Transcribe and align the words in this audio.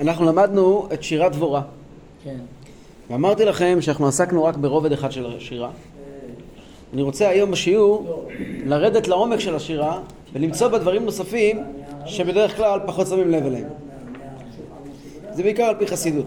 אנחנו 0.00 0.24
למדנו 0.24 0.88
את 0.92 1.02
שירת 1.02 1.32
דבורה. 1.32 1.62
כן. 2.24 2.36
ואמרתי 3.10 3.44
לכם 3.44 3.78
שאנחנו 3.80 4.08
עסקנו 4.08 4.44
רק 4.44 4.56
ברובד 4.56 4.92
אחד 4.92 5.12
של 5.12 5.26
השירה. 5.36 5.70
אני 6.94 7.02
רוצה 7.02 7.28
היום 7.28 7.50
בשיעור 7.50 8.28
לרדת 8.64 9.08
לעומק 9.08 9.40
של 9.40 9.54
השירה 9.54 10.00
ולמצוא 10.32 10.68
בה 10.68 10.78
דברים 10.78 11.04
נוספים 11.04 11.62
שבדרך 12.06 12.56
כלל 12.56 12.80
פחות 12.86 13.06
שמים 13.06 13.30
לב 13.30 13.46
אליהם. 13.46 13.68
זה 15.32 15.42
בעיקר 15.42 15.62
על 15.62 15.74
פי 15.78 15.86
חסידות. 15.86 16.26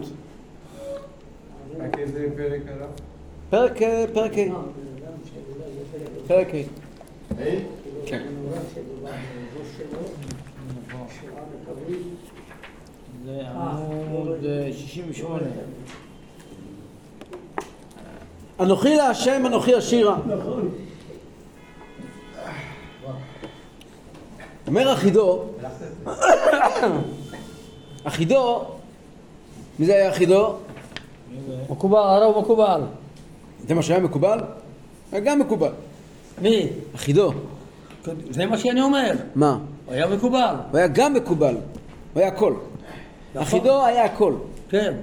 פרק 3.50 3.82
אה, 3.82 4.04
פרק 4.12 4.32
ה'. 4.32 4.52
פרק 6.26 6.48
ה'. 6.54 7.34
כן. 8.06 8.22
זה 13.28 13.42
עמוד 13.48 14.44
אה, 14.44 14.68
68. 14.72 15.42
אנוכי 18.60 18.96
להשם 18.96 19.46
אנוכי 19.46 19.74
השירה. 19.74 20.16
אומר 24.66 24.92
אחידו, 24.92 25.44
אחידו, 28.04 28.64
מי 29.78 29.86
זה 29.86 29.94
היה 29.94 30.10
אחידו? 30.10 30.56
מקובל, 31.70 31.98
הרב 31.98 32.38
מקובל. 32.38 32.80
זה 33.66 33.74
מה 33.74 33.82
שהיה 33.82 34.00
מקובל? 34.00 34.38
היה 35.12 35.20
גם 35.20 35.38
מקובל. 35.38 35.72
מי? 36.42 36.68
אחידו. 36.94 37.32
זה 38.30 38.46
מה 38.46 38.58
שאני 38.58 38.80
אומר. 38.80 39.12
מה? 39.34 39.58
הוא 39.86 39.94
היה 39.94 40.06
מקובל. 40.06 40.54
הוא 40.70 40.78
היה 40.78 40.88
גם 40.88 41.14
מקובל. 41.14 41.54
הוא 41.54 42.20
היה 42.20 42.28
הכל. 42.28 42.54
אחידו 43.36 43.84
היה 43.84 44.04
הכל. 44.04 44.32
כן. 44.68 44.94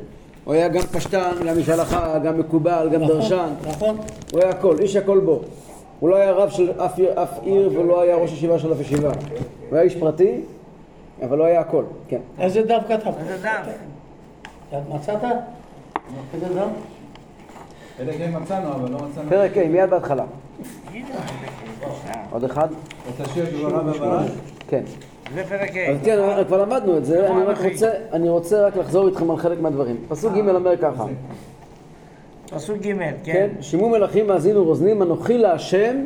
הוא 0.44 0.54
היה 0.54 0.68
גם 0.68 0.82
פשטן, 0.82 1.32
גם 1.48 1.58
איש 1.58 1.70
הלכה, 1.70 2.20
גם 2.20 2.40
מקובל, 2.40 2.90
גם 2.94 3.06
דרשן. 3.06 3.50
נכון. 3.68 3.98
הוא 4.32 4.42
היה 4.42 4.50
הכל, 4.50 4.76
איש 4.80 4.96
הכל 4.96 5.20
בו. 5.20 5.42
הוא 6.00 6.10
לא 6.10 6.16
היה 6.16 6.32
רב 6.32 6.50
של 6.50 6.72
אף 6.82 6.98
עיר, 6.98 7.24
אף 7.24 7.40
עיר 7.42 7.80
ולא 7.80 8.02
היה 8.02 8.16
ראש 8.16 8.32
ישיבה 8.32 8.60
של 8.60 8.74
אף 8.74 8.80
ישיבה. 8.80 9.10
הוא 9.10 9.16
היה 9.72 9.82
איש 9.82 9.96
פרטי, 9.96 10.42
אבל 11.24 11.38
לא 11.38 11.44
היה 11.44 11.60
הכל, 11.60 11.84
כן. 12.08 12.20
איזה 12.40 12.62
דף 12.62 12.82
כתב? 12.88 13.12
איזה 13.20 13.38
דף? 13.44 13.68
מצאת? 14.90 15.24
איזה 16.34 16.46
דף? 16.46 16.68
פרק 17.98 18.16
ה' 18.22 18.40
מצאנו, 18.40 18.74
אבל 18.74 18.92
לא 18.92 18.98
מצאנו. 18.98 19.30
פרק 19.30 19.58
ה', 19.58 19.68
מיד 19.70 19.90
בהתחלה. 19.90 20.24
עוד 22.32 22.44
אחד? 22.44 22.68
את 23.10 23.26
השיר 23.26 23.46
גבורה? 23.50 24.24
כן. 24.68 24.84
זה 25.34 25.44
פרק 25.44 25.78
אז 25.78 25.98
כן, 26.04 26.20
כבר 26.48 26.62
למדנו 26.62 26.98
את 26.98 27.06
זה, 27.06 27.30
אני 27.30 27.44
רק 27.44 27.58
רוצה, 27.72 27.92
אני 28.12 28.30
רוצה 28.30 28.68
רק 28.68 28.78
לחזור 28.78 29.08
איתכם 29.08 29.32
על 29.32 29.38
חלק 29.38 29.62
מהדברים. 29.62 29.96
פסוק 30.08 30.34
ג' 30.34 30.50
אומר 30.50 30.78
ככה, 30.78 31.06
פסוק 32.50 32.78
ג', 32.78 32.84
כן? 32.84 33.14
כן. 33.24 33.50
שימו 33.62 33.90
מלכים 33.90 34.28
מאזינו 34.28 34.64
רוזנים, 34.64 35.02
אנוכי 35.02 35.38
להשם, 35.38 36.06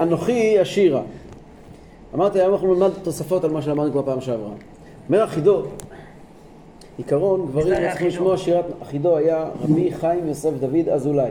אנוכי 0.00 0.58
השירה. 0.58 1.02
אמרתי, 2.14 2.40
היום 2.40 2.52
אנחנו 2.52 2.74
נלמד 2.74 2.90
תוספות 3.02 3.44
על 3.44 3.50
מה 3.50 3.62
שלמדנו 3.62 3.92
כבר 3.92 4.02
פעם 4.02 4.20
שעברה. 4.20 4.50
אומר 5.08 5.24
אחידו, 5.24 5.62
עיקרון, 6.98 7.46
גברים 7.46 7.74
צריכים? 7.88 8.06
לשמוע 8.06 8.36
שירת, 8.36 8.64
אחידו 8.82 9.16
היה 9.16 9.44
רבי 9.62 9.92
חיים 9.92 10.28
יוסף 10.28 10.50
דוד 10.60 10.88
אזולאי. 10.88 11.30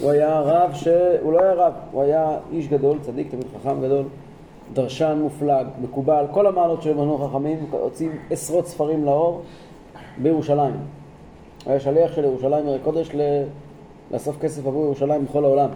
הוא 0.00 0.10
היה 0.10 0.40
רב 0.40 0.70
ש... 0.74 0.88
הוא 1.22 1.32
לא 1.32 1.40
היה 1.40 1.52
רב, 1.52 1.72
הוא 1.92 2.02
היה 2.02 2.36
איש 2.52 2.68
גדול, 2.68 2.98
צדיק, 3.02 3.30
תמיד 3.30 3.44
חכם 3.60 3.82
גדול, 3.82 4.04
דרשן 4.72 5.18
מופלג, 5.22 5.66
מקובל, 5.82 6.24
כל 6.30 6.46
המעלות 6.46 6.82
שבנו 6.82 7.18
חכמים, 7.18 7.66
הוציא 7.70 8.08
עשרות 8.30 8.66
ספרים 8.66 9.04
לאור 9.04 9.42
בירושלים. 10.18 10.74
היה 11.66 11.80
שליח 11.80 12.12
של 12.12 12.24
ירושלים 12.24 12.66
עיר 12.66 12.74
הקודש 12.74 13.10
ל... 13.14 13.20
לאסוף 14.10 14.38
כסף 14.38 14.66
עבור 14.66 14.84
ירושלים 14.84 15.24
בכל 15.24 15.44
העולם. 15.44 15.68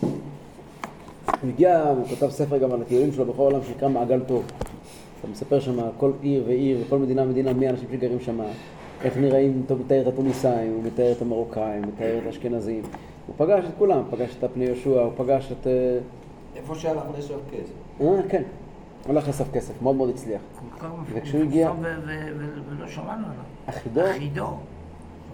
הוא 0.00 1.50
הגיע, 1.50 1.88
הוא 1.88 2.04
כתב 2.10 2.30
ספר 2.30 2.58
גם 2.58 2.72
על 2.72 2.82
הטיולים 2.82 3.12
שלו 3.12 3.24
בכל 3.24 3.42
העולם 3.42 3.60
שנקרא 3.62 3.88
מעגל 3.88 4.20
טוב. 4.20 4.44
הוא 5.22 5.30
מספר 5.30 5.60
שם 5.60 5.78
כל 5.98 6.10
עיר 6.22 6.42
ועיר 6.46 6.78
וכל 6.86 6.98
מדינה 6.98 7.22
ומדינה 7.22 7.52
מי 7.52 7.66
האנשים 7.66 7.88
שגרים 7.92 8.20
שם, 8.20 8.40
איך 9.04 9.16
נראים, 9.16 9.62
הוא 9.68 9.78
מתאר 9.84 10.02
את 10.02 10.06
התוניסאים, 10.06 10.72
הוא 10.72 10.82
מתאר 10.82 11.12
את 11.12 11.22
המרוקאים, 11.22 11.84
הוא 11.84 11.92
מתאר 11.94 12.18
את 12.18 12.26
האשכנזים. 12.26 12.82
הוא 13.26 13.34
פגש 13.36 13.64
את 13.64 13.74
כולם, 13.78 14.02
פגש 14.10 14.36
את 14.38 14.44
הפני 14.44 14.64
יהושע, 14.64 15.00
הוא 15.00 15.12
פגש 15.16 15.52
את... 15.52 15.66
אה, 15.66 15.98
איפה 16.56 16.74
שהלך 16.74 17.02
לאסוף 17.16 17.40
כסף? 17.50 17.83
אה, 18.00 18.06
כן. 18.28 18.42
הלך 19.08 19.26
לאסוף 19.28 19.48
כסף, 19.52 19.82
מאוד 19.82 19.96
מאוד 19.96 20.08
הצליח. 20.10 20.40
וכשהוא 21.12 21.42
הגיע- 21.42 21.70
ולא 22.68 22.88
שמענו 22.88 23.10
עליו. 23.26 23.44
אחידו? 23.68 24.00
אחידו. 24.10 24.46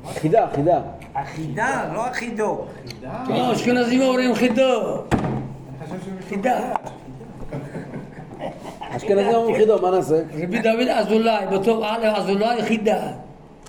אחידה, 0.04 0.44
אחידה. 0.46 0.80
אחידה, 1.12 1.90
לא 1.94 2.10
אחידו. 2.10 2.64
לא, 3.28 3.52
אשכנזים 3.52 4.02
אומרים 4.02 4.34
חידו. 4.34 5.02
חידה. 6.28 6.60
אשכנזים 8.80 9.34
אומרים 9.34 9.56
חידו, 9.56 9.82
מה 9.82 9.90
נעשה? 9.90 10.14
רבי 10.42 10.58
דוד 10.62 10.88
אזולאי, 10.88 11.46
בתור 11.52 11.86
א' 11.86 12.06
אזולאי 12.16 12.62
חידה. 12.62 13.12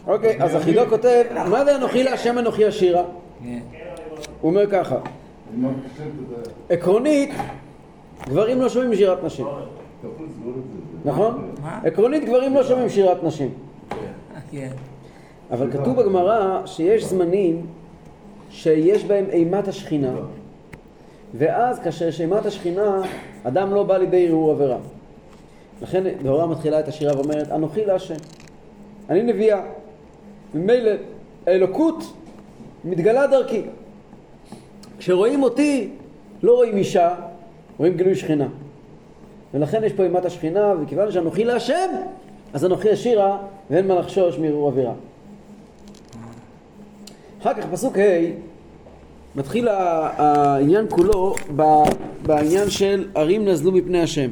אוקיי, 0.07 0.43
אז 0.43 0.55
אחידו 0.57 0.81
כותב, 0.89 1.23
מה 1.49 1.65
זה 1.65 1.75
אנוכי 1.75 2.03
להשם 2.03 2.39
אנוכי 2.39 2.65
השירה? 2.65 3.03
כן. 3.43 3.59
הוא 4.41 4.49
אומר 4.51 4.69
ככה, 4.71 4.95
עקרונית, 6.69 7.29
גברים 8.27 8.61
לא 8.61 8.69
שומעים 8.69 8.95
שירת 8.95 9.23
נשים. 9.23 9.45
נכון? 11.05 11.51
עקרונית 11.83 12.25
גברים 12.25 12.53
לא 12.53 12.63
שומעים 12.63 12.89
שירת 12.89 13.23
נשים. 13.23 13.49
כן. 14.51 14.69
אבל 15.51 15.71
כתוב 15.71 16.01
בגמרא 16.01 16.65
שיש 16.65 17.03
זמנים 17.03 17.65
שיש 18.49 19.05
בהם 19.05 19.25
אימת 19.29 19.67
השכינה, 19.67 20.13
ואז 21.33 21.79
כאשר 21.79 22.07
יש 22.07 22.21
אימת 22.21 22.45
השכינה, 22.45 23.01
אדם 23.43 23.73
לא 23.73 23.83
בא 23.83 23.97
לידי 23.97 24.27
ערעור 24.27 24.51
עבירה. 24.51 24.77
לכן 25.81 26.03
דהורה 26.23 26.47
מתחילה 26.47 26.79
את 26.79 26.87
השירה 26.87 27.17
ואומרת, 27.17 27.51
אנוכי 27.51 27.85
להשם. 27.85 28.15
אני 29.09 29.23
נביאה. 29.23 29.61
ממילא 30.53 30.91
האלוקות 31.47 32.03
מתגלה 32.85 33.27
דרכי. 33.27 33.61
כשרואים 34.97 35.43
אותי, 35.43 35.89
לא 36.43 36.55
רואים 36.55 36.77
אישה, 36.77 37.15
רואים 37.77 37.97
גילוי 37.97 38.15
שכינה. 38.15 38.47
ולכן 39.53 39.83
יש 39.83 39.93
פה 39.93 40.03
אימת 40.03 40.25
השכינה, 40.25 40.73
וכיוון 40.83 41.11
שאנוכי 41.11 41.43
להשם, 41.43 41.89
אז 42.53 42.65
אנוכי 42.65 42.89
השירה, 42.89 43.37
ואין 43.69 43.87
מה 43.87 43.95
לחשוש 43.95 44.37
מערעור 44.37 44.67
אווירה. 44.69 44.93
אחר 47.41 47.53
כך 47.53 47.65
פסוק 47.71 47.97
ה' 47.97 48.01
מתחיל 49.35 49.67
ה- 49.67 50.09
העניין 50.17 50.85
כולו 50.89 51.35
בעניין 52.25 52.69
של 52.69 53.07
ערים 53.15 53.45
נזלו 53.45 53.71
מפני 53.71 54.01
השם. 54.01 54.29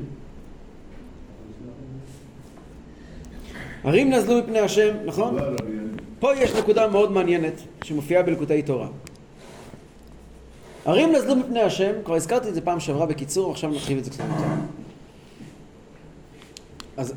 ערים 3.84 4.10
נזלו 4.10 4.38
מפני 4.38 4.60
השם, 4.60 4.96
נכון? 5.06 5.38
פה 6.20 6.36
יש 6.36 6.56
נקודה 6.56 6.88
מאוד 6.88 7.12
מעניינת 7.12 7.54
שמופיעה 7.84 8.24
בלקוטי 8.24 8.62
תורה. 8.62 8.88
ערים 10.86 11.12
נזלו 11.12 11.36
מפני 11.36 11.62
השם, 11.62 11.92
כבר 12.06 12.16
הזכרתי 12.16 12.50
את 12.50 12.54
זה 12.54 12.62
פעם 12.62 12.80
שעברה 12.80 13.06
בקיצור, 13.06 13.52
עכשיו 13.52 13.70
נרחיב 13.70 13.98
את 13.98 14.04
זה 14.06 14.12
קצת 14.12 14.24
יותר. 14.30 14.46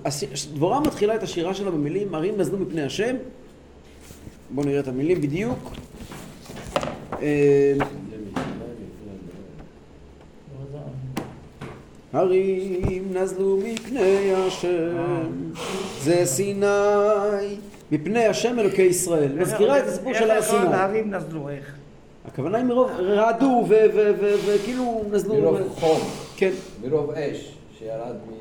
אז 0.04 0.26
דבורה 0.54 0.80
מתחילה 0.80 1.14
את 1.14 1.22
השירה 1.22 1.54
שלה 1.54 1.70
במילים 1.70 2.14
ערים 2.14 2.38
נזלו 2.38 2.58
מפני 2.58 2.82
השם 2.82 3.16
בואו 4.54 4.66
נראה 4.66 4.80
את 4.80 4.88
המילים 4.88 5.20
בדיוק. 5.20 5.70
אה, 7.22 7.74
הרים 12.12 13.14
נזלו 13.14 13.60
מפני 13.64 14.34
השם, 14.34 15.26
זה 16.00 16.22
סיני, 16.24 16.66
מפני 17.92 18.26
השם 18.26 18.58
אלוקי 18.58 18.82
ישראל. 18.82 19.32
מזכירה 19.32 19.78
את 19.78 19.84
הסיפור 19.84 20.14
של 20.14 20.30
הר 20.30 20.36
איך 20.36 20.44
סיני. 20.44 20.64
להרים 20.64 21.10
נזלו, 21.10 21.48
איך? 21.48 21.76
הכוונה 22.28 22.58
היא 22.58 22.64
מרוב 22.66 22.90
רעדו 22.98 23.64
ו- 23.68 23.74
ו- 23.94 24.12
ו- 24.20 24.34
וכאילו 24.46 25.02
נזלו. 25.10 25.34
מרוב 25.34 25.68
חום, 25.68 26.00
כן. 26.36 26.50
מרוב 26.84 27.10
אש 27.10 27.54
שירד 27.78 28.16
מ... 28.28 28.32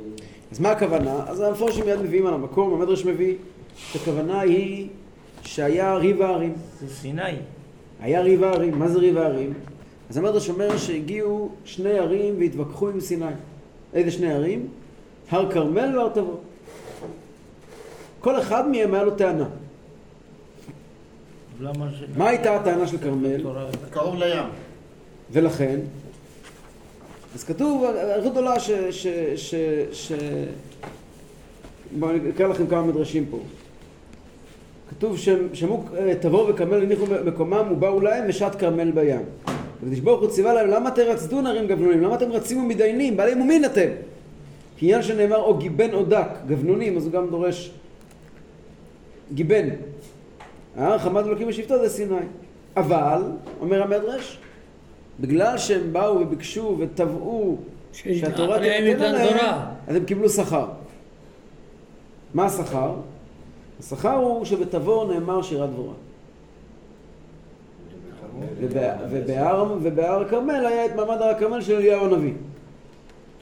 אז 0.52 0.60
מה 0.60 0.72
הכוונה? 0.72 1.24
אז 1.28 1.42
המפורשים 1.42 1.86
מיד 1.86 2.02
מביאים 2.02 2.28
על 2.28 2.34
המקום, 2.34 2.74
המדרש 2.74 3.06
מביא 3.06 3.36
שהכוונה 3.76 4.40
היא 4.40 4.88
שהיה 5.44 5.96
ריב 5.96 6.22
ההרים. 6.22 6.54
זה 6.80 6.96
סיני. 6.96 7.22
היה 8.02 8.22
ריב 8.22 8.44
ההרים, 8.44 8.80
מה 8.80 8.88
זה 8.88 9.00
ריב 9.00 9.18
ההרים? 9.18 9.54
אז 10.10 10.18
המדרש 10.18 10.50
אומר 10.50 10.78
שהגיעו 10.78 11.50
שני 11.66 12.00
ערים 12.00 12.36
והתווכחו 12.40 12.90
עם 12.90 13.00
סיני. 13.00 13.26
איזה 13.94 14.12
שני 14.12 14.34
ערים? 14.34 14.68
הר 15.30 15.52
כרמל 15.52 15.98
והר 15.98 16.10
תבור. 16.10 16.40
כל 18.20 18.40
אחד 18.40 18.70
מהם 18.70 18.94
היה 18.94 19.04
לו 19.04 19.12
טענה. 19.12 19.46
למה 21.62 21.88
ש... 21.92 22.04
מה 22.18 22.30
הייתה 22.30 22.56
הטענה 22.56 22.88
של 22.88 22.98
כרמל? 22.98 23.44
קרוב 23.90 24.16
לים. 24.16 24.44
ולכן, 25.32 25.80
אז 27.36 27.44
כתוב, 27.44 27.84
אריכות 27.84 28.32
גדולה 28.32 28.60
ש... 28.60 28.72
ש, 28.72 29.08
ש, 29.36 29.56
ש 29.92 30.12
בואו 32.00 32.12
אני 32.12 32.30
אקרא 32.30 32.48
לכם 32.48 32.68
כמה 32.68 32.82
מדרשים 32.82 33.26
פה. 33.32 33.40
כתוב 34.90 35.18
שמעו 35.54 35.84
אה, 35.98 36.14
תבור 36.22 36.50
וכרמל 36.50 36.82
הניחו 36.82 37.06
מקומם 37.26 37.68
ובאו 37.72 38.00
להם 38.00 38.24
ושת 38.28 38.52
כרמל 38.60 38.92
בים. 38.92 39.22
הקדוש 39.78 40.00
ברוך 40.00 40.22
הוא 40.22 40.30
ציווה 40.30 40.54
להם 40.54 40.70
למה 40.70 40.92
תרצדו 40.92 41.42
נערים 41.42 41.68
גבנונים? 41.68 42.02
למה 42.02 42.16
אתם 42.16 42.32
רצים 42.32 42.64
ומתדיינים? 42.64 43.18
בעלי 43.18 43.36
מומין 43.36 43.66
אתם? 43.66 43.90
כי 44.78 44.86
עניין 44.86 45.04
שנאמר 45.04 45.38
או 45.38 45.58
גיבן 45.58 45.94
או 45.94 46.04
דק, 46.04 46.28
גבנונים, 46.48 46.98
אז 46.98 47.06
הוא 47.06 47.12
גם 47.12 47.30
דורש 47.30 47.72
גיבן. 49.34 49.70
ההר 50.78 50.98
חמד 50.98 51.26
אלוקים 51.26 51.48
בשבטו 51.48 51.80
זה 51.80 51.90
סיני. 51.90 52.16
אבל, 52.78 53.22
אומר 53.62 53.84
המדרש, 53.84 54.40
בגלל 55.20 55.58
שהם 55.58 55.94
באו 55.94 56.16
וביקשו 56.20 56.76
ותבעו 56.80 57.58
שהתורה 57.94 58.58
תתן 58.60 59.12
להם, 59.12 59.38
אז 59.88 59.96
הם 59.96 60.06
קיבלו 60.06 60.30
שכר. 60.30 60.68
מה 62.34 62.46
השכר? 62.46 62.94
השכר 63.80 64.16
הוא 64.16 64.46
שבתבור 64.46 65.14
נאמר 65.14 65.42
שירת 65.42 65.70
דבורה. 65.70 65.94
ובהר 69.82 70.22
הכרמל 70.22 70.66
היה 70.66 70.86
את 70.86 70.96
מעמד 70.96 71.22
הר 71.22 71.30
הכרמל 71.30 71.62
של 71.62 71.76
אליהו 71.76 72.06
הנביא. 72.06 72.34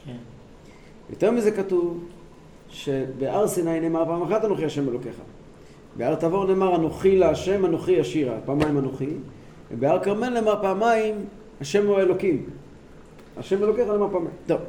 כן. 0.06 0.16
יותר 1.10 1.30
מזה 1.30 1.50
כתוב 1.50 2.04
שבהר 2.68 3.48
סיני 3.48 3.80
נאמר 3.80 4.04
פעם 4.04 4.22
אחת 4.22 4.44
אנוכי 4.44 4.64
השם 4.64 4.88
אלוקיך. 4.88 5.14
בהר 5.96 6.14
תבור 6.14 6.46
נאמר 6.46 6.76
אנוכי 6.76 7.16
להשם 7.16 7.66
אנוכי 7.66 7.92
ישירה, 7.92 8.34
פעמיים 8.44 8.78
אנוכי. 8.78 9.10
ובהר 9.70 10.04
כרמל 10.04 10.28
נאמר 10.28 10.62
פעמיים 10.62 11.14
השם 11.60 11.86
הוא 11.86 11.98
האלוקים. 11.98 12.46
השם 13.36 13.64
אלוקיך 13.64 13.88
נאמר 13.88 14.08
פעמיים. 14.12 14.34
טוב. 14.46 14.60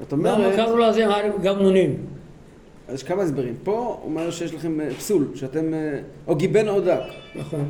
זאת 0.00 0.12
אומרת... 0.12 0.38
למה 0.38 0.56
קראו 0.56 0.78
לזה 0.78 1.06
הר 1.06 1.38
גמנונים? 1.42 1.96
אז 2.88 2.94
יש 2.94 3.02
כמה 3.02 3.22
הסברים. 3.22 3.54
פה 3.64 3.98
הוא 4.02 4.10
אומר 4.10 4.30
שיש 4.30 4.54
לכם 4.54 4.80
אה, 4.80 4.90
פסול, 4.90 5.26
שאתם... 5.34 5.74
אה, 5.74 6.00
או 6.26 6.36
גיבן 6.36 6.68
או 6.68 6.80
דק. 6.80 7.02
נכון. 7.34 7.64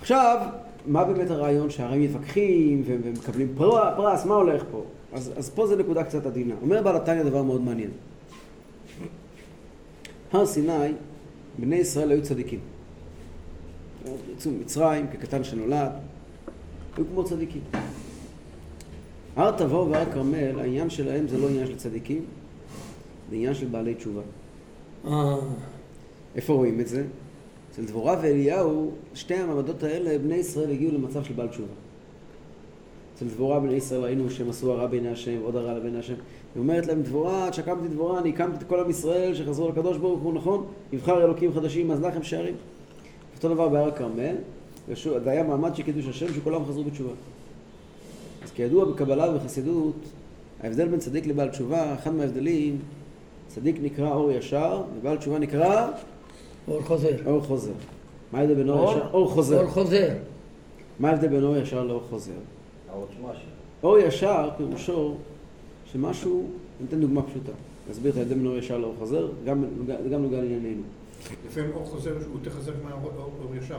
עכשיו, 0.00 0.38
מה 0.86 1.04
באמת 1.04 1.30
הרעיון 1.30 1.70
שהרי 1.70 1.98
מתווכחים 1.98 2.82
ומקבלים 2.86 3.54
פרס, 3.56 4.24
מה 4.24 4.34
הולך 4.34 4.62
פה? 4.70 4.84
אז, 5.12 5.32
אז 5.36 5.50
פה 5.50 5.66
זה 5.66 5.76
נקודה 5.76 6.04
קצת 6.04 6.26
עדינה. 6.26 6.54
אומר 6.62 6.82
בעל 6.82 6.96
התניא 6.96 7.22
דבר 7.22 7.42
מאוד 7.42 7.60
מעניין. 7.60 7.90
הר 10.32 10.46
סיני, 10.46 10.92
בני 11.60 11.76
ישראל 11.76 12.10
היו 12.10 12.22
צדיקים. 12.22 12.60
יצאו 14.32 14.50
ממצרים 14.50 15.06
כקטן 15.06 15.44
שנולד, 15.44 15.92
היו 16.96 17.04
כמו 17.12 17.24
צדיקים. 17.24 17.62
הר 19.36 19.50
תבור 19.58 19.90
והר 19.90 20.12
כרמל, 20.12 20.58
העניין 20.60 20.90
שלהם 20.90 21.28
זה 21.28 21.38
לא 21.38 21.48
עניין 21.48 21.66
של 21.66 21.76
צדיקים, 21.76 22.24
זה 23.30 23.36
עניין 23.36 23.54
של 23.54 23.66
בעלי 23.66 23.94
תשובה. 23.94 24.22
אה. 25.06 25.36
איפה 26.36 26.52
רואים 26.52 26.80
את 26.80 26.88
זה? 26.88 27.04
אצל 27.70 27.84
דבורה 27.84 28.16
ואליהו, 28.22 28.92
שתי 29.14 29.34
המעמדות 29.34 29.82
האלה, 29.82 30.18
בני 30.18 30.34
ישראל 30.34 30.70
הגיעו 30.70 30.94
למצב 30.94 31.24
של 31.24 31.34
בעל 31.34 31.48
תשובה. 31.48 31.72
אצל 33.14 33.26
דבורה 33.26 33.60
בני 33.60 33.74
ישראל 33.74 34.00
ראינו 34.00 34.30
שהם 34.30 34.50
עשו 34.50 34.72
הרע 34.72 34.86
בעיני 34.86 35.08
השם 35.08 35.42
ועוד 35.42 35.56
הרע 35.56 35.74
לבעיני 35.74 35.98
השם. 35.98 36.14
היא 36.54 36.60
אומרת 36.60 36.86
להם, 36.86 37.02
דבורה, 37.02 37.46
עד 37.46 37.54
שקמתי 37.54 37.88
דבורה, 37.88 38.18
אני 38.18 38.28
הקמתי 38.28 38.56
את 38.64 38.68
כל 38.68 38.80
עם 38.80 38.90
ישראל 38.90 39.34
שחזרו 39.34 39.68
לקדוש 39.68 39.96
ברוך 39.96 40.20
הוא, 40.20 40.34
נכון? 40.34 40.66
יבחר 40.92 41.24
אלוקים 41.24 41.52
חדשים, 41.52 41.90
אז 41.90 42.00
לכם 42.02 42.22
שערים. 42.22 42.54
אותו 43.36 43.54
דבר 43.54 43.68
בהר 43.68 43.88
הכרמל, 43.88 44.34
זה 45.24 45.30
היה 45.30 45.42
מעמד 45.42 45.74
של 45.76 45.82
קידוש 45.82 46.06
השם 46.06 46.34
שכולם 46.34 46.64
חזרו 46.64 46.84
בתשובה. 46.84 47.12
אז 48.44 48.50
כידוע 48.50 48.84
בקבלה 48.84 49.30
ובחסידות, 49.30 49.96
ההבדל 50.62 50.88
בין 50.88 51.00
צדיק 51.00 51.26
לבעל 51.26 51.48
תשובה, 51.48 51.94
אחד 51.94 52.14
מההבדלים, 52.14 52.78
צדיק 53.48 53.76
נקרא 53.82 54.14
אור 54.14 54.32
ישר, 54.32 54.82
ובעל 54.98 55.16
תשובה 55.16 55.38
נקרא 55.38 55.88
אור 56.68 56.82
חוזר. 56.82 57.16
אור 57.26 57.40
חוזר. 57.40 57.72
מה 58.32 58.38
ההבדל 58.38 58.54
בין 58.54 58.68
אור 58.68 58.90
ישר? 58.90 59.10
אור 59.12 59.28
חוזר. 59.28 59.60
אור 59.60 59.68
חוזר. 59.68 60.08
מה 60.98 61.10
ההבדל 61.10 61.28
בין 61.28 61.44
אור 61.44 61.56
ישר 61.56 61.84
לאור 61.84 62.02
חוזר? 62.10 62.32
אור 63.82 63.98
ישר 63.98 64.50
פירושו 64.56 65.14
שמשהו, 65.92 66.46
אני 66.80 66.88
אתן 66.88 67.00
דוגמה 67.00 67.22
פשוטה. 67.22 67.52
נסביר 67.90 68.12
את 68.12 68.16
ההבדל 68.16 68.34
בין 68.34 68.46
אור 68.46 68.56
ישר 68.56 68.78
לאור 68.78 68.94
חוזר, 68.98 69.28
זה 69.44 69.50
גם 70.10 70.22
נוגע 70.22 70.36
לענייננו. 70.36 70.82
לפעמים 71.46 71.70
אור 71.74 71.84
חוזר 71.84 72.10
הוא 72.10 72.38
יותר 72.38 72.50
חזק 72.50 72.72
מהאור 72.84 73.54
ישר. 73.62 73.78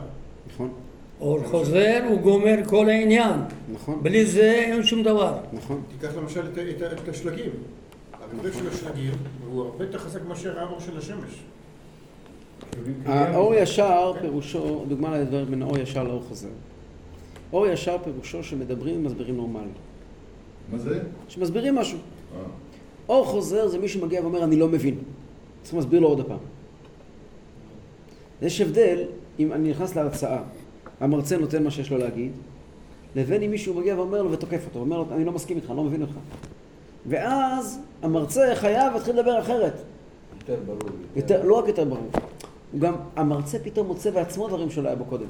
נכון. 0.52 0.72
אור 1.20 1.44
חוזר 1.44 2.00
הוא 2.08 2.20
גומר 2.20 2.56
כל 2.66 2.88
העניין. 2.88 3.40
נכון. 3.72 4.02
בלי 4.02 4.26
זה 4.26 4.52
אין 4.52 4.82
שום 4.82 5.02
דבר. 5.02 5.38
נכון. 5.52 5.82
תיקח 5.98 6.16
למשל 6.16 6.46
את 7.02 7.08
השלגים. 7.08 7.50
המקרה 8.32 8.52
של 8.52 8.68
השלגים 8.68 9.12
הוא 9.50 9.62
הרבה 9.62 9.84
יותר 9.84 9.98
חזק 9.98 10.20
מאשר 10.28 10.60
האור 10.60 10.80
של 10.80 10.98
השמש. 10.98 11.42
האור 13.06 13.54
ישר 13.54 14.12
פירושו, 14.20 14.84
דוגמה 14.88 15.18
לדבר 15.18 15.44
בין 15.44 15.62
אור 15.62 15.78
ישר 15.78 16.04
לאור 16.04 16.22
חוזר. 16.28 16.48
אור 17.52 17.66
ישר 17.66 17.96
פירושו 18.04 18.42
שמדברים 18.42 18.96
ומסבירים 18.96 19.36
נורמלי. 19.36 19.70
מה 20.72 20.78
זה? 20.78 21.02
שמסבירים 21.28 21.74
משהו. 21.74 21.98
אה. 21.98 22.42
אור 23.08 23.26
חוזר 23.26 23.68
זה 23.68 23.78
מי 23.78 23.88
שמגיע 23.88 24.20
ואומר 24.20 24.44
אני 24.44 24.56
לא 24.56 24.68
מבין. 24.68 24.98
צריך 25.62 25.74
להסביר 25.74 26.00
לו 26.00 26.08
עוד 26.08 26.26
פעם. 26.26 26.38
יש 28.42 28.60
הבדל 28.60 29.04
אם 29.38 29.52
אני 29.52 29.70
נכנס 29.70 29.96
להרצאה, 29.96 30.42
המרצה 31.00 31.36
נותן 31.38 31.64
מה 31.64 31.70
שיש 31.70 31.90
לו 31.90 31.98
להגיד, 31.98 32.32
לבין 33.16 33.42
אם 33.42 33.50
מישהו 33.50 33.74
מגיע 33.74 33.96
ואומר 33.96 34.22
לו 34.22 34.32
ותוקף 34.32 34.64
אותו, 34.66 34.78
אומר 34.78 34.98
לו 34.98 35.06
אני 35.12 35.24
לא 35.24 35.32
מסכים 35.32 35.56
איתך, 35.56 35.70
אני 35.70 35.76
לא 35.76 35.84
מבין 35.84 36.02
אותך. 36.02 36.14
ואז 37.06 37.80
המרצה 38.02 38.52
חייב 38.54 38.92
להתחיל 38.94 39.18
לדבר 39.18 39.40
אחרת. 39.40 39.72
יותר 40.40 40.56
ברור. 40.66 40.90
יותר, 41.16 41.44
לא 41.44 41.58
רק 41.58 41.68
יותר 41.68 41.84
ברור. 41.84 42.10
הוא 42.72 42.80
גם, 42.80 42.94
המרצה 43.16 43.58
פתאום 43.58 43.86
מוצא 43.86 44.10
בעצמו 44.10 44.48
דברים 44.48 44.70
שלא 44.70 44.88
היה 44.88 44.96
בו 44.96 45.04
קודם. 45.04 45.26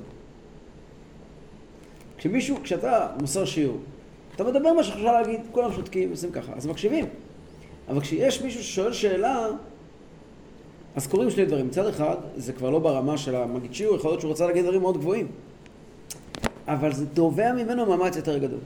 כשמישהו, 2.18 2.56
כשאתה 2.62 3.08
מוסר 3.20 3.44
שיעור, 3.44 3.78
אתה 4.34 4.44
מדבר 4.44 4.72
מה 4.72 4.82
שחשב 4.82 5.04
להגיד, 5.04 5.40
כולם 5.52 5.72
שותקים, 5.72 6.10
עושים 6.10 6.32
ככה, 6.32 6.52
אז 6.56 6.66
מקשיבים. 6.66 7.06
אבל 7.88 8.00
כשיש 8.00 8.42
מישהו 8.42 8.64
ששואל 8.64 8.92
שאלה, 8.92 9.48
אז 10.96 11.06
קורים 11.06 11.30
שני 11.30 11.44
דברים. 11.44 11.66
מצד 11.66 11.86
אחד, 11.86 12.16
זה 12.36 12.52
כבר 12.52 12.70
לא 12.70 12.78
ברמה 12.78 13.18
של 13.18 13.34
המגיד 13.34 13.74
שיעור, 13.74 13.96
יכול 13.96 14.10
להיות 14.10 14.20
שהוא 14.20 14.30
רוצה 14.30 14.46
להגיד 14.46 14.64
דברים 14.64 14.80
מאוד 14.80 14.96
גבוהים. 14.96 15.26
אבל 16.68 16.92
זה 16.92 17.06
תובע 17.06 17.52
ממנו 17.52 17.86
מאמץ 17.86 18.16
יותר 18.16 18.38
גדול. 18.38 18.60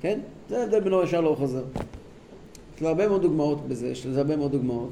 כן? 0.00 0.20
זה 0.48 0.60
ההבדל 0.60 0.80
בין 0.80 0.92
אור 0.92 1.02
ישר 1.02 1.20
לאור 1.20 1.36
חוזר. 1.36 1.64
יש 2.76 2.82
לו 2.82 2.88
הרבה 2.88 3.08
מאוד 3.08 3.22
דוגמאות 3.22 3.68
בזה, 3.68 3.88
יש 3.88 4.06
לזה 4.06 4.20
הרבה 4.20 4.36
מאוד 4.36 4.52
דוגמאות. 4.52 4.90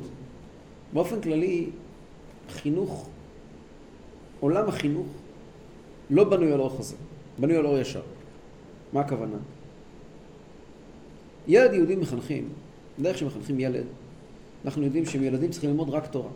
באופן 0.92 1.20
כללי, 1.20 1.66
חינוך, 2.50 3.08
עולם 4.40 4.68
החינוך 4.68 5.06
לא 6.11 6.25
בנוי 6.25 6.52
על 6.52 6.61
אור 6.61 6.68
חוזר, 6.68 6.96
בנוי 7.38 7.56
על 7.56 7.66
אור 7.66 7.78
ישר. 7.78 8.00
מה 8.93 9.00
הכוונה? 9.00 9.37
ילד 11.49 11.73
יהודי 11.73 11.97
מחנכים, 11.97 12.49
דרך 12.99 13.19
שמחנכים 13.19 13.61
ילד, 13.61 13.85
אנחנו 14.64 14.83
יודעים 14.83 15.07
שהם 15.07 15.23
ילדים 15.23 15.50
צריכים 15.50 15.71
ללמוד 15.71 15.90
רק 15.90 16.07
תורה. 16.07 16.31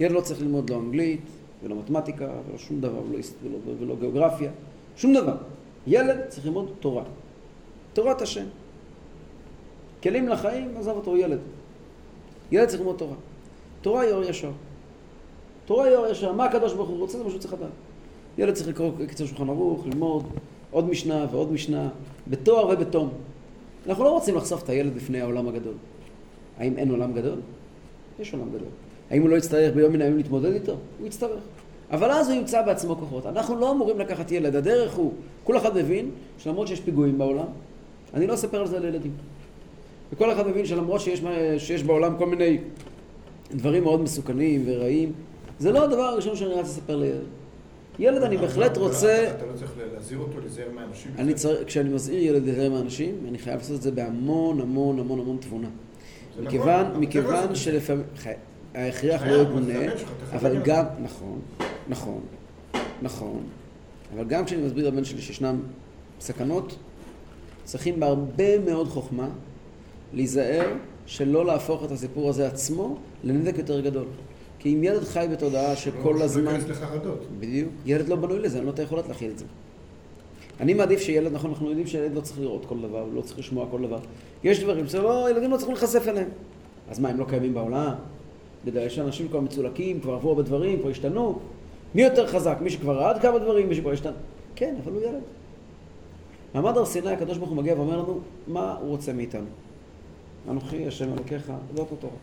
ילד 0.00 0.12
לא 0.12 0.20
צריך 0.20 0.40
ללמוד 0.40 0.70
לא 0.70 0.76
אנגלית, 0.76 1.20
ולא 1.62 1.76
מתמטיקה, 1.76 2.30
ולא 2.48 2.58
שום 2.58 2.80
דבר, 2.80 3.02
ולא, 3.10 3.18
ולא, 3.44 3.74
ולא, 3.80 3.96
גיאוגרפיה, 3.96 4.50
שום 4.96 5.14
דבר. 5.14 5.36
ילד 5.86 6.20
צריך 6.28 6.46
ללמוד 6.46 6.72
תורה. 6.80 7.04
תורת 7.92 8.22
השם. 8.22 8.44
כלים 10.02 10.28
לחיים, 10.28 10.76
עזב 10.76 10.90
אותו, 10.90 11.16
ילד. 11.16 11.38
ילד 12.52 12.68
צריך 12.68 12.80
ללמוד 12.80 12.96
תורה. 12.98 13.16
תורה 13.82 14.00
היא 14.00 14.12
אור 14.12 14.24
ישר. 14.24 14.50
תורה 15.66 15.86
היא 15.86 15.96
אור 15.96 16.06
ישר. 16.06 16.32
מה 16.32 16.44
הקדוש 16.44 16.74
ברוך 16.74 16.88
הוא 16.88 16.98
רוצה? 16.98 17.18
זה 17.18 17.24
מה 17.24 17.30
שהוא 17.30 17.40
צריך 17.40 17.54
לדעת. 17.54 17.70
ילד 18.38 18.54
צריך 18.54 18.68
לקרוא 18.68 18.92
קצת 19.08 19.26
שולחן 19.26 19.48
ערוך, 19.48 19.86
ללמוד 19.86 20.24
עוד 20.70 20.90
משנה 20.90 21.26
ועוד 21.30 21.52
משנה, 21.52 21.88
בתואר 22.28 22.68
ובתום. 22.68 23.08
אנחנו 23.86 24.04
לא 24.04 24.10
רוצים 24.10 24.36
לחשוף 24.36 24.62
את 24.62 24.68
הילד 24.68 24.94
בפני 24.94 25.20
העולם 25.20 25.48
הגדול. 25.48 25.74
האם 26.58 26.76
אין 26.76 26.90
עולם 26.90 27.12
גדול? 27.12 27.38
יש 28.20 28.34
עולם 28.34 28.48
גדול. 28.48 28.68
האם 29.10 29.22
הוא 29.22 29.30
לא 29.30 29.36
יצטרך 29.36 29.74
ביום 29.74 29.92
מן 29.92 30.02
הימים 30.02 30.16
להתמודד 30.16 30.52
איתו? 30.52 30.76
הוא 30.98 31.06
יצטרך. 31.06 31.40
אבל 31.90 32.10
אז 32.10 32.28
הוא 32.28 32.36
ימצא 32.36 32.62
בעצמו 32.62 32.96
כוחות. 32.96 33.26
אנחנו 33.26 33.56
לא 33.56 33.72
אמורים 33.72 33.98
לקחת 33.98 34.32
ילד, 34.32 34.56
הדרך 34.56 34.94
הוא, 34.94 35.12
כל 35.44 35.56
אחד 35.56 35.76
מבין 35.76 36.10
שלמרות 36.38 36.68
שיש 36.68 36.80
פיגועים 36.80 37.18
בעולם, 37.18 37.46
אני 38.14 38.26
לא 38.26 38.34
אספר 38.34 38.60
על 38.60 38.66
זה 38.66 38.78
לילדים. 38.78 39.12
וכל 40.12 40.32
אחד 40.32 40.48
מבין 40.48 40.66
שלמרות 40.66 41.00
שיש, 41.00 41.22
שיש 41.58 41.82
בעולם 41.82 42.16
כל 42.18 42.26
מיני 42.26 42.58
דברים 43.50 43.84
מאוד 43.84 44.00
מסוכנים 44.00 44.62
ורעים, 44.66 45.12
זה 45.58 45.72
לא 45.72 45.84
הדבר 45.84 46.02
הראשון 46.02 46.36
שאני 46.36 46.50
רוצה 46.50 46.62
לספר 46.62 46.96
לילד. 46.96 47.24
ילד 47.98 48.22
אני 48.22 48.36
בהחלט 48.36 48.76
רוצה... 48.76 49.30
אתה 49.36 49.46
לא 49.46 49.52
צריך 49.52 49.72
להזהיר 49.94 50.18
אותו, 50.18 50.40
להיזהר 50.40 50.70
מאנשים? 50.74 51.12
אני 51.18 51.34
צריך, 51.34 51.66
כשאני 51.66 51.88
מזהיר 51.88 52.22
ילד 52.22 52.44
להיזהר 52.44 52.70
מאנשים, 52.70 53.14
אני 53.28 53.38
חייב 53.38 53.56
לעשות 53.56 53.76
את 53.76 53.82
זה 53.82 53.90
בהמון 53.90 54.60
המון 54.60 54.98
המון 54.98 55.20
המון 55.20 55.36
תבונה. 55.40 55.68
מכיוון, 56.42 56.86
נכון, 56.86 57.00
מכיוון 57.00 57.54
שלפעמים, 57.54 58.04
ההכרח 58.74 59.22
לא 59.22 59.42
יגונה, 59.42 59.92
אבל 60.32 60.62
גם, 60.62 60.84
נכון, 61.02 61.40
נכון, 61.88 62.20
נכון, 63.02 63.42
אבל 64.14 64.24
גם 64.24 64.44
כשאני 64.44 64.62
מסביר 64.62 64.88
לבן 64.88 65.04
שלי 65.04 65.20
שישנם 65.20 65.60
סכנות, 66.20 66.76
צריכים 67.64 68.00
בהרבה 68.00 68.58
מאוד 68.58 68.88
חוכמה 68.88 69.28
להיזהר 70.12 70.72
שלא 71.06 71.46
להפוך 71.46 71.84
את 71.84 71.90
הסיפור 71.90 72.28
הזה 72.28 72.46
עצמו 72.46 72.96
לנזק 73.24 73.58
יותר 73.58 73.80
גדול. 73.80 74.06
כי 74.58 74.74
אם 74.74 74.84
ילד 74.84 75.04
חי 75.04 75.26
בתודעה 75.32 75.76
שכל 75.76 76.16
לא 76.18 76.24
הזמן... 76.24 76.60
לחרדות. 76.68 77.26
בדיוק. 77.40 77.68
ילד 77.86 78.08
לא 78.08 78.16
בנוי 78.16 78.38
לזה, 78.38 78.58
אין 78.58 78.64
לו 78.64 78.70
את 78.70 78.78
היכולת 78.78 79.08
להכיל 79.08 79.30
את 79.30 79.38
זה. 79.38 79.44
אני 80.60 80.74
מעדיף 80.74 81.00
שילד, 81.00 81.32
נכון, 81.32 81.50
אנחנו 81.50 81.68
יודעים 81.68 81.86
שילד 81.86 82.14
לא 82.14 82.20
צריך 82.20 82.40
לראות 82.40 82.66
כל 82.66 82.80
דבר, 82.80 83.06
לא 83.14 83.20
צריך 83.20 83.38
לשמוע 83.38 83.66
כל 83.70 83.82
דבר. 83.82 83.98
יש 84.44 84.62
דברים 84.62 84.88
שלא, 84.88 85.30
ילדים 85.30 85.50
לא 85.50 85.56
צריכים 85.56 85.74
להיחשף 85.74 86.08
אליהם. 86.08 86.28
אז 86.90 86.98
מה, 86.98 87.08
הם 87.08 87.18
לא 87.18 87.24
קיימים 87.24 87.54
בעולם? 87.54 87.92
בדרך 88.64 88.86
יש 88.86 88.98
אנשים 88.98 89.28
כבר 89.28 89.40
מצולקים, 89.40 90.00
כבר 90.00 90.14
עברו 90.14 90.30
הרבה 90.30 90.42
דברים, 90.42 90.80
כבר 90.80 90.90
השתנו. 90.90 91.38
מי 91.94 92.02
יותר 92.02 92.26
חזק? 92.26 92.58
מי 92.60 92.70
שכבר 92.70 92.98
ראה 92.98 93.20
כמה 93.20 93.38
דברים, 93.38 93.68
מי 93.68 93.74
שכבר 93.74 93.92
השתנו. 93.92 94.16
כן, 94.54 94.74
אבל 94.84 94.92
הוא 94.92 95.02
ילד. 95.02 95.22
מעמד 96.54 96.76
הר 96.76 96.84
סיני, 96.84 97.10
הקדוש 97.10 97.38
ברוך 97.38 97.50
הוא 97.50 97.56
מגיע 97.58 97.74
ואומר 97.74 98.02
לנו, 98.02 98.20
מה 98.46 98.76
הוא 98.80 98.88
רוצה 98.88 99.12
מאיתנו? 99.12 99.46
אנוכי 100.50 100.86
השם 100.86 101.12
אלוקיך, 101.12 101.52
זאת 101.74 101.92
התורה. 101.92 102.14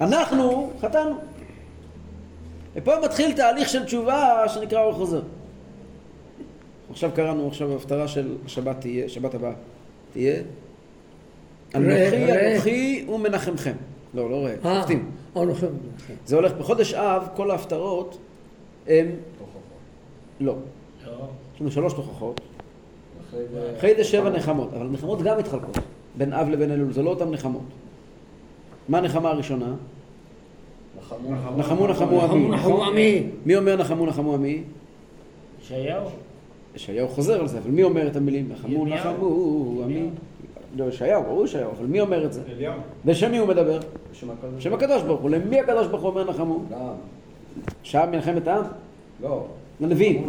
אנחנו 0.00 0.72
חטאנו. 0.80 1.14
ופה 2.74 2.92
מתחיל 3.04 3.32
תהליך 3.32 3.68
של 3.68 3.84
תשובה 3.84 4.48
שנקרא 4.48 4.82
אור 4.82 4.92
חוזר. 4.92 5.20
עכשיו 6.90 7.10
קראנו 7.14 7.48
עכשיו 7.48 7.68
בהפטרה 7.68 8.08
של 8.08 8.36
שבת 8.46 8.80
תהיה, 8.80 9.08
שבת 9.08 9.34
הבאה. 9.34 9.52
תהיה. 10.12 10.42
אנוכי. 11.74 12.52
אנוכי 12.52 13.06
ומנחמכם. 13.08 13.72
לא, 14.14 14.30
לא 14.30 14.36
ראה, 14.36 14.54
אה, 14.64 14.80
שופטים. 14.80 15.10
אנוכי. 15.36 15.66
זה 16.26 16.36
הולך 16.36 16.52
בחודש 16.52 16.94
אב, 16.94 17.28
כל 17.36 17.50
ההפטרות 17.50 18.18
הם... 18.86 19.06
לא. 20.40 20.54
יש 21.54 21.60
לנו 21.60 21.70
שלוש 21.70 21.92
תוכחות. 21.92 22.40
אחרי 23.28 23.44
זה... 23.52 23.72
אחרי 23.78 23.94
זה 23.96 24.04
שבע 24.04 24.30
נחמות, 24.30 24.74
אבל 24.74 24.86
הנחמות 24.86 25.22
גם 25.22 25.38
מתחלקות. 25.38 25.78
בין 26.16 26.32
אב 26.32 26.48
לבין 26.48 26.70
אלול, 26.70 26.92
זה 26.92 27.02
לא 27.02 27.10
אותן 27.10 27.30
נחמות. 27.30 27.62
מה 28.88 28.98
הנחמה 28.98 29.30
הראשונה? 29.30 29.74
נחמו 31.56 31.86
נחמו 31.86 32.22
עמי. 32.22 32.48
נחמו 32.48 32.48
נחמו 32.48 32.84
עמי. 32.84 33.26
מי 33.46 33.56
אומר 33.56 33.76
נחמו 33.76 34.06
נחמו 34.06 34.34
עמי? 34.34 34.62
ישעיהו. 35.62 36.04
ישעיהו 36.76 37.08
חוזר 37.08 37.40
על 37.40 37.48
זה, 37.48 37.58
אבל 37.58 37.70
מי 37.70 37.82
אומר 37.82 38.06
את 38.06 38.16
המילים? 38.16 38.48
נחמו. 38.52 38.86
נחמו 38.86 39.82
עמי. 39.84 40.08
לא, 40.76 40.84
ישעיהו, 40.84 41.22
ברור 41.22 41.44
ישעיהו, 41.44 41.70
אבל 41.78 41.86
מי 41.86 42.00
אומר 42.00 42.24
את 42.24 42.32
זה? 42.32 42.42
אליהו. 42.52 42.74
בשם 43.04 43.30
מי 43.30 43.38
הוא 43.38 43.48
מדבר? 43.48 43.80
בשם 44.56 44.74
הקדוש 44.74 45.02
ברוך 45.02 45.20
הוא. 45.20 45.30
למי 45.30 45.60
הקדוש 45.60 45.86
ברוך 45.86 46.02
הוא 46.02 46.10
אומר 46.10 46.24
נחמו? 46.24 46.60
גם. 46.70 46.78
שעה 47.82 48.06
מלחמת 48.06 48.48
העם? 48.48 48.64
לא. 49.22 49.44
לנביאים. 49.80 50.28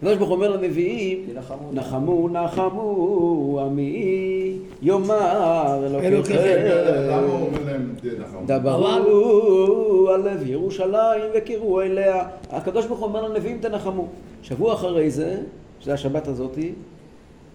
הקדוש 0.00 0.16
ברוך 0.16 0.28
הוא 0.28 0.36
אומר 0.36 0.56
לנביאים. 0.56 1.26
נחמו 1.72 2.28
נחמו 2.28 3.60
עמי 3.66 4.58
יאמר 4.82 5.80
אלוקיכם 6.02 6.56
למה 6.66 7.16
הוא 7.16 7.46
אומר 7.46 7.64
להם 7.66 7.94
נחמו? 8.20 8.40
דברו 8.46 10.08
על 10.14 10.20
לב 10.28 10.46
ירושלים 10.46 11.22
וקראו 11.34 11.82
אליה. 11.82 12.24
הקדוש 12.50 12.86
ברוך 12.86 13.00
הוא 13.00 13.08
אומר 13.08 13.28
לנביאים 13.28 13.58
תנחמו. 13.60 14.06
שבוע 14.42 14.74
אחרי 14.74 15.10
זה, 15.10 15.36
שזה 15.80 15.94
השבת 15.94 16.28
הזאתי, 16.28 16.72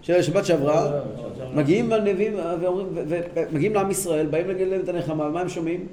של 0.01 0.13
השבת 0.13 0.45
שעברה, 0.45 0.91
מגיעים 1.55 1.93
הנביאים 1.93 2.33
ואומרים, 2.61 2.87
ו- 2.93 3.03
ו- 3.07 3.19
ומגיעים 3.51 3.73
לעם 3.73 3.91
ישראל, 3.91 4.25
באים 4.25 4.47
להגיד 4.47 4.67
להם 4.67 4.81
את 4.81 4.89
הנחמה, 4.89 5.29
מה 5.29 5.41
הם 5.41 5.49
שומעים? 5.49 5.85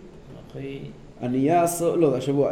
אחי, 0.51 0.79
ענייה 1.23 1.65
לא, 1.97 2.11
זה 2.11 2.17
השבוע. 2.17 2.51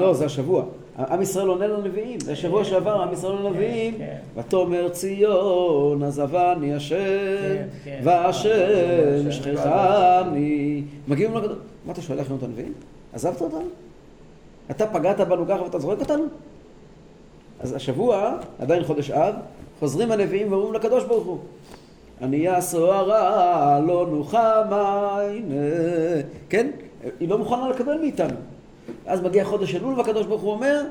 לא, 0.00 0.14
זה 0.14 0.24
השבוע. 0.24 0.64
עם 0.98 1.22
ישראל 1.22 1.48
עונה 1.48 1.66
לנביאים, 1.66 2.20
זה 2.20 2.36
שבוע 2.36 2.64
שעבר, 2.64 3.02
עם 3.02 3.12
ישראל 3.12 3.34
לנביאים, 3.34 3.98
כן. 3.98 4.16
ותאמר 4.36 4.88
ציון 4.88 6.02
עזבני 6.02 6.74
השם, 6.74 6.96
כן, 6.96 7.66
כן. 7.84 8.00
והשם 8.04 9.30
שכחני. 9.30 10.82
מגיעים 11.08 11.36
לקדוש, 11.36 11.56
מה 11.86 11.92
אתה 11.92 12.02
שואל 12.02 12.18
לכם 12.20 12.34
את 12.34 12.42
הנביאים? 12.42 12.72
עזבת 13.12 13.40
אותנו? 13.40 13.64
אתה 14.70 14.86
פגעת 14.86 15.20
בנו 15.20 15.46
ככה 15.48 15.62
ואתה 15.62 15.78
זורק 15.78 16.00
אותנו? 16.00 16.24
אז 17.60 17.72
השבוע, 17.72 18.36
עדיין 18.58 18.84
חודש 18.84 19.10
אב, 19.10 19.34
חוזרים 19.80 20.12
הנביאים 20.12 20.52
ואומרים 20.52 20.74
לקדוש 20.74 21.04
ברוך 21.04 21.26
הוא, 21.26 21.38
ענייה 22.22 22.60
סוהרה 22.60 23.80
לא 23.86 24.06
נוחמה, 24.10 25.18
הנה, 25.22 25.54
כן? 26.48 26.70
היא 27.20 27.28
לא 27.28 27.38
מוכנה 27.38 27.68
לקבל 27.68 27.98
מאיתנו. 28.00 28.36
אז 29.08 29.22
מגיע 29.22 29.44
חודש 29.44 29.74
אלול 29.74 29.94
והקדוש 29.94 30.26
ברוך 30.26 30.42
הוא 30.42 30.52
אומר, 30.52 30.82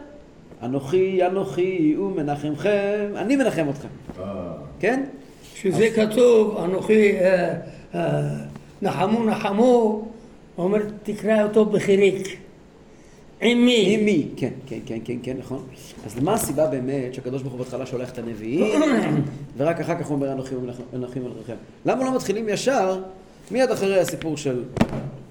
אנוכי 0.64 1.26
אנוכי 1.26 1.96
ומנחמכם, 1.98 3.12
אני 3.16 3.36
מנחם 3.36 3.70
אתכם, 3.70 3.88
אה, 4.20 4.54
כן? 4.80 5.04
שזה 5.56 5.88
כתוב, 5.96 6.58
אנוכי 6.58 7.12
אה, 7.12 7.54
אה, 7.96 8.22
נחמו 8.82 9.26
נחמו, 9.26 9.64
הוא 9.64 10.66
אומר 10.66 10.80
תקרא 11.04 11.44
אותו 11.44 11.66
בחיריק. 11.66 12.28
עם 13.42 13.58
עם 13.58 13.66
מי? 13.66 13.98
מי? 13.98 14.28
כן, 14.36 14.50
כן, 14.68 14.80
כן, 14.86 14.98
כן, 15.06 15.18
כן, 15.24 15.38
נכון. 15.40 15.64
אז 16.06 16.20
מה 16.20 16.34
הסיבה 16.34 16.68
באמת 16.68 17.14
שהקדוש 17.14 17.42
ברוך 17.42 17.54
הוא 17.54 17.60
בהתחלה 17.60 17.86
שולח 17.86 18.12
את 18.12 18.18
הנביאים, 18.18 18.82
ורק 19.58 19.80
אחר 19.80 20.00
כך 20.00 20.08
הוא 20.08 20.16
אומר 20.16 20.32
אנוכי 20.32 20.56
ומנחים 20.94 21.26
עליכם? 21.26 21.56
למה 21.86 22.04
לא 22.04 22.16
מתחילים 22.16 22.50
ישר, 22.50 23.00
מיד 23.52 23.72
אחרי 23.72 24.00
הסיפור 24.00 24.38
של, 24.38 24.64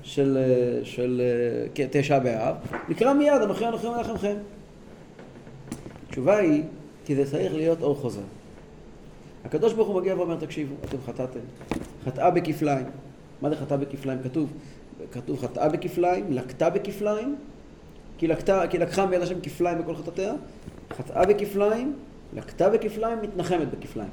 של, 0.06 0.36
אה, 0.36 0.84
של 0.84 1.20
אה, 1.24 1.68
כן, 1.74 1.86
תשעה 1.90 2.20
באב, 2.20 2.56
נקרא 2.88 3.12
מיד 3.12 3.42
אנוכי 3.42 3.66
אנוכי 3.66 3.86
ומנחמכם. 3.86 4.36
התשובה 6.08 6.38
היא, 6.38 6.62
כי 7.04 7.16
זה 7.16 7.30
צריך 7.30 7.54
להיות 7.54 7.82
אור 7.82 7.94
חוזר. 7.94 8.20
הקדוש 9.44 9.72
ברוך 9.72 9.88
הוא 9.88 10.00
מגיע 10.00 10.16
ואומר, 10.16 10.36
תקשיבו, 10.36 10.74
אתם 10.84 10.96
חטאתם. 11.06 11.40
חטאה 12.04 12.30
בכפליים. 12.30 12.86
מה 13.42 13.50
זה 13.50 13.56
חטאה 13.56 13.76
בכפליים? 13.76 14.18
כתוב, 14.24 14.52
כתוב 15.12 15.38
חטאה 15.38 15.68
בכפליים, 15.68 16.32
לקטה 16.32 16.70
בכפליים, 16.70 17.36
כי, 18.18 18.26
לקטה, 18.26 18.62
כי 18.70 18.78
לקחה 18.78 19.06
מיד 19.06 19.22
השם 19.22 19.40
כפליים 19.40 19.78
בכל 19.78 19.94
חטאתיה, 19.94 20.34
חטאה 20.96 21.26
בכפליים, 21.26 21.96
לקטה 22.36 22.70
בכפליים, 22.70 23.18
מתנחמת 23.22 23.68
בכפליים. 23.70 24.10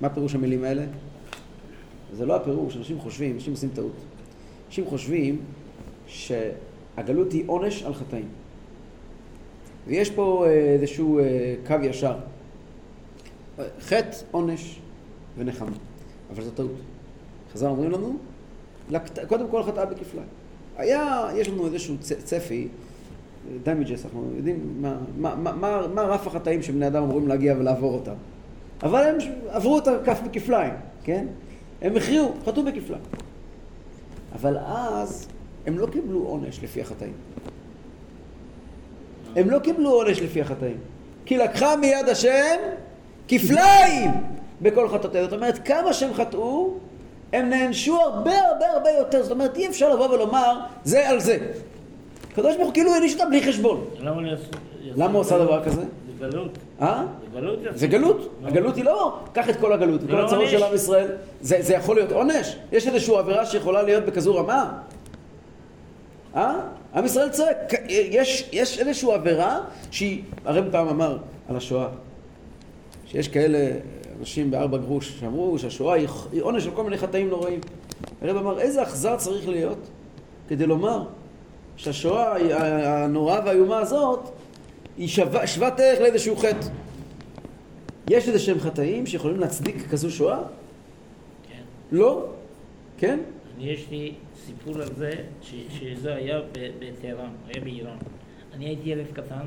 מה 0.00 0.08
פירוש 0.08 0.34
המילים 0.34 0.64
האלה? 0.64 0.84
זה 2.12 2.26
לא 2.26 2.36
הפירוש, 2.36 2.76
אנשים 2.76 3.00
חושבים, 3.00 3.34
אנשים 3.34 3.52
עושים 3.52 3.70
טעות. 3.74 4.17
אנשים 4.68 4.86
חושבים 4.86 5.40
שהגלות 6.06 7.32
היא 7.32 7.44
עונש 7.46 7.82
על 7.82 7.94
חטאים. 7.94 8.28
ויש 9.86 10.10
פה 10.10 10.46
אה, 10.46 10.50
איזשהו 10.50 11.18
אה, 11.18 11.54
קו 11.66 11.74
ישר. 11.82 12.16
חטא, 13.80 14.16
עונש 14.30 14.78
ונחמה. 15.38 15.70
אבל 16.30 16.42
זו 16.42 16.50
טעות. 16.50 16.70
חז"ל 17.52 17.66
אומרים 17.66 17.90
לנו. 17.90 18.16
קודם 19.28 19.48
כל 19.50 19.62
חטאה 19.62 19.84
בכפליים. 19.84 20.28
היה, 20.76 21.28
יש 21.36 21.48
לנו 21.48 21.66
איזשהו. 21.66 21.96
צפי, 22.00 22.68
דמיג'ס, 23.62 24.04
אנחנו 24.04 24.32
יודעים 24.36 24.76
מה, 24.80 24.96
מה, 25.16 25.34
מה, 25.34 25.86
מה 25.94 26.02
רף 26.02 26.26
החטאים 26.26 26.62
שבני 26.62 26.86
אדם 26.86 27.02
אמורים 27.02 27.28
להגיע 27.28 27.54
ולעבור 27.58 27.94
אותם. 27.94 28.14
אבל 28.82 29.02
הם 29.02 29.16
עברו 29.48 29.78
את 29.78 29.88
הכף 29.88 30.20
בכפליים, 30.24 30.74
כן? 31.04 31.26
הם 31.82 31.96
הכריעו, 31.96 32.34
חטאו 32.44 32.64
בכפליים. 32.64 33.02
אבל 34.34 34.56
אז 34.66 35.28
הם 35.66 35.78
לא 35.78 35.86
קיבלו 35.86 36.18
עונש 36.18 36.62
לפי 36.62 36.80
החטאים. 36.80 37.12
הם 39.36 39.50
לא 39.50 39.58
קיבלו 39.58 39.90
עונש 39.90 40.20
לפי 40.20 40.40
החטאים. 40.40 40.76
כי 41.24 41.38
לקחה 41.38 41.76
מיד 41.76 42.08
השם 42.08 42.56
כפליים 43.28 44.10
בכל 44.62 44.88
חטאותיהם. 44.88 45.24
זאת 45.24 45.32
אומרת, 45.32 45.58
כמה 45.64 45.92
שהם 45.92 46.14
חטאו, 46.14 46.74
הם 47.32 47.50
נענשו 47.50 47.96
הרבה 47.96 48.38
הרבה 48.48 48.70
הרבה 48.70 48.90
יותר. 48.90 49.22
זאת 49.22 49.32
אומרת, 49.32 49.56
אי 49.56 49.68
אפשר 49.68 49.94
לבוא 49.94 50.08
ולומר, 50.08 50.60
זה 50.84 51.08
על 51.08 51.20
זה. 51.20 51.38
הקדוש 52.32 52.56
ברוך 52.56 52.66
הוא 52.66 52.74
כאילו 52.74 52.94
העניש 52.94 53.14
אותם 53.14 53.30
בלי 53.30 53.42
חשבון. 53.42 53.84
למה 54.96 55.12
הוא 55.12 55.20
עשה 55.20 55.38
דבר 55.38 55.64
כזה? 55.64 55.80
זה 55.80 55.86
גלות. 56.20 56.58
אה? 56.82 57.04
זה 57.22 57.40
גלות. 57.40 57.58
זה 57.74 57.86
גלות. 57.86 58.28
הגלות 58.44 58.76
היא 58.76 58.84
לא, 58.84 59.18
קח 59.32 59.50
את 59.50 59.56
כל 59.56 59.72
הגלות, 59.72 60.00
כל 60.00 60.12
לא 60.12 60.24
הצרות. 60.24 60.48
של 60.48 60.62
עם 60.62 60.74
ישראל. 60.74 61.08
זה 61.40 61.74
יכול 61.74 61.96
להיות 61.96 62.12
עונש? 62.12 62.56
יש 62.72 62.86
איזושהי 62.86 63.16
עבירה 63.16 63.46
שיכולה 63.46 63.82
להיות 63.82 64.04
בכזו 64.04 64.36
רמה? 64.36 64.78
אה? 66.36 66.60
עם 66.94 67.04
ישראל 67.04 67.28
צועק. 67.28 67.56
יש, 67.88 68.48
יש 68.52 68.78
איזושהי 68.78 69.12
עבירה 69.12 69.60
שהיא, 69.90 70.22
הרב 70.44 70.64
פעם 70.70 70.88
אמר 70.88 71.18
על 71.48 71.56
השואה, 71.56 71.88
שיש 73.06 73.28
כאלה 73.28 73.70
אנשים 74.20 74.50
בארבע 74.50 74.78
גרוש 74.78 75.20
שאמרו 75.20 75.58
שהשואה 75.58 75.94
היא 75.94 76.08
היא 76.32 76.42
עונש 76.42 76.64
של 76.64 76.70
כל 76.70 76.84
מיני 76.84 76.98
חטאים 76.98 77.28
נוראים. 77.28 77.60
הרב 78.22 78.36
אמר, 78.36 78.60
איזה 78.60 78.82
אכזר 78.82 79.16
צריך 79.16 79.48
להיות 79.48 79.78
כדי 80.48 80.66
לומר 80.66 81.02
שהשואה 81.76 82.36
הנוראה 83.04 83.40
והאיומה 83.44 83.78
הזאת 83.78 84.30
היא 84.98 85.08
שווה- 85.08 85.46
שוות 85.46 85.72
ערך 85.80 86.00
לאיזשהו 86.00 86.36
חטא. 86.36 86.66
יש 88.10 88.28
איזה 88.28 88.38
שהם 88.38 88.60
חטאים 88.60 89.06
שיכולים 89.06 89.40
להצדיק 89.40 89.76
כזו 89.90 90.10
שואה? 90.10 90.38
כן. 91.48 91.62
לא? 91.92 92.26
כן? 92.98 93.20
אני 93.56 93.70
יש 93.70 93.86
לי 93.90 94.12
סיפור 94.46 94.74
על 94.82 94.94
זה, 94.94 95.10
ש- 95.42 95.54
שזה 95.80 96.14
היה 96.14 96.40
ב- 96.40 96.44
בטהרן, 96.78 97.30
היה 97.48 97.64
באיראן. 97.64 97.96
אני 98.54 98.64
הייתי 98.66 98.88
ילד 98.90 99.06
קטן, 99.12 99.44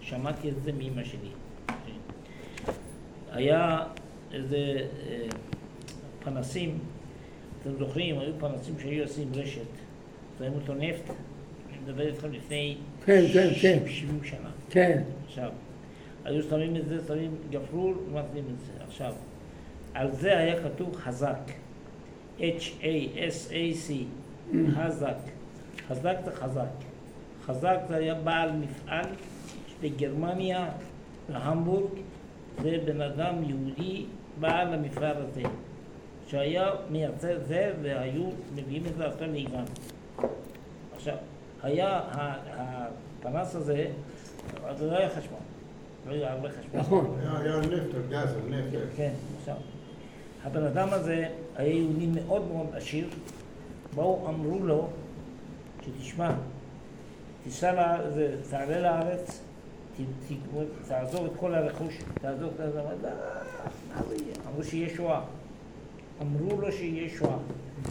שמעתי 0.00 0.48
את 0.48 0.62
זה 0.64 0.72
מאמא 0.72 1.04
שלי. 1.04 1.28
היה 3.32 3.78
איזה 4.32 4.56
אה, 4.56 5.26
פנסים, 6.24 6.78
אתם 7.62 7.70
זוכרים, 7.78 8.18
היו 8.18 8.32
פנסים 8.38 8.74
שהיו 8.82 9.02
עושים 9.02 9.30
רשת. 9.34 9.60
שמים 10.38 10.52
אותו 10.52 10.74
נפט, 10.74 11.08
אני 11.08 11.76
מדבר 11.84 12.06
איתכם 12.06 12.32
לפני 12.32 12.76
כן, 13.06 13.24
כן, 13.32 13.48
כן. 13.62 13.78
70 13.88 14.20
שנה. 14.24 14.50
כן. 14.72 15.02
עכשיו, 15.26 15.50
היו 16.24 16.42
שמים 16.42 16.76
את 16.76 16.88
זה, 16.88 16.98
שמים 17.08 17.34
גפרור, 17.50 17.94
ומתנים 18.08 18.44
את 18.54 18.60
זה. 18.66 18.84
עכשיו, 18.88 19.12
על 19.94 20.10
זה 20.12 20.38
היה 20.38 20.62
כתוב 20.62 20.96
חזק. 20.96 21.38
H-A-S-A-C, 22.38 23.92
חזק. 24.74 25.16
חזק 25.88 26.16
זה 26.24 26.32
חזק. 26.32 26.70
חזק 27.46 27.76
זה 27.88 27.96
היה 27.96 28.14
בעל 28.14 28.52
מפעל 28.52 29.04
בגרמניה, 29.82 30.68
בהמבורג, 31.28 31.90
זה 32.62 32.78
בן 32.84 33.00
אדם 33.00 33.34
יהודי, 33.44 34.04
בעל 34.40 34.74
המפעל 34.74 35.16
הזה, 35.16 35.42
שהיה 36.26 36.70
מייצר 36.90 37.38
זה, 37.46 37.72
והיו 37.82 38.24
מביאים 38.54 38.86
את 38.86 38.96
זה 38.96 39.06
עכשיו 39.06 39.28
לאיראן. 39.32 39.64
עכשיו, 40.94 41.16
היה 41.62 42.00
הפנס 42.12 43.54
הזה, 43.54 43.86
אז 44.66 44.82
לא 44.82 44.96
היה 44.98 45.08
חשמל, 45.10 45.36
לא 46.06 46.12
היה 46.12 46.32
הרבה 46.32 46.48
חשמל. 46.48 46.80
נכון. 46.80 47.16
היה 47.22 47.56
נפט, 47.60 47.94
גז, 48.10 48.34
נפט. 48.48 48.78
כן, 48.96 49.12
עכשיו, 49.40 49.54
הבן 50.44 50.62
אדם 50.64 50.88
הזה 50.92 51.28
היה 51.56 51.74
יהודי 51.74 52.06
מאוד 52.06 52.48
מאוד 52.52 52.66
עשיר, 52.74 53.08
באו 53.94 54.28
אמרו 54.28 54.58
לו, 54.66 54.88
שתשמע, 55.84 56.30
תיסע, 57.44 57.72
לה- 57.72 58.10
זה- 58.10 58.36
תעלה 58.50 58.80
לארץ, 58.80 59.40
תעזוב 60.88 61.24
את 61.24 61.30
כל 61.36 61.54
הרכוש, 61.54 61.98
תעזוב 62.20 62.50
את 62.50 62.72
זה, 62.72 62.80
"לא, 62.80 63.10
מה 63.94 64.02
זה 64.08 64.14
יהיה?" 64.14 64.34
אמרו 64.50 64.62
שיהיה 64.64 64.96
שואה. 64.96 65.20
אמרו 66.22 66.60
לו 66.60 66.72
שיהיה 66.72 67.08
שואה. 67.18 67.36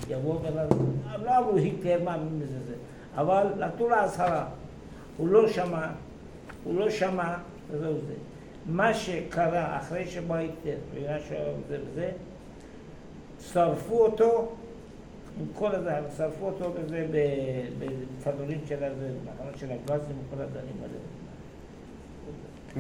יבוא 0.09 0.39
בן 0.41 0.57
אדם, 0.57 0.77
לא 1.25 1.37
אמרו 1.37 1.55
היטלר 1.55 2.03
מאמין 2.03 2.39
בזה, 2.39 2.59
זה. 2.67 2.73
אבל 3.15 3.47
נתנו 3.59 3.89
לה 3.89 4.03
אזהרה. 4.03 4.45
הוא 5.17 5.27
לא 5.27 5.49
שמע, 5.49 5.87
הוא 6.63 6.79
לא 6.79 6.89
שמע, 6.89 7.33
וזהו 7.71 7.93
זה. 8.07 8.13
מה 8.65 8.93
שקרה 8.93 9.77
אחרי 9.77 10.07
שבא 10.07 10.35
היטלר, 10.35 10.77
בגלל 10.95 11.19
שזה 11.29 11.77
וזה, 11.91 12.11
שרפו 13.53 14.05
אותו 14.05 14.51
עם 15.39 15.45
כל 15.55 15.75
הזה, 15.75 15.91
שרפו 16.17 16.45
אותו 16.45 16.71
בזה, 16.71 17.07
ב- 17.11 17.85
בכדורים 18.19 18.57
של 18.67 18.83
הזה, 18.83 19.09
מחנות 19.23 19.57
של 19.59 19.65
הגזים 19.65 20.15
וכל 20.27 20.41
הדברים 20.41 20.75
האלה. 20.81 20.93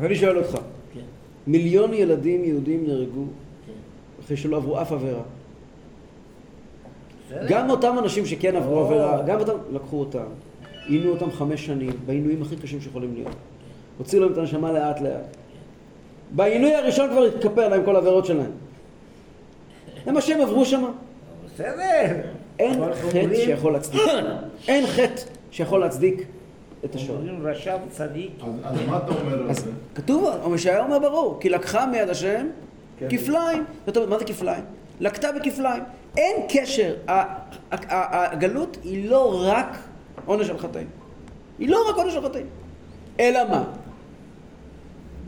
ואני 0.01 0.15
שואל 0.15 0.37
אותך, 0.37 0.57
כן, 0.93 0.99
מיליון 1.47 1.93
ילדים 1.93 2.43
יהודים 2.43 2.87
נהרגו 2.87 3.23
כן. 3.65 3.71
אחרי 4.25 4.37
שלא 4.37 4.57
עברו 4.57 4.81
אף 4.81 4.91
עבירה. 4.91 5.21
גם 7.49 7.69
אותם 7.69 7.95
אנשים 7.99 8.25
שכן 8.25 8.55
עברו. 8.55 8.79
עבירה, 8.85 9.21
גם 9.23 9.39
אותם, 9.39 9.57
לקחו 9.71 9.99
אותם, 9.99 10.25
עינו 10.87 11.09
אותם 11.09 11.31
חמש 11.31 11.65
שנים, 11.65 11.93
בעינויים 12.05 12.41
הכי 12.41 12.55
קשים 12.55 12.81
שיכולים 12.81 13.13
להיות. 13.13 13.35
הוציאו 14.01 14.21
להם 14.21 14.31
את 14.33 14.37
הנשמה 14.37 14.71
לאט 14.71 15.01
לאט. 15.01 15.37
בעינוי 16.31 16.75
הראשון 16.75 17.09
כבר 17.09 17.23
התכפר 17.23 17.67
להם 17.67 17.85
כל 17.85 17.95
העבירות 17.95 18.25
שלהם. 18.25 18.51
זה 20.05 20.11
מה 20.11 20.21
שהם 20.21 20.41
עברו 20.41 20.65
שם. 20.65 20.83
בסדר. 21.45 21.73
אין 22.59 22.73
חטא 22.73 23.17
אומרים- 23.17 23.35
שיכול 23.35 23.73
להצדיק. 23.73 24.01
אין 24.67 24.87
חטא 24.87 25.21
שיכול 25.51 25.79
להצדיק 25.79 26.25
את 26.85 26.95
השואה. 26.95 27.17
אומרים 27.17 27.47
רשע 27.47 27.77
וצדיק, 27.87 28.31
אז 28.43 28.49
אז 28.63 28.77
מה 28.87 28.97
אתה 28.97 29.11
אומר 29.21 29.33
על 29.43 29.49
אז 29.49 29.59
זה? 29.59 29.71
כתוב, 29.95 30.29
ישעיה 30.55 30.83
אומר 30.83 30.99
ברור, 30.99 31.37
כי 31.39 31.49
לקחה 31.49 31.85
מיד 31.85 32.09
השם 32.09 32.47
כן. 32.99 33.07
כפליים. 33.09 33.63
זאת 33.85 33.97
אומרת, 33.97 34.09
מה 34.09 34.19
זה 34.19 34.25
כפליים? 34.25 34.63
לקטה 34.99 35.31
בכפליים. 35.31 35.83
אין 36.17 36.35
קשר, 36.49 36.93
הגלות 37.79 38.77
היא 38.83 39.09
לא 39.09 39.41
רק 39.45 39.77
עונש 40.25 40.49
על 40.49 40.57
חטאים. 40.57 40.87
היא 41.59 41.69
לא 41.69 41.89
רק 41.89 41.95
עונש 41.95 42.15
על 42.15 42.23
חטאים. 42.23 42.45
אלא 43.19 43.39
מה? 43.49 43.63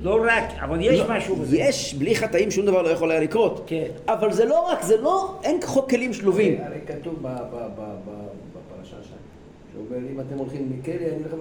לא 0.04 0.26
רק, 0.28 0.44
אבל 0.62 0.78
יש 0.82 1.00
לא, 1.00 1.06
משהו 1.10 1.36
בזה. 1.36 1.58
יש, 1.58 1.94
בלי 1.94 2.16
חטאים 2.16 2.52
שום 2.52 2.66
דבר 2.66 2.82
לא 2.82 2.89
יכול 2.89 3.12
היה 3.12 3.20
לקרות. 3.20 3.63
כן. 3.68 3.88
אבל 4.08 4.34
זה 4.34 4.46
לא 4.46 4.70
רק, 4.72 4.84
זה 4.84 4.98
לא, 4.98 5.39
אין 5.44 5.60
חוק 5.66 5.89
כלים 5.89 6.13
שלובים. 6.13 6.62
הרי 6.62 6.80
כתוב 6.88 7.13
ב- 7.22 7.28
ב- 7.28 7.68
ב- 7.78 7.96
ב- 8.06 8.28
בפרשה 8.54 8.96
שם, 9.04 9.16
שאומר 9.74 9.98
אם 10.12 10.20
אתם 10.20 10.38
הולכים 10.38 10.80
בכלא, 10.82 10.94
אני 10.94 11.24
אלך 11.24 11.34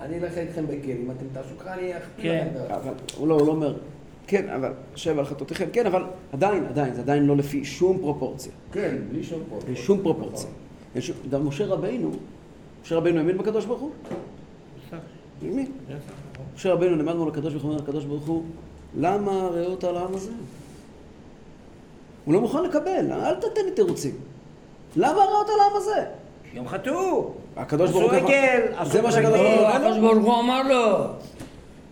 אני 0.00 0.18
אלך 0.18 0.38
איתכם 0.38 0.64
בכלא, 0.66 0.92
אם 0.92 1.10
אתם 1.10 1.24
תעשו 1.32 1.58
ככה 1.58 1.74
אני 1.74 1.96
אכפיל 1.96 2.24
כן. 2.32 2.48
לכם. 2.54 2.74
אבל 2.74 2.92
הוא 3.16 3.28
לא, 3.28 3.34
הוא 3.34 3.46
לא 3.46 3.52
אומר, 3.52 3.74
כן, 4.26 4.48
אבל 4.48 4.72
שב 4.94 5.18
על 5.18 5.24
חטאותיכם, 5.24 5.66
כן, 5.72 5.86
אבל 5.86 6.02
עדיין, 6.32 6.64
עדיין, 6.66 6.94
זה 6.94 7.00
עדיין 7.00 7.26
לא 7.26 7.36
לפי 7.36 7.64
שום 7.64 7.98
פרופורציה. 7.98 8.52
כן, 8.72 8.96
בלי 9.10 9.22
שום 9.22 9.42
פה. 9.50 9.58
אין 9.66 9.76
שום 9.76 10.02
פרופורציה. 10.02 10.50
גם 11.30 11.46
משה 11.48 11.66
רבינו, 11.66 12.10
משה 12.82 12.96
רבינו 12.96 13.18
האמין 13.18 13.38
בקדוש 13.38 13.64
ברוך 13.64 13.80
הוא? 13.80 13.90
האמין. 15.42 15.72
משה 16.56 16.72
רבינו 16.72 16.96
נאמר 16.96 17.12
לנו 17.14 17.28
לקדוש 17.28 17.52
ברוך 17.52 17.64
הוא, 17.64 17.76
לקדוש 17.76 18.04
ברוך 18.04 18.26
הוא, 18.26 18.42
למה 18.98 19.32
ראות 19.32 19.84
על 19.84 19.96
העם 19.96 20.14
הזה? 20.14 20.30
הוא 22.24 22.34
לא 22.34 22.40
מוכן 22.40 22.62
לקבל, 22.64 23.12
אל 23.12 23.34
תתן 23.34 23.64
לי 23.64 23.70
תירוצים. 23.70 24.14
למה 24.96 25.18
ראות 25.18 25.46
על 25.48 25.60
העם 25.60 25.76
הזה? 25.76 26.04
יום 26.54 26.68
חטאו. 26.68 27.30
הקדוש 27.56 27.90
עשו 27.90 27.98
ברוך 28.00 28.12
הוא... 28.12 28.20
עגל, 28.20 28.60
זה 28.70 28.80
עשו 28.80 29.02
מה 29.02 29.12
שהקדוש. 29.12 29.40
ברוך 29.40 29.60
הוא 29.60 29.66
הקדוש 29.66 29.96
אמר 30.44 30.62
לו, 30.68 31.04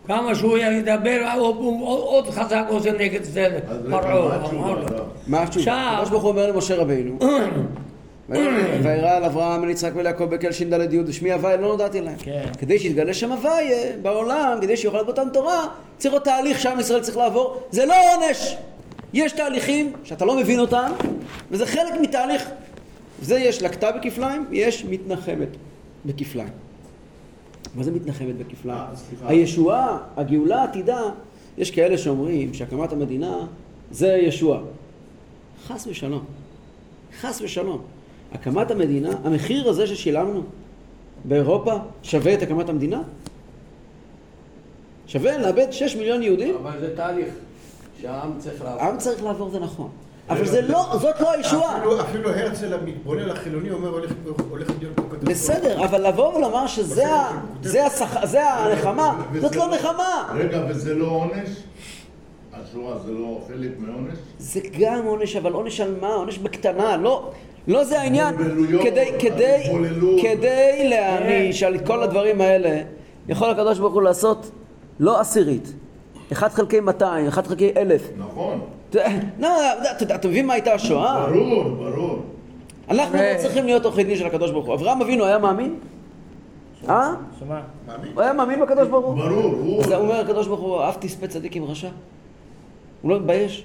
כמה 0.07 0.35
שהוא 0.35 0.59
ידבר, 0.59 1.23
עוד 1.79 2.31
חזק 2.31 2.65
עושה 2.69 2.93
נגד 2.93 3.23
זה, 3.23 3.61
פרעה, 3.91 4.51
אמר? 4.51 4.75
לו. 4.75 5.05
מה 5.27 5.43
התשובה? 5.43 5.91
הקדוש 5.91 6.11
ברוך 6.11 6.23
הוא 6.23 6.31
אומר 6.31 6.53
למשה 6.53 6.77
רבינו, 6.77 7.19
וירא 8.29 9.11
על 9.11 9.25
אברהם, 9.25 9.71
יצחק 9.71 9.93
וליעקב 9.95 10.25
בקל 10.25 10.53
ש"ד 10.53 10.93
י' 10.93 11.01
ושמי 11.07 11.33
הוויה 11.33 11.57
לא 11.57 11.69
נודעתי 11.69 12.01
להם. 12.01 12.17
כן. 12.19 12.45
כדי 12.59 12.79
שיתגלה 12.79 13.15
שם 13.15 13.33
הוויה 13.33 13.97
בעולם, 14.03 14.59
כדי 14.63 14.77
שיוכל 14.77 14.97
להיות 14.97 15.09
אותם 15.09 15.29
תורה, 15.33 15.67
צריך 15.99 16.15
להיות 16.15 16.25
תהליך 16.25 16.61
שעם 16.61 16.81
ישראל 16.81 17.01
צריך 17.01 17.17
לעבור. 17.17 17.63
זה 17.71 17.87
לא 17.87 17.95
עונש. 18.15 18.57
יש 19.13 19.33
תהליכים 19.33 19.93
שאתה 20.05 20.25
לא 20.25 20.37
מבין 20.37 20.61
אותם, 20.61 20.93
וזה 21.51 21.67
חלק 21.67 21.95
מתהליך. 22.01 22.51
זה 23.23 23.39
יש 23.39 23.63
לקטה 23.63 23.93
בכפליים, 23.93 24.47
יש 24.53 24.85
מתנחמת 24.85 25.49
בכפליים. 26.07 26.49
מה 27.75 27.83
זה 27.83 27.91
מתנחמת 27.91 28.37
בכפליים? 28.37 28.79
אה. 28.79 29.29
הישועה, 29.29 29.99
הגאולה 30.17 30.61
העתידה, 30.61 31.03
יש 31.59 31.71
כאלה 31.71 31.99
שאומרים 31.99 32.55
שהקמת 32.55 32.93
המדינה 32.93 33.47
זה 33.91 34.09
ישועה. 34.09 34.61
חס 35.67 35.87
ושלום. 35.87 36.25
חס 37.21 37.41
ושלום. 37.41 37.83
הקמת 38.35 38.71
המדינה, 38.71 39.11
המחיר 39.25 39.69
הזה 39.69 39.87
ששילמנו 39.87 40.43
באירופה 41.25 41.73
שווה 42.03 42.35
את 42.35 42.43
הקמת 42.43 42.69
המדינה? 42.69 43.03
שווה 45.07 45.39
לאבד 45.39 45.67
6 45.71 45.97
מיליון 45.97 46.23
יהודים? 46.23 46.57
אבל 46.57 46.81
זה 46.81 46.97
תהליך 46.97 47.29
שהעם 48.01 48.31
צריך 48.39 48.63
לעבור. 48.65 48.81
העם 48.83 48.99
צריך 48.99 49.23
לעבור 49.25 49.51
זה 49.51 49.59
נכון. 49.61 49.89
אבל 50.29 50.47
זה 50.47 50.63
לא, 50.63 50.87
זאת 51.01 51.21
לא 51.21 51.33
הישועה. 51.33 52.01
אפילו- 52.01 52.31
הרצל 52.31 52.75
המתבונן 52.75 53.29
החילוני 53.31 53.71
אומר 53.71 53.89
הולך 53.89 54.13
להיות 54.81 54.97
פה 54.97 55.03
קטסטרופה. 55.03 55.27
בסדר, 55.31 55.85
אבל 55.85 56.07
לבוא 56.09 56.35
ולומר 56.35 56.67
שזה 56.67 57.05
הנחמה, 58.35 59.23
זאת 59.41 59.57
לא 59.57 59.71
נחמה. 59.75 60.33
רגע, 60.35 60.67
וזה 60.69 60.95
לא 60.95 61.07
עונש? 61.07 61.49
השואה 62.53 62.99
זה 62.99 63.13
לא 63.13 63.41
חלק 63.49 63.71
מעונש? 63.79 64.19
זה 64.39 64.61
גם 64.81 65.05
עונש, 65.07 65.37
אבל 65.37 65.53
עונש 65.53 65.81
על 65.81 65.95
מה? 66.01 66.09
עונש 66.15 66.39
בקטנה, 66.39 66.97
לא, 66.97 67.31
לא 67.69 67.85
זה 67.85 68.01
העניין. 68.01 68.35
כדי, 68.83 69.07
כדי. 69.19 69.63
כדי 70.23 70.89
להעניש 70.89 71.63
על 71.63 71.79
כל 71.79 72.03
הדברים 72.03 72.41
האלה, 72.41 72.83
יכול 73.29 73.51
הקדוש 73.51 73.79
ברוך 73.79 73.95
הוא 73.95 74.03
לעשות 74.03 74.51
לא 75.01 75.21
עשירית, 75.21 75.73
אחד 76.33 76.49
חלקי 76.49 76.81
200, 76.81 77.27
אחד 77.27 77.47
חלקי 77.47 77.71
אלף. 77.77 78.11
נכון. 78.19 78.61
אתה- 78.91 78.99
לא, 79.39 79.49
אתה 79.97 80.03
יודע, 80.03 80.15
אתה 80.15 80.29
מבין 80.29 80.47
מה 80.47 80.53
הייתה 80.55 80.73
השואה? 80.75 81.27
ברור, 81.31 81.65
ברור. 81.65 82.19
אנחנו 82.91 83.19
לא 83.19 83.39
צריכים 83.39 83.65
להיות 83.67 83.85
עורכי 83.85 84.05
דין 84.05 84.17
של 84.17 84.27
הקדוש 84.27 84.51
ברוך 84.51 84.67
הוא. 84.67 84.75
אברהם 84.75 85.03
אבינו 85.03 85.25
היה 85.25 85.39
מאמין? 85.39 85.75
אה? 86.89 87.15
שמה? 87.41 87.61
מאמין? 87.87 88.13
הוא 88.15 88.23
היה 88.23 88.33
מאמין 88.33 88.61
בקדוש 88.61 88.89
ברוך 88.89 89.07
הוא? 89.07 89.15
ברור, 89.15 89.43
הוא... 89.45 89.81
אז 89.83 89.91
הוא 89.93 90.01
אומר 90.01 90.21
הקדוש 90.21 90.47
ברוך 90.47 90.61
הוא, 90.61 90.89
אף 90.89 90.97
תספה 91.01 91.27
צדיק 91.27 91.57
עם 91.57 91.65
רשע. 91.65 91.89
הוא 93.03 93.11
לא 93.11 93.17
מתבייש. 93.21 93.65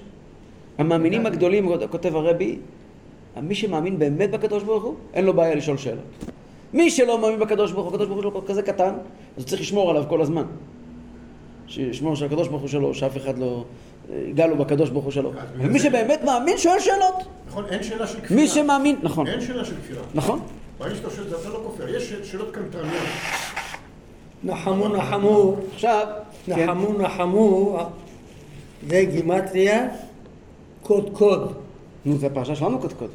המאמינים 0.78 1.26
הגדולים, 1.26 1.68
כותב 1.90 2.16
הרבי, 2.16 2.58
מי 3.42 3.54
שמאמין 3.54 3.98
באמת 3.98 4.30
בקדוש 4.30 4.62
ברוך 4.62 4.84
הוא, 4.84 4.94
אין 5.14 5.24
לו 5.24 5.34
בעיה 5.34 5.54
לשאול 5.54 5.76
שאלות. 5.76 6.04
מי 6.72 6.90
שלא 6.90 7.18
מאמין 7.18 7.38
בקדוש 7.38 7.72
ברוך 7.72 7.86
הוא, 7.86 7.94
הקדוש 7.94 8.08
ברוך 8.08 8.24
הוא 8.24 8.30
שלו 8.32 8.46
כזה 8.46 8.62
קטן, 8.62 8.94
אז 9.36 9.42
הוא 9.42 9.44
צריך 9.44 9.60
לשמור 9.60 9.90
עליו 9.90 10.04
כל 10.08 10.20
הזמן. 10.20 10.44
שישמור 11.66 12.16
שהקדוש 12.16 12.48
ברוך 12.48 12.60
הוא 12.60 12.68
שלו, 12.68 12.94
שאף 12.94 13.16
אחד 13.16 13.38
לא 13.38 13.64
ייגע 14.26 14.46
לו 14.46 14.56
בקדוש 14.56 14.90
ברוך 14.90 15.04
הוא 15.04 15.12
שלו. 15.12 15.32
ומי 15.56 15.78
שבאמת 15.78 16.24
מאמין 16.24 16.58
שואל 16.58 16.80
שאלות. 16.80 17.14
נכון, 17.48 17.64
אין 17.70 17.82
שאלה 17.82 18.06
של 18.06 18.20
כפירה. 18.20 18.40
מי 18.40 18.48
שמאמין, 18.48 18.96
נכון, 19.02 19.26
אין 19.26 19.40
שאלה 19.40 19.64
של 19.64 19.74
כפירה. 19.76 20.02
נכון. 20.14 20.40
ברגע 20.78 20.94
שאתה 20.94 21.10
זה 21.10 21.36
אתה 21.40 21.48
לא 21.48 21.60
כופר. 21.66 21.88
יש 21.88 22.12
שאלות 22.22 22.50
קנטרניות. 22.50 23.02
נחמו 24.44 24.88
נחמו, 24.88 25.56
עכשיו, 25.74 26.06
כן, 26.46 26.70
נחמו 26.70 26.92
נחמו, 26.92 27.78
זה 28.88 29.04
גימטריה, 29.10 29.88
קוד 30.82 31.10
קוד. 31.12 31.52
נו, 32.04 32.16
זה 32.16 32.26
הפרשה 32.26 32.56
שלנו 32.56 32.78
קודקוד. 32.78 33.10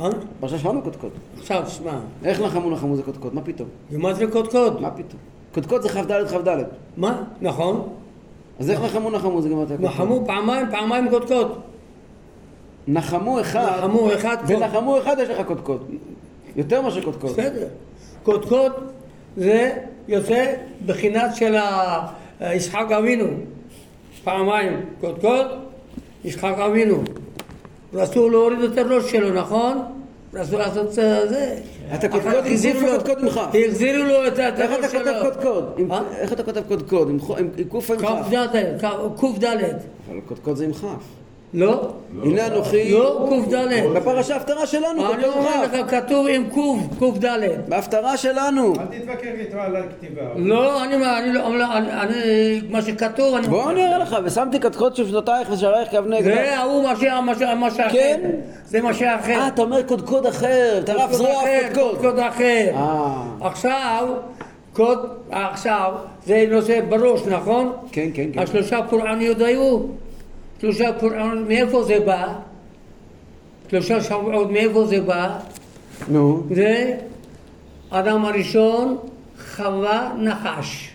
אה? 0.00 0.08
פרשה 0.40 0.58
שלנו 0.58 0.82
קודקוד. 0.82 1.10
עכשיו, 1.38 1.62
שמע, 1.68 1.98
איך 2.24 2.40
נחמו 2.40 2.70
נחמו 2.70 2.96
זה 2.96 3.02
קודקוד? 3.02 3.34
מה 3.34 3.40
פתאום? 3.42 3.68
ומה 3.90 4.14
זה 4.14 4.26
קודקוד? 4.26 4.80
מה 4.80 4.90
פתאום? 4.90 5.20
קודקוד 5.54 5.82
זה 5.82 5.88
כ"ד 5.88 6.26
כ"ד. 6.28 6.48
מה? 6.96 7.22
נכון. 7.40 7.88
אז 8.60 8.70
איך 8.70 8.80
נחמו 8.84 9.10
נחמו 9.10 9.42
זה 9.42 9.48
גם 9.48 9.62
אתה 9.62 9.74
נחמו 9.78 10.22
פעמיים, 10.26 10.66
פעמיים 10.70 11.10
קודקוד. 11.10 11.58
נחמו 12.88 13.40
אחד. 13.40 13.78
נחמו 13.78 14.14
אחד 14.14 14.36
קוד. 14.46 14.50
ונחמו 14.56 14.98
אחד 14.98 15.16
יש 15.22 15.28
לך 15.28 15.46
קודקוד. 15.46 15.84
יותר 16.56 16.82
מאשר 16.82 17.02
קודקוד. 17.04 17.30
בסדר. 17.30 17.66
קודקוד 18.22 18.72
זה 19.36 19.72
יוצא 20.08 20.54
בחינת 20.86 21.36
של 21.36 21.56
ה- 21.56 22.06
יצחק 22.40 22.86
אבינו. 22.98 23.24
פעמיים 24.24 24.80
קודקוד, 25.00 25.46
יצחק 26.24 26.54
אבינו. 26.58 26.96
רצו 27.94 28.28
להוריד 28.30 28.60
את 28.60 28.78
הראש 28.78 29.10
שלו, 29.10 29.30
נכון? 29.34 29.82
רצו 30.34 30.58
לעשות 30.58 30.88
את 30.88 30.94
זה. 31.28 31.56
אתה 31.94 32.08
קודקוד, 32.08 32.30
אחר 32.32 32.40
כך 32.40 32.46
החזירו 32.46 32.78
החזירו 32.78 32.92
לו 32.92 32.98
קודקוד 33.04 33.24
ממך. 33.24 33.40
החזירו 33.68 34.04
לו 34.04 34.26
את 34.26 34.32
את 34.32 34.38
איך 34.60 34.70
הראש 34.70 34.84
אתה 34.84 34.98
כותב 34.98 35.04
שלו. 35.12 35.22
קודקוד? 35.32 35.64
עם- 35.76 35.92
אה? 35.92 36.00
איך 36.18 36.32
אתה 36.32 36.42
כותב 36.42 36.60
קודקוד? 36.68 37.08
עם 37.10 37.18
עם 37.38 37.48
עם 37.56 37.64
קוף 37.68 37.90
או 37.90 37.94
עם 37.94 38.00
כף? 38.00 38.06
קד. 38.06 38.16
אבל 40.10 40.20
קודקוד 40.28 40.56
זה 40.56 40.64
עם 40.64 40.72
כף. 40.72 41.19
לא, 41.54 41.92
הנה 42.22 42.46
אנוכי. 42.46 42.92
לא 42.92 43.26
קד. 43.28 43.94
בפרשה 43.94 44.34
ההפטרה 44.34 44.66
שלנו, 44.66 45.14
אני 45.14 45.22
קודקוד 45.22 45.24
עם 45.24 45.38
אומר. 45.38 45.62
לך, 45.62 45.90
כתוב 45.90 46.26
עם 46.30 46.50
קד, 46.50 46.98
קד. 46.98 47.58
בהפטרה 47.68 48.16
שלנו. 48.16 48.72
אל 48.78 48.98
תתווכח 48.98 49.28
איתו 49.38 49.58
על 49.58 49.76
הכתיבה. 49.76 50.22
לא, 50.36 50.84
אני, 50.84 50.94
אני 50.94 51.32
לא, 51.32 51.76
אני, 51.76 51.92
אני, 51.92 52.14
מה 52.70 52.82
שכתוב, 52.82 53.34
אני... 53.34 53.46
בוא 53.46 53.70
אני 53.70 53.86
אראה 53.86 53.98
לך, 53.98 54.16
ושמתי 54.24 54.60
קודקוד 54.60 54.96
שפתותייך 54.96 55.48
ושערייך 55.52 55.90
כאבני 55.90 56.18
אקדח. 56.18 56.34
זה 56.34 56.58
ההוא 56.58 56.88
מה 57.54 57.70
שאחר. 57.70 57.92
כן? 57.92 58.20
זה 58.66 58.82
מה 58.82 58.94
שאחר. 58.94 59.32
אה, 59.32 59.48
אתה 59.48 59.62
אומר 59.62 59.82
קודקוד 59.82 60.26
אחר, 60.26 60.78
אתה 60.78 60.92
רב 60.92 61.00
קודקוד 61.00 61.16
זרוע 61.16 61.42
קודקוד. 61.74 61.98
קוד 62.00 62.18
אחר. 62.18 62.70
אה, 62.74 63.22
עכשיו, 63.40 64.08
קוד, 64.72 64.98
עכשיו, 65.30 65.92
זה 66.26 66.44
נושא 66.50 66.80
בראש, 66.88 67.20
נכון? 67.26 67.72
כן, 67.92 68.08
כן, 68.14 68.24
כן. 68.32 68.38
השלושה 68.38 68.80
פורעניות 68.90 69.40
היו. 69.40 69.78
שלושה 70.60 70.92
פורעניות, 70.92 71.48
מאיפה 71.48 71.82
זה 71.82 72.00
בא? 72.00 72.34
שלושה 73.70 74.00
שבועות, 74.00 74.50
מאיפה 74.50 74.86
זה 74.86 75.00
בא? 75.00 75.38
נו. 76.08 76.42
זה 76.50 76.96
אדם 77.90 78.24
הראשון, 78.24 78.98
חווה 79.56 80.12
נחש. 80.18 80.90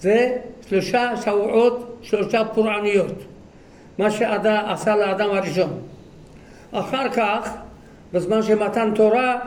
זה 0.00 0.36
שלושה 0.68 1.16
שבועות, 1.16 1.98
שלושה 2.02 2.44
פורעניות. 2.44 3.12
מה 3.98 4.10
שאדם 4.10 4.64
עשה 4.68 4.96
לאדם 4.96 5.30
הראשון. 5.30 5.78
אחר 6.72 7.08
כך, 7.08 7.50
בזמן 8.12 8.42
שמתן 8.42 8.92
תורה, 8.94 9.38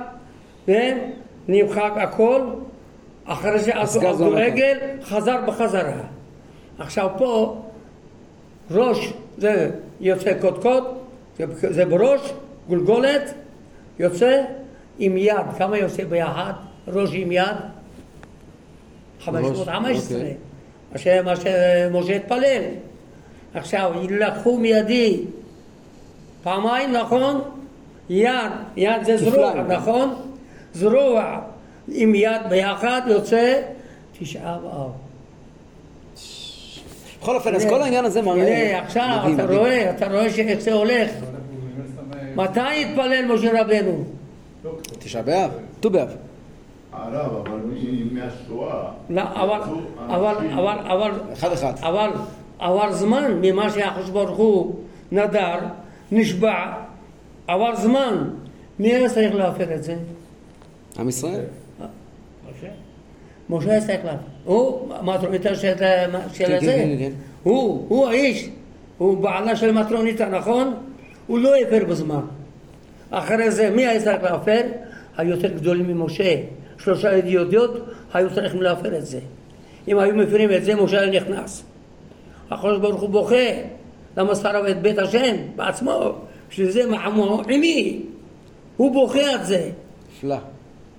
כן, 0.66 0.98
נמחק 1.48 1.92
הכל, 1.96 2.42
אחרי 3.26 3.60
זה 3.60 3.82
עשו 3.82 4.00
גז 4.00 4.06
עבדו 4.06 4.30
נתן. 4.30 4.42
עגל, 4.42 4.78
חזר 5.04 5.38
בחזרה. 5.48 6.02
עכשיו 6.80 7.10
פה, 7.18 7.62
ראש 8.72 9.14
זה 9.38 9.70
יוצא 10.00 10.34
קודקוד, 10.42 10.84
זה, 11.54 11.86
בראש, 11.86 12.34
גולגולת, 12.68 13.34
יוצא 14.00 14.42
עם 15.00 15.18
יד, 15.18 15.36
כמה 15.58 15.78
יוצא 15.78 16.04
ביחד? 16.04 16.54
ראש 16.88 17.10
עם 17.14 17.32
יד? 17.32 17.56
515, 19.20 20.18
אוקיי. 20.18 21.22
מה 21.22 21.36
שמשה 21.36 22.16
התפלל. 22.16 22.64
עכשיו, 23.54 23.92
לקחו 24.10 24.58
מידי 24.58 25.22
פעמיים, 26.44 26.92
נכון? 26.92 27.42
יד, 28.10 28.52
יד 28.76 29.04
זה 29.04 29.18
זרוע. 29.18 29.54
נכון? 29.54 30.16
זרוע 30.74 31.42
עם 31.88 32.16
יד 32.16 32.42
ביחד 32.50 33.02
יוצא 33.08 33.62
תשעה 34.20 34.58
באב. 34.58 35.09
בכל 37.22 37.36
אופן, 37.36 37.56
אז 37.56 37.66
כל 37.66 37.82
העניין 37.82 38.06
הזה 38.06 38.22
מראה... 38.22 38.80
עכשיו 38.84 39.20
אתה. 39.34 39.46
רואה, 39.46 39.90
אתה 39.90 40.08
רואה 40.08 40.30
שאיך 40.30 40.60
זה 40.60 40.74
הולך. 40.74 41.12
מתי 42.36 42.60
התפלל 42.60 43.26
משה 43.34 43.62
רבנו? 43.62 44.04
תשעה 45.00 45.22
באב, 45.22 45.52
ט"ו 45.80 45.90
באב. 45.90 46.16
הרב, 46.94 47.48
אבל 47.48 47.60
מהשואה... 48.12 48.84
לא, 49.10 49.22
אבל, 49.22 49.60
אבל, 50.08 50.36
אבל, 50.54 50.78
אבל, 50.88 51.12
אחד 51.34 51.52
אחד. 51.52 51.74
אבל 51.82 52.10
עבר 52.60 52.94
זמן 52.94 53.32
ממה 53.42 53.70
שהקדוש 53.70 54.10
ברוך 54.10 54.38
הוא 54.38 54.76
נדר, 55.12 55.60
נשבע, 56.12 56.74
עבר 57.48 57.76
זמן. 57.76 58.30
מי 58.80 58.96
היה 58.96 59.10
צריך 59.10 59.36
להפר 59.36 59.76
את 59.76 59.84
זה? 59.84 59.96
עם 61.00 61.10
ישראל. 61.10 61.42
משה? 62.50 62.68
משה 63.50 63.80
צריך 63.80 64.06
להפר. 64.06 64.18
הוא, 64.46 64.90
מטרוניתא 65.02 65.56
של, 65.56 65.74
של 66.34 66.46
כן, 66.46 66.60
זה. 66.60 66.72
כן, 66.72 66.96
כן. 67.00 67.12
הוא, 67.44 67.86
הוא 67.88 68.08
האיש, 68.08 68.50
הוא 68.98 69.18
בעלה 69.18 69.56
של 69.56 69.72
מטרוניתא, 69.72 70.24
נכון? 70.24 70.74
הוא 71.28 71.40
לא 71.40 71.56
הפר 71.56 71.86
בזמן. 71.86 72.22
אחרי 73.10 73.52
זה, 73.52 73.70
מי 73.70 73.88
היה 73.88 74.02
צריך 74.04 74.24
להפר? 74.24 74.62
היותר 75.18 75.48
גדולים 75.48 75.88
ממשה. 75.88 76.36
שלושה 76.78 77.18
ידיעות 77.18 77.74
היו 78.14 78.36
צריכים 78.36 78.62
להפר 78.62 78.98
את 78.98 79.06
זה. 79.06 79.20
אם 79.88 80.00
היו 80.00 80.16
מפרים 80.16 80.52
את 80.52 80.66
זה, 80.66 80.76
משה 80.76 81.02
היה 81.02 81.22
נכנס. 81.22 81.64
הקדוש 82.52 82.80
ברוך 82.80 83.02
הוא 83.02 83.10
בוכה, 83.10 83.36
למה 84.18 84.36
שרף 84.36 84.70
את 84.70 84.82
בית 84.82 84.98
השם 84.98 85.36
בעצמו? 85.56 86.12
בשביל 86.50 86.70
זה 86.70 86.90
מחמו 86.90 87.42
עימי. 87.48 88.02
הוא 88.78 88.92
בוכה 88.94 89.22
על 89.22 89.44
זה. 89.44 89.70
נפלא. 90.12 90.38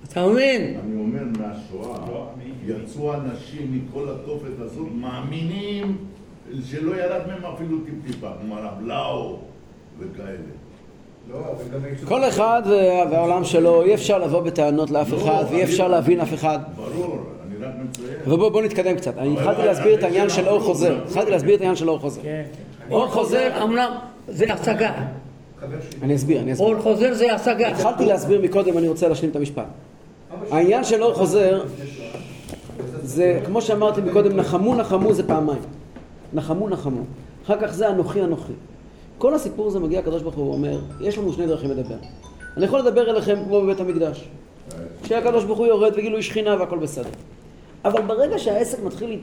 אתה 0.09 0.27
מבין? 0.27 0.81
אני 0.85 1.01
אומר 1.01 1.23
מהשואה, 1.39 1.99
יצאו 2.67 3.15
אנשים 3.15 3.73
מכל 3.89 4.09
התופת 4.09 4.61
הזאת, 4.61 4.87
מאמינים 5.01 5.97
שלא 6.65 6.97
ירד 6.97 7.21
מהם 7.27 7.53
אפילו 7.55 7.79
טיפ-טיפה, 7.85 8.29
כמו 8.43 8.57
הרב 8.57 8.87
לאו 8.87 9.37
וכאלה. 9.99 10.29
לא. 11.31 11.37
כל 12.09 12.25
אחד 12.29 12.63
וה- 12.67 13.11
והעולם 13.11 13.45
שלו, 13.45 13.83
אי 13.83 13.95
אפשר 13.95 14.19
לבוא 14.19 14.41
בטענות 14.41 14.91
לאף 14.91 15.13
לא, 15.13 15.17
אחד, 15.17 15.45
ואי 15.51 15.65
אפשר 15.65 15.89
להבין 15.89 16.21
אף 16.21 16.35
אחד. 16.35 16.59
ברור, 16.77 17.19
אני 17.47 17.65
רק 17.65 17.73
מציין. 17.89 18.09
אבל 18.27 18.37
בואו 18.37 18.51
בוא 18.51 18.63
נתקדם 18.63 18.97
קצת. 18.97 19.19
אני 19.19 19.33
התחלתי 19.33 19.63
להסביר 19.67 19.95
את 19.99 20.03
העניין 20.03 20.29
של 20.31 20.49
אור 20.49 20.61
חוזר. 20.61 20.99
התחלתי 21.07 21.31
להסביר 21.31 21.55
את 21.55 21.61
העניין 21.61 21.77
של 21.77 21.89
אור 21.91 21.99
חוזר. 21.99 22.23
כן. 22.23 22.43
אור 22.91 23.07
חוזר, 23.09 23.63
אמנם 23.63 23.91
זה 24.29 24.53
השגה. 24.53 24.93
שלי. 25.61 25.69
אני 26.03 26.15
אסביר, 26.17 26.41
אני 26.41 26.53
אסביר. 26.53 26.69
אור 26.69 26.79
חוזר 26.83 27.15
זה 27.15 27.35
השגה. 27.35 27.69
התחלתי 27.69 28.07
להסביר 28.07 28.41
מקודם, 28.43 28.79
אני 28.79 28.89
רוצה 28.89 29.09
להשלים 29.09 29.31
את 29.31 29.37
המשפט. 29.37 29.65
העניין 30.51 30.85
של 30.85 31.03
אור 31.03 31.15
חוזר, 31.15 31.63
זה 33.03 33.41
כמו 33.47 33.63
שאמרתי 33.63 34.01
מקודם, 34.01 34.37
נחמו 34.37 34.75
נחמו 34.75 35.15
זה 35.15 35.27
פעמיים. 35.27 35.63
נחמו 36.33 36.69
נחמו. 36.69 37.01
אחר 37.45 37.61
כך 37.61 37.73
זה 37.73 37.89
אנוכי 37.89 38.23
אנוכי. 38.23 38.53
כל 39.19 39.35
הסיפור 39.35 39.67
הזה 39.67 39.79
מגיע 39.79 39.99
הקדוש 39.99 40.23
ברוך 40.23 40.35
הוא 40.35 40.51
ואומר, 40.51 40.81
יש 41.01 41.19
לנו 41.19 41.33
שני 41.33 41.47
דרכים 41.47 41.71
לדבר. 41.71 41.97
אני 42.57 42.65
יכול 42.65 42.81
לדבר 42.81 43.11
אליכם 43.11 43.37
כמו 43.45 43.63
בבית 43.63 43.81
המקדש. 43.81 44.29
שהקדוש 45.05 45.45
ברוך 45.45 45.59
הוא 45.59 45.67
יורד 45.67 45.93
וגילוי 45.97 46.23
שכינה 46.23 46.57
והכל 46.61 46.79
בסדר. 46.79 47.11
אבל 47.85 48.03
ברגע 48.03 48.39
שהעסק 48.39 48.83
מתחיל 48.83 49.21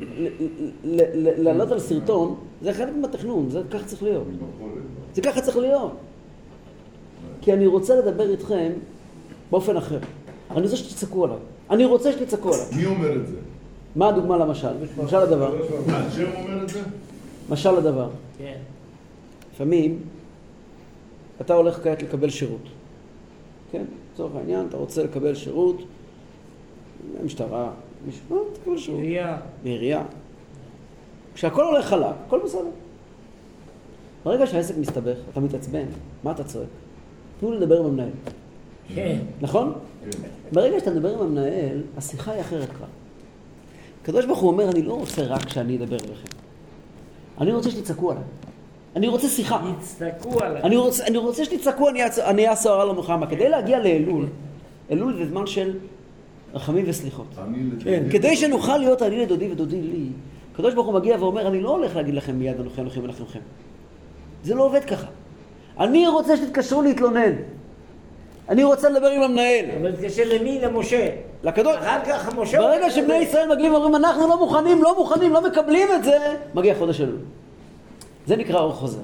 לעלות 1.38 1.72
על 1.72 1.80
סרטון, 1.80 2.36
זה 2.62 2.74
חלק 2.74 2.94
מהתכנון, 3.02 3.50
זה 3.50 3.62
ככה 3.72 3.86
צריך 3.86 4.04
להיות. 4.04 4.28
זה 5.13 5.22
ככה 5.22 5.42
צריך 5.42 5.58
להיות. 5.58 5.92
כי 7.42 7.54
אני 7.54 7.68
רוצה 7.68 7.96
לדבר 7.96 8.32
איתכם 8.32 8.72
באופן 9.52 9.78
אחר. 9.78 10.00
אני 10.52 10.62
רוצה 10.62 10.76
שתצעקו 10.76 11.26
עליי. 11.26 11.38
אני 11.70 11.86
רוצה 11.86 12.12
שתצעקו 12.12 12.54
עליי. 12.54 12.66
מי 12.76 12.86
אומר 12.86 13.16
את 13.16 13.28
זה? 13.28 13.36
מה 13.98 14.10
הדוגמה 14.10 14.38
למשל? 14.38 14.68
משל 15.04 15.16
הדבר. 15.16 15.56
משל 17.50 17.76
הדבר. 17.76 18.10
כן. 18.38 18.58
לפעמים 19.54 20.00
אתה 21.42 21.54
הולך 21.54 21.84
כעת 21.84 22.04
לקבל 22.04 22.30
שירות. 22.30 22.62
כן? 23.72 23.84
לצורך 24.14 24.36
העניין, 24.36 24.66
אתה 24.70 24.78
רוצה 24.78 25.04
לקבל 25.04 25.36
שירות 25.36 25.78
במשטרה, 27.22 27.72
מישהו, 28.06 28.22
לא, 28.30 28.44
תקבל 28.54 28.78
שירות. 28.78 29.00
עירייה. 29.02 29.38
בעירייה. 29.64 30.04
כשהכל 31.34 31.64
הולך 31.64 31.86
חלק, 31.86 32.16
הכל 32.28 32.40
בסדר. 32.46 32.70
ברגע 34.24 34.48
שהעסק 34.48 34.78
מסתבך, 34.78 35.18
אתה 35.32 35.40
מתעצבן, 35.40 35.86
מה 36.24 36.32
אתה 36.32 36.44
צועק? 36.44 36.68
תנו 37.40 37.52
לי 37.52 37.58
לדבר 37.58 37.80
עם 37.80 37.86
המנהל. 37.86 38.10
כן. 38.96 39.20
נכון? 39.42 39.74
ברגע 40.52 40.80
שאתה 40.80 40.92
מדבר 40.92 41.14
עם 41.14 41.20
המנהל, 41.20 41.82
השיחה 41.98 42.32
היא 42.32 42.42
אחרת 42.42 42.70
כבר. 42.70 42.86
הקדוש 44.08 44.26
ברוך 44.26 44.39
הוא 44.39 44.52
אומר, 44.52 44.70
אני 44.70 44.82
לא 44.82 44.93
רוצה 44.93 45.22
רק 45.24 45.50
שאני 45.50 45.78
אדבר 45.78 45.96
אליכם. 45.96 46.28
אני 47.41 47.52
רוצה 47.52 47.72
שתצעקו 47.72 48.12
עליי. 48.12 48.24
אני 48.96 49.08
רוצה 49.08 49.28
שיחה. 49.28 49.60
יצדקו 49.78 50.39
עליי. 50.39 50.62
אני 50.62 50.78
רוצה, 50.78 51.06
אני 51.06 51.17
רוצה 51.17 51.46
שתצעקו, 51.46 51.89
אני 52.17 52.48
אעשה 52.48 52.70
הרע 52.70 52.86
למלחמה. 52.86 53.28
כדי 53.28 53.50
להגיע 53.50 53.80
לאלול, 53.80 54.26
אלול 54.91 55.17
זה 55.17 55.26
זמן 55.26 55.48
של 55.48 55.78
רחמים 56.54 56.86
וסליחות. 56.88 57.28
כן. 57.84 58.04
כדי 58.12 58.36
שנוכל 58.36 58.78
להיות 58.78 59.02
אני 59.02 59.20
לדודי 59.20 59.52
ודודי 59.52 59.82
לי, 59.82 60.08
הקדוש 60.54 60.74
ברוך 60.74 60.88
הוא 60.88 60.96
מגיע 60.96 61.17
ואומר, 61.20 61.48
אני 61.48 61.62
לא 61.62 61.70
הולך 61.70 61.96
להגיד 61.96 62.13
לכם 62.13 62.36
מיד 62.36 62.60
אנוכי 62.60 62.82
אנוכי 62.82 63.00
מנחמכם. 63.00 63.39
זה 64.43 64.56
לא 64.56 64.63
עובד 64.65 64.86
ככה. 64.86 65.08
אני 65.80 66.08
רוצה 66.08 66.38
שתתקשרו 66.38 66.82
להתלונן. 66.82 67.34
אני 68.50 68.64
רוצה 68.64 68.90
לדבר 68.90 69.08
עם 69.08 69.22
המנהל. 69.22 69.66
אבל 69.82 69.92
תתקשר 69.92 70.24
למי? 70.26 70.60
למשה. 70.62 71.10
לקדוש... 71.44 71.76
אחר 71.76 72.06
כך 72.06 72.36
משה... 72.36 72.58
ברגע 72.58 72.90
שבני 72.90 73.16
ישראל 73.16 73.56
מגיעים 73.56 73.74
ואומרים, 73.74 73.96
אנחנו 73.96 74.28
לא 74.28 74.40
מוכנים, 74.40 74.84
לא 74.84 74.98
מוכנים, 74.98 75.34
לא 75.34 75.48
מקבלים 75.48 75.88
את 75.96 76.04
זה, 76.04 76.18
מגיע 76.54 76.76
חודש 76.76 77.02
אלול. 77.02 77.18
זה 78.28 78.36
נקרא 78.36 78.60
אור 78.60 78.74
חוזר. 78.74 79.02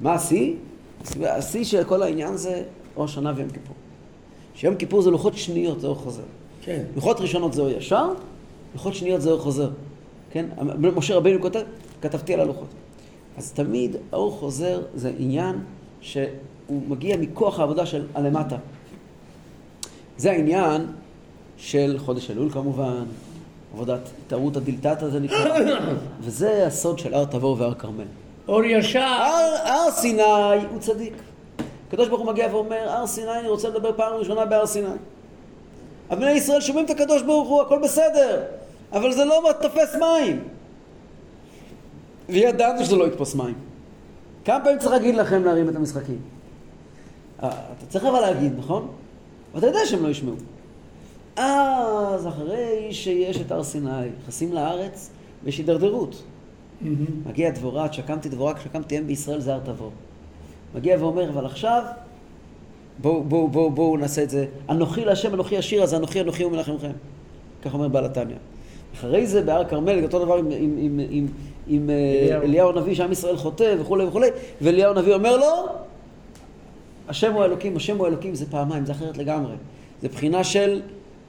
מה 0.00 0.14
השיא? 0.14 0.54
השיא 1.22 1.64
של 1.64 1.84
כל 1.84 2.02
העניין 2.02 2.36
זה 2.36 2.62
ראש 2.96 3.14
שנה 3.14 3.32
ויום 3.36 3.50
כיפור. 3.50 3.76
שיום 4.54 4.74
כיפור 4.74 5.02
זה 5.02 5.10
לוחות 5.10 5.36
שניות, 5.36 5.80
זה 5.80 5.86
אור 5.86 5.96
חוזר. 5.96 6.22
כן. 6.62 6.82
לוחות 6.96 7.20
ראשונות 7.20 7.52
זה 7.52 7.62
אור 7.62 7.70
ישר, 7.70 8.08
לוחות 8.74 8.94
שניות 8.94 9.20
זה 9.20 9.30
אור 9.30 9.38
חוזר. 9.40 9.70
כן? 10.30 10.46
משה 10.96 11.14
רבינו 11.16 11.40
כותב, 11.40 11.62
כתבתי 12.02 12.34
על 12.34 12.40
הלוחות. 12.40 12.68
אז 13.38 13.52
תמיד 13.52 13.96
האור 14.12 14.30
חוזר 14.32 14.82
זה 14.94 15.12
עניין 15.18 15.56
שהוא 16.04 16.82
מגיע 16.88 17.16
מכוח 17.16 17.60
העבודה 17.60 17.86
של 17.86 18.06
הלמטה. 18.14 18.56
זה 20.16 20.30
העניין 20.30 20.86
של 21.56 21.96
חודש 21.98 22.30
אלול 22.30 22.50
כמובן, 22.50 23.04
עבודת 23.74 24.00
התערותא 24.26 24.60
דילתתא 24.60 25.08
זה 25.08 25.20
נקרא, 25.20 25.58
וזה 26.24 26.66
הסוד 26.66 26.98
של 26.98 27.14
הר 27.14 27.24
תבור 27.24 27.56
והר 27.60 27.74
כרמל. 27.74 28.04
אור 28.48 28.64
ישר. 28.64 28.98
הר, 29.00 29.54
הר 29.64 29.90
סיני 29.90 30.22
הוא 30.70 30.80
צדיק. 30.80 31.14
הקדוש 31.88 32.08
ברוך 32.08 32.20
הוא 32.20 32.32
מגיע 32.32 32.48
ואומר, 32.50 32.88
הר 32.88 33.06
סיני, 33.06 33.38
אני 33.40 33.48
רוצה 33.48 33.68
לדבר 33.68 33.92
פעם 33.96 34.12
ראשונה 34.12 34.44
בהר 34.44 34.66
סיני. 34.66 34.88
בני 36.10 36.30
ישראל 36.30 36.60
שומעים 36.60 36.86
את 36.86 36.90
הקדוש 36.90 37.22
ברוך 37.22 37.48
הוא, 37.48 37.62
הכל 37.62 37.78
בסדר, 37.82 38.42
אבל 38.92 39.12
זה 39.12 39.24
לא 39.24 39.50
תופס 39.62 39.94
מים. 39.94 40.44
וידענו 42.28 42.84
שזה 42.84 42.96
לא 42.96 43.06
יתפוס 43.06 43.34
מים. 43.34 43.73
כמה 44.44 44.64
פעמים 44.64 44.78
צריך 44.78 44.92
להגיד 44.92 45.14
לכם 45.14 45.44
להרים 45.44 45.68
את 45.68 45.76
המשחקים? 45.76 46.18
אה, 47.42 47.48
אתה 47.48 47.86
צריך 47.88 48.04
אבל 48.04 48.20
להגיד, 48.20 48.52
נכון? 48.58 48.88
ואתה 49.54 49.66
יודע 49.66 49.78
שהם 49.86 50.02
לא 50.02 50.08
ישמעו. 50.08 50.34
אז 51.36 52.28
אחרי 52.28 52.88
שיש 52.90 53.40
את 53.40 53.52
הר 53.52 53.62
סיני, 53.62 53.90
נכנסים 54.20 54.52
לארץ 54.52 55.10
ויש 55.44 55.58
הידרדרות. 55.58 56.22
מגיע 57.26 57.50
דבורה, 57.50 57.92
שקמתי 57.92 58.28
דבורה, 58.28 58.52
שקמתי 58.64 58.98
אם 58.98 59.06
בישראל 59.06 59.40
זה 59.40 59.54
הר 59.54 59.60
תבור. 59.64 59.90
מגיע 60.74 60.96
ואומר, 61.00 61.30
אבל 61.30 61.46
עכשיו, 61.46 61.82
בואו 62.98 63.24
בוא, 63.24 63.48
בוא, 63.48 63.70
בוא, 63.70 63.98
נעשה 63.98 64.22
את 64.22 64.30
זה. 64.30 64.46
אנוכי 64.70 65.04
להשם, 65.04 65.34
אנוכי 65.34 65.58
השיר, 65.58 65.82
אז 65.82 65.94
אנוכי, 65.94 66.20
אנוכי 66.20 66.44
ומנחמכם. 66.44 66.90
כך 67.62 67.74
אומר 67.74 67.88
בעל 67.88 68.04
התניא. 68.04 68.36
אחרי 68.94 69.26
זה 69.26 69.42
בהר 69.42 69.64
כרמל, 69.64 70.02
אותו 70.02 70.24
דבר 70.24 70.36
עם, 70.36 70.46
עם, 70.50 70.76
עם, 70.78 71.00
עם, 71.10 71.26
עם 71.66 71.90
אליהו. 71.90 72.42
אליהו 72.42 72.70
הנביא, 72.70 72.94
שעם 72.94 73.12
ישראל 73.12 73.36
חוטא 73.36 73.74
וכולי 73.80 74.04
וכולי, 74.04 74.28
ואליהו 74.62 74.96
הנביא 74.96 75.14
אומר 75.14 75.36
לו, 75.36 75.66
השם 77.08 77.32
הוא 77.32 77.44
אלוקים, 77.44 77.76
השם 77.76 77.98
הוא 77.98 78.06
אלוקים, 78.06 78.34
זה 78.34 78.46
פעמיים, 78.50 78.86
זה 78.86 78.92
אחרת 78.92 79.18
לגמרי. 79.18 79.54
זה 80.02 80.08
בחינה 80.08 80.44
של 80.44 80.82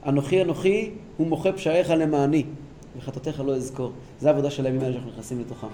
אנוכי 0.06 0.42
אנוכי, 0.42 0.90
הוא 1.16 1.26
מוחה 1.26 1.52
פשעיך 1.52 1.90
למעני, 1.90 2.44
וחטאותיך 2.98 3.42
לא 3.46 3.54
אזכור. 3.54 3.92
זה 4.20 4.28
העבודה 4.28 4.50
של 4.50 4.66
הימים 4.66 4.80
האלה 4.80 4.92
שאנחנו 4.92 5.10
נכנסים 5.10 5.40
לתוכם. 5.40 5.66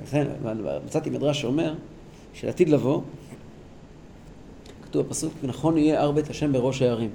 ולכן, 0.00 0.26
מצאתי 0.86 1.10
מדרש 1.10 1.40
שאומר, 1.40 1.74
שלעתיד 2.32 2.68
לבוא, 2.68 3.00
כתוב 4.82 5.06
בפסוק, 5.06 5.32
נכון 5.42 5.78
יהיה 5.78 6.02
הר 6.02 6.12
בית 6.12 6.30
השם 6.30 6.52
בראש 6.52 6.82
הערים. 6.82 7.10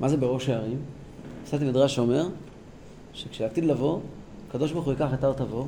מה 0.00 0.08
זה 0.08 0.16
בראש 0.16 0.48
הערים? 0.48 0.78
מצאתי 1.42 1.64
מדרש 1.64 1.94
שאומר, 1.94 2.28
שכשעתיד 3.12 3.64
לבוא, 3.64 3.98
הקדוש 4.48 4.72
ברוך 4.72 4.84
הוא 4.84 4.92
ייקח 4.92 5.14
את 5.14 5.24
הר 5.24 5.32
תבור, 5.32 5.66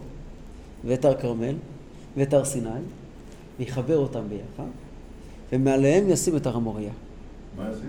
ואת 0.85 1.05
הר 1.05 1.15
כרמל, 1.15 1.55
ואת 2.17 2.35
הר 2.35 2.45
סיני, 2.45 2.71
ויחבר 3.59 3.97
אותם 3.97 4.21
ביחד, 4.29 4.71
ומעליהם 5.53 6.09
ישים 6.09 6.37
את 6.37 6.47
הר 6.47 6.57
המוריה. 6.57 6.91
מה 7.57 7.73
זה? 7.73 7.83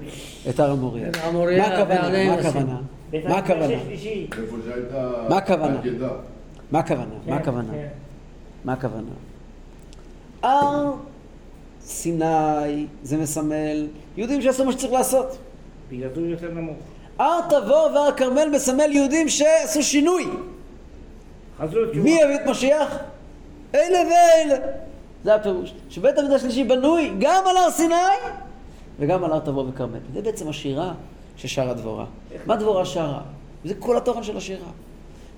את 0.49 0.59
הר 0.59 0.71
המוריה. 0.71 1.09
מה 1.57 1.67
הכוונה? 1.67 2.27
מה. 2.27 2.33
הכוונה? 2.33 2.79
מה 3.29 3.37
המקדש 3.37 3.37
הכוונה? 3.37 3.77
מה 5.29 5.37
הכוונה? 5.37 5.81
מה 6.71 6.79
הכוונה? 6.79 7.05
מה 7.15 7.25
כן, 7.25 7.31
הכוונה? 7.33 7.71
כן. 7.71 7.87
מה 8.65 8.73
הכוונה? 8.73 9.11
הר 10.43 10.93
סיני 11.81 12.85
זה 13.03 13.17
מסמל 13.17 13.87
יהודים 14.17 14.41
שעשו 14.41 14.65
מה 14.65 14.71
שצריך 14.71 14.93
לעשות. 14.93 15.37
בגלל 15.91 16.09
זה 16.15 16.21
הוא 16.21 16.27
יותר 16.27 16.51
נמוך. 16.53 16.77
הר 17.19 17.39
תבור 17.49 17.89
והר 17.95 18.11
כרמל 18.11 18.49
מסמל 18.53 18.91
יהודים 18.91 19.29
שעשו 19.29 19.83
שינוי. 19.83 20.25
לתשובה. 21.61 22.03
מי 22.03 22.19
יביא 22.23 22.35
את 22.35 22.47
משיח? 22.47 22.97
אלה 23.75 23.99
ואלה. 23.99 24.57
זה 25.23 25.35
הפירוש. 25.35 25.73
שבית 25.89 26.17
המקדש 26.17 26.35
השלישי 26.35 26.63
בנוי 26.63 27.11
גם 27.19 27.43
על 27.47 27.57
הר 27.57 27.71
סיני 27.71 27.95
וגם 28.99 29.23
על 29.23 29.31
הר 29.31 29.39
תבור 29.39 29.65
וכרמל. 29.69 29.99
זה 30.13 30.21
בעצם 30.21 30.47
השירה 30.49 30.93
ששרה 31.37 31.73
דבורה. 31.73 32.05
מה 32.45 32.55
דבורה 32.55 32.85
שרה? 32.85 33.21
זה 33.65 33.73
כל 33.79 33.97
התוכן 33.97 34.23
של 34.23 34.37
השירה. 34.37 34.67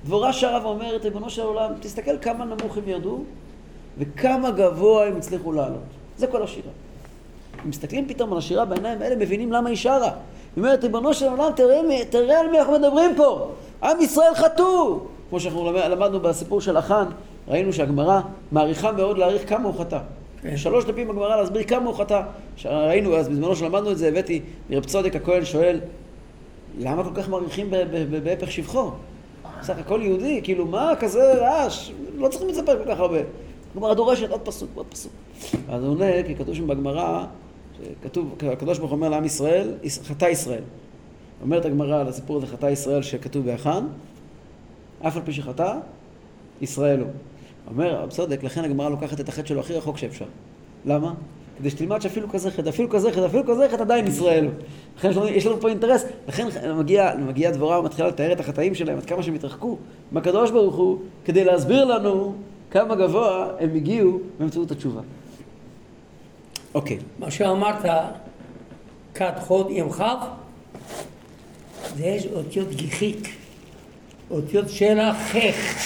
דבורה 0.06 0.34
שרה 0.34 0.68
ואומרת, 0.68 1.04
ריבונו 1.04 1.30
של 1.30 1.42
עולם, 1.42 1.72
תסתכל 1.80 2.18
כמה 2.18 2.46
נמוך 2.46 2.78
הם 2.78 2.84
ירדו 2.88 3.20
וכמה 3.98 4.52
גבוה 4.52 5.06
הם 5.06 5.18
הצליחו 5.18 5.52
לעלות. 5.52 5.84
זה 6.18 6.28
כל 6.28 6.44
השירה. 6.44 6.72
אם 7.66 7.70
מסתכלים 7.70 8.08
פתאום 8.08 8.32
על 8.32 8.38
השירה 8.38 8.66
בעיניים 8.66 9.02
האלה, 9.02 9.16
מבינים 9.16 9.52
למה 9.52 9.70
היא 9.70 9.78
שרה. 9.78 10.04
היא 10.04 10.14
אומרת, 10.58 10.84
ריבונו 10.84 11.14
של 11.14 11.28
עולם, 11.28 11.52
תראה, 11.56 12.06
תראה 12.10 12.40
על 12.40 12.48
מי 12.52 12.60
אנחנו 12.60 12.74
מדברים 12.74 13.16
פה. 13.16 13.52
עם 13.84 14.02
ישראל 14.02 14.36
חטאו. 14.36 15.00
כמו 15.34 15.40
שאנחנו 15.40 15.72
למד- 15.72 15.88
למדנו 15.92 16.20
בסיפור 16.20 16.62
של 16.62 16.78
החאן, 16.78 17.06
ראינו 17.48 17.74
שהגמרא 17.74 18.22
מעריכה 18.52 18.92
מאוד 18.92 19.18
להעריך 19.18 19.50
כמה 19.50 19.68
הוא 19.70 19.80
חטא. 19.80 20.00
כן. 20.42 20.58
שלוש 20.58 20.86
דפים 20.86 21.08
בגמרא 21.08 21.36
להסביר 21.36 21.64
כמה 21.64 21.86
הוא 21.90 21.96
חטא. 21.96 22.22
ראינו 22.66 23.16
אז, 23.16 23.30
בזמנו 23.30 23.56
שלמדנו 23.56 23.92
את 23.92 23.98
זה, 23.98 24.08
הבאתי 24.08 24.42
מרב 24.70 24.84
צודק 24.86 25.16
הכהן 25.16 25.46
שואל, 25.46 25.80
למה 26.80 27.04
כל 27.04 27.10
כך 27.16 27.30
מעריכים 27.30 27.70
בהפך 28.24 28.52
שבחו? 28.52 28.92
בסך 29.62 29.78
הכל 29.78 30.00
יהודי, 30.04 30.40
כאילו 30.44 30.66
מה 30.66 30.94
כזה 31.00 31.34
רעש? 31.34 31.92
לא 32.18 32.28
צריכים 32.28 32.48
לספר 32.50 32.84
כל 32.84 32.90
כך 32.94 33.00
הרבה. 33.00 33.18
הגמרא 33.76 33.94
דורשת 33.94 34.30
עוד 34.30 34.42
פסוק 34.42 34.70
ועוד 34.74 34.86
פסוק. 34.90 35.12
אז 35.70 35.84
הוא 35.84 35.92
עונה, 35.92 36.24
כי 36.28 36.36
כתוב 36.36 36.56
שם 36.56 36.68
בגמרא, 36.68 37.26
שכתוב, 37.78 38.36
הקדוש 38.52 38.78
ברוך 38.80 38.92
הוא 38.92 38.98
אומר 38.98 39.10
לעם 39.10 39.26
ישראל, 39.26 39.72
"יש- 39.84 40.00
חטא 40.00 40.26
ישראל. 40.26 40.62
אומרת 41.42 41.66
הגמרא 41.66 42.00
על 42.02 42.08
הסיפור 42.08 42.38
הזה, 42.38 42.48
חטא 42.48 42.66
ישראל 42.66 43.02
שכתוב 43.02 43.46
בהכן, 43.46 43.84
אף 45.08 45.16
על 45.16 45.22
פי 45.26 45.34
שחטא, 45.34 45.78
ישראל 46.62 47.00
הוא. 47.00 47.10
אומר 47.68 47.96
הרב 47.96 48.10
צודק, 48.10 48.44
לכן 48.44 48.64
הגמרא 48.64 48.90
לוקחת 48.90 49.20
את 49.20 49.30
החטא 49.30 49.48
שלו 49.48 49.60
הכי 49.60 49.74
רחוק 49.74 49.98
שאפשר. 49.98 50.26
למה? 50.86 51.14
כדי 51.58 51.70
שתלמד 51.70 52.02
שאפילו 52.02 52.30
כזה 52.30 52.52
חטא, 52.52 52.70
אפילו 52.70 52.90
כזה 52.90 53.12
חטא, 53.12 53.26
אפילו 53.26 53.44
כזה 53.48 53.68
חטא 53.72 53.82
עדיין 53.82 54.08
ישראל 54.08 54.46
הוא. 54.46 54.54
לכן 54.98 55.10
יש 55.10 55.18
לנו, 55.18 55.28
יש 55.28 55.46
לנו 55.46 55.62
פה 55.62 55.70
אינטרס, 55.70 56.06
לכן 56.28 56.48
מגיע, 56.78 57.12
מגיעה 57.28 57.52
דבורה 57.52 57.80
ומתחילה 57.80 58.08
לתאר 58.08 58.32
את 58.32 58.40
החטאים 58.40 58.76
שלהם, 58.76 58.98
עד 58.98 59.06
כמה 59.06 59.24
שהם 59.24 59.34
התרחקו 59.34 59.78
מהקדוש 60.12 60.52
ברוך 60.52 60.76
הוא, 60.76 60.98
כדי 61.26 61.44
להסביר 61.44 61.86
לנו 61.86 62.36
כמה 62.72 62.96
גבוה 62.96 63.48
הם 63.60 63.76
הגיעו 63.76 64.20
באמצעות 64.40 64.72
התשובה. 64.72 65.02
אוקיי, 66.76 66.98
מה 67.20 67.32
שאמרת, 67.32 67.86
כת 69.14 69.34
חוד 69.40 69.68
עם 69.70 69.92
כ', 69.92 70.02
זה 71.98 72.18
אותיות 72.36 72.70
גיחיק, 72.70 73.43
אותיות 74.34 74.70
שלח 74.70 75.16
חך, 75.32 75.78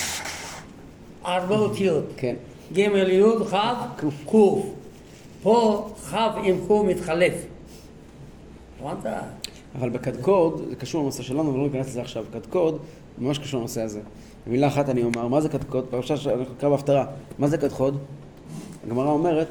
ארבע 1.26 1.56
אותיות, 1.56 2.04
כן. 2.18 2.36
ג' 2.74 2.78
י' 2.78 3.24
כ' 3.52 3.56
ק'. 4.32 4.36
פה 5.44 5.88
כ' 6.12 6.14
עם 6.44 6.56
ק' 6.68 6.72
מתחלף. 6.88 7.34
הבנת? 8.82 9.04
אבל 9.76 9.90
בקדקוד, 9.90 10.66
זה 10.70 10.76
קשור 10.76 11.02
לנושא 11.02 11.24
שלנו, 11.24 11.50
אבל 11.50 11.58
לא 11.58 11.64
ניכנס 11.64 11.88
לזה 11.88 12.02
עכשיו. 12.02 12.26
קדקוד, 12.34 12.80
ממש 13.18 13.40
קשור 13.40 13.60
לנושא 13.60 13.82
הזה. 13.82 14.02
במילה 14.48 14.68
אחת 14.68 14.90
אני 14.90 15.04
אומר, 15.04 15.28
מה 15.28 15.42
זה 15.42 15.50
קדקוד? 15.50 15.86
פרשה 15.90 16.18
שאנחנו 16.18 16.54
נקרא 16.58 16.70
בהפטרה. 16.70 17.06
מה 17.40 17.48
זה 17.48 17.58
קדחוד? 17.58 17.98
הגמרא 18.86 19.10
אומרת, 19.10 19.48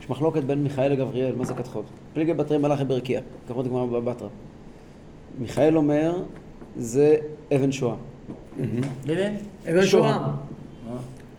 יש 0.00 0.10
מחלוקת 0.10 0.44
בין 0.44 0.62
מיכאל 0.62 0.92
לגבריאל, 0.92 1.34
מה 1.34 1.44
זה 1.44 1.54
קדחוד? 1.54 1.84
פליגי 2.14 2.34
בתרי 2.34 2.58
מלאכי 2.58 2.84
ברקיע, 2.84 3.20
אומרת 3.50 3.66
הגמרא 3.66 4.00
בתרא. 4.00 4.28
מיכאל 5.38 5.76
אומר, 5.76 6.22
זה 6.78 7.16
אבן 7.56 7.72
שואה. 7.72 7.94
לבן? 9.06 9.34
אבן 9.70 9.86
שוהם. 9.86 10.22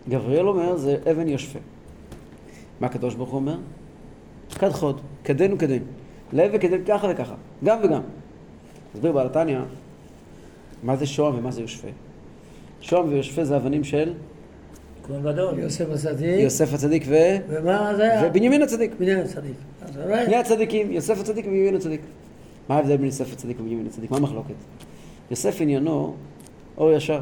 גבריאל 0.08 0.48
אומר, 0.48 0.76
זה 0.76 0.96
אבן 1.10 1.28
יושפה. 1.28 1.58
מה 2.80 2.86
הקדוש 2.86 3.14
ברוך 3.14 3.30
הוא 3.30 3.36
אומר? 3.40 3.56
כד 4.58 4.70
חוד, 4.70 5.00
כדין 5.24 5.52
וכדין. 5.52 5.82
לב 6.32 6.50
וכדין 6.54 6.84
ככה 6.86 7.06
וככה, 7.10 7.34
גם 7.64 7.78
וגם. 7.82 8.00
תסביר 8.92 9.12
בעל 9.12 9.26
התניא, 9.26 9.58
מה 10.82 10.96
זה 10.96 11.06
שוהם 11.06 11.38
ומה 11.38 11.50
זה 11.50 11.60
יושפה. 11.60 11.88
שוהם 12.80 13.08
ויושפה 13.08 13.44
זה 13.44 13.56
אבנים 13.56 13.84
של 13.84 14.12
כהן 15.06 15.22
גדול. 15.22 15.58
יוסף 15.58 15.90
הצדיק. 15.90 16.40
יוסף 16.40 16.74
הצדיק 16.74 17.04
ו... 17.06 17.14
ומה 17.48 17.92
זה 17.96 18.02
היה? 18.02 18.28
ובנימין 18.30 18.62
הצדיק. 18.62 18.92
בנימין 18.98 19.24
הצדיק. 19.24 19.56
שני 20.24 20.36
הצדיקים, 20.36 20.92
יוסף 20.92 21.20
הצדיק 21.20 21.46
ובנימין 21.46 21.74
הצדיק. 21.74 22.00
מה 22.68 22.76
ההבדל 22.76 22.96
בין 22.96 23.06
יוסף 23.06 23.32
הצדיק 23.32 23.60
ובנימין 23.60 23.86
הצדיק? 23.86 24.10
מה 24.10 24.16
המחלוקת? 24.16 24.54
יוסף 25.30 25.60
עניינו 25.60 26.14
אור 26.78 26.90
ישר. 26.90 27.20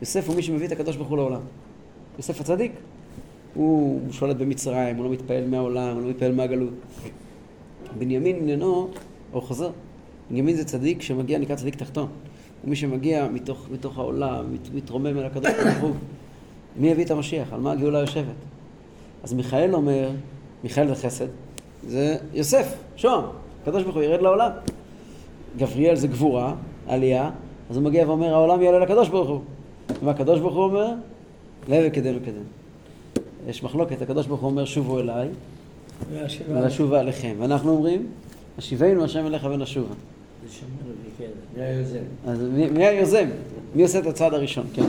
יוסף 0.00 0.28
הוא 0.28 0.36
מי 0.36 0.42
שמביא 0.42 0.66
את 0.66 0.72
הקדוש 0.72 0.96
ברוך 0.96 1.08
הוא 1.08 1.16
לעולם. 1.16 1.40
יוסף 2.16 2.40
הצדיק, 2.40 2.72
הוא, 3.54 4.00
הוא 4.04 4.12
שולט 4.12 4.36
במצרים, 4.36 4.96
הוא 4.96 5.04
לא 5.04 5.10
מתפעל 5.10 5.46
מהעולם, 5.46 5.94
הוא 5.94 6.02
לא 6.02 6.08
מתפעל 6.08 6.32
מהגלות. 6.32 6.72
בנימין 7.98 8.36
עניינו, 8.36 8.88
או 9.32 9.40
חוזר, 9.40 9.70
בנימין 10.30 10.56
זה 10.56 10.64
צדיק 10.64 11.02
שמגיע, 11.02 11.38
נקרא 11.38 11.56
צדיק 11.56 11.74
תחתון. 11.74 12.08
ומי 12.64 12.76
שמגיע 12.76 13.28
מתוך, 13.32 13.68
מתוך 13.72 13.98
העולם, 13.98 14.52
מת, 14.52 14.74
מתרומם 14.74 15.18
אל 15.18 15.24
הקדוש 15.24 15.52
ברוך 15.64 15.78
הוא, 15.80 15.94
מי 16.76 16.90
יביא 16.90 17.04
את 17.04 17.10
המשיח? 17.10 17.52
על 17.52 17.60
מה 17.60 17.72
הגאולה 17.72 17.98
יושבת? 17.98 18.34
אז 19.22 19.32
מיכאל 19.32 19.74
אומר, 19.74 20.10
מיכאל 20.64 20.88
זה 20.88 20.94
חסד, 20.94 21.26
זה 21.86 22.16
יוסף, 22.34 22.74
שוהם, 22.96 23.24
הקדוש 23.62 23.82
ברוך 23.82 23.96
הוא 23.96 24.02
ירד 24.02 24.22
לעולם. 24.22 24.50
גבריאל 25.56 25.96
זה 25.96 26.08
גבורה, 26.08 26.54
עלייה, 26.88 27.30
אז 27.70 27.76
הוא 27.76 27.84
מגיע 27.84 28.08
ואומר, 28.08 28.34
העולם 28.34 28.62
יעלה 28.62 28.78
לקדוש 28.78 29.08
ברוך 29.08 29.28
הוא. 29.28 29.40
והקדוש 30.04 30.40
ברוך 30.40 30.54
הוא 30.54 30.64
אומר, 30.64 30.88
לב 31.68 31.84
וקדם 31.86 32.14
וקדם. 32.16 32.42
יש 33.48 33.62
מחלוקת, 33.62 34.02
הקדוש 34.02 34.26
ברוך 34.26 34.40
הוא 34.40 34.50
אומר, 34.50 34.64
שובו 34.64 35.00
אליי, 35.00 35.28
ונשובה 36.48 37.00
עליכם. 37.00 37.34
ואנחנו 37.38 37.70
אומרים, 37.70 38.06
השיבנו 38.58 39.04
השם 39.04 39.26
אליך 39.26 39.48
ונשובה. 39.50 39.94
כן. 41.18 41.24
מי 41.56 41.62
היוזם? 41.62 41.98
אז 42.26 42.42
מי, 42.42 42.70
מי 42.70 42.86
היוזם? 42.86 43.28
מי 43.74 43.82
עושה 43.82 43.98
את 43.98 44.06
הצעד 44.06 44.34
הראשון? 44.34 44.66
כן. 44.74 44.82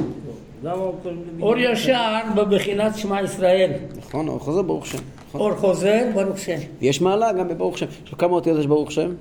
אור 1.41 1.57
ישר 1.57 2.19
בבחינת 2.35 2.97
שמע 2.97 3.21
ישראל. 3.21 3.71
נכון, 3.97 4.27
אור 4.27 4.39
חוזר 4.39 4.61
ברוך 4.61 4.85
שם. 4.85 4.97
נכון. 5.29 5.41
אור 5.41 5.55
חוזר, 5.55 6.03
ברוך 6.13 6.39
שם. 6.39 6.57
יש 6.81 7.01
מעלה 7.01 7.33
גם 7.33 7.47
בברוך 7.47 7.77
שם. 7.77 7.85
עכשיו, 8.03 8.17
כמה 8.17 8.33
אותיות 8.33 8.59
יש 8.59 8.65
ברוך 8.65 8.91
שם? 8.91 9.11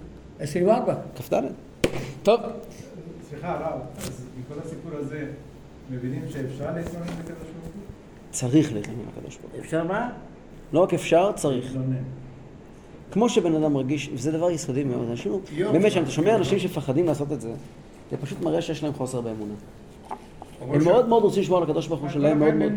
24. 0.41 0.95
כ"ד. 1.17 1.43
טוב, 2.23 2.41
סליחה, 3.39 3.53
הרב, 3.55 3.81
אז 3.99 4.27
מכל 4.41 4.61
הסיפור 4.65 4.93
הזה, 4.95 5.25
מבינים 5.91 6.23
שאפשר 6.29 6.65
להתלונן 6.75 7.07
לקדוש 7.07 7.49
ברוך 7.55 7.65
הוא? 7.75 7.83
צריך 8.31 8.73
להתלונן 8.73 9.01
לקדוש 9.17 9.37
ברוך 9.37 9.53
הוא. 9.53 9.61
אפשר 9.61 9.85
מה? 9.85 10.11
לא 10.73 10.81
רק 10.81 10.95
אפשר, 10.95 11.33
צריך. 11.35 11.77
כמו 13.13 13.29
שבן 13.29 13.55
אדם 13.55 13.73
מרגיש, 13.73 14.11
וזה 14.15 14.33
דבר 14.33 14.51
יסודי 14.51 14.85
מאוד, 14.85 15.09
אנשים. 15.11 15.33
באמת, 15.73 15.87
כשאתה 15.87 16.11
שומע 16.11 16.35
אנשים 16.35 16.59
שמפחדים 16.59 17.07
לעשות 17.07 17.33
את 17.33 17.41
זה, 17.41 17.53
זה 18.11 18.17
פשוט 18.17 18.41
מראה 18.41 18.63
שיש 18.63 18.83
להם 18.83 18.93
חוסר 18.93 19.21
באמונה. 19.21 19.55
הם 20.61 20.85
מאוד 20.85 21.09
מאוד 21.09 21.23
רוצים 21.23 21.43
לשמור 21.43 21.59
על 21.59 21.65
הקדוש 21.65 21.87
ברוך 21.87 22.01
הוא 22.01 22.09
שלהם, 22.09 22.39
מאוד 22.39 22.51
הם 22.51 22.59
מאוד. 22.59 22.73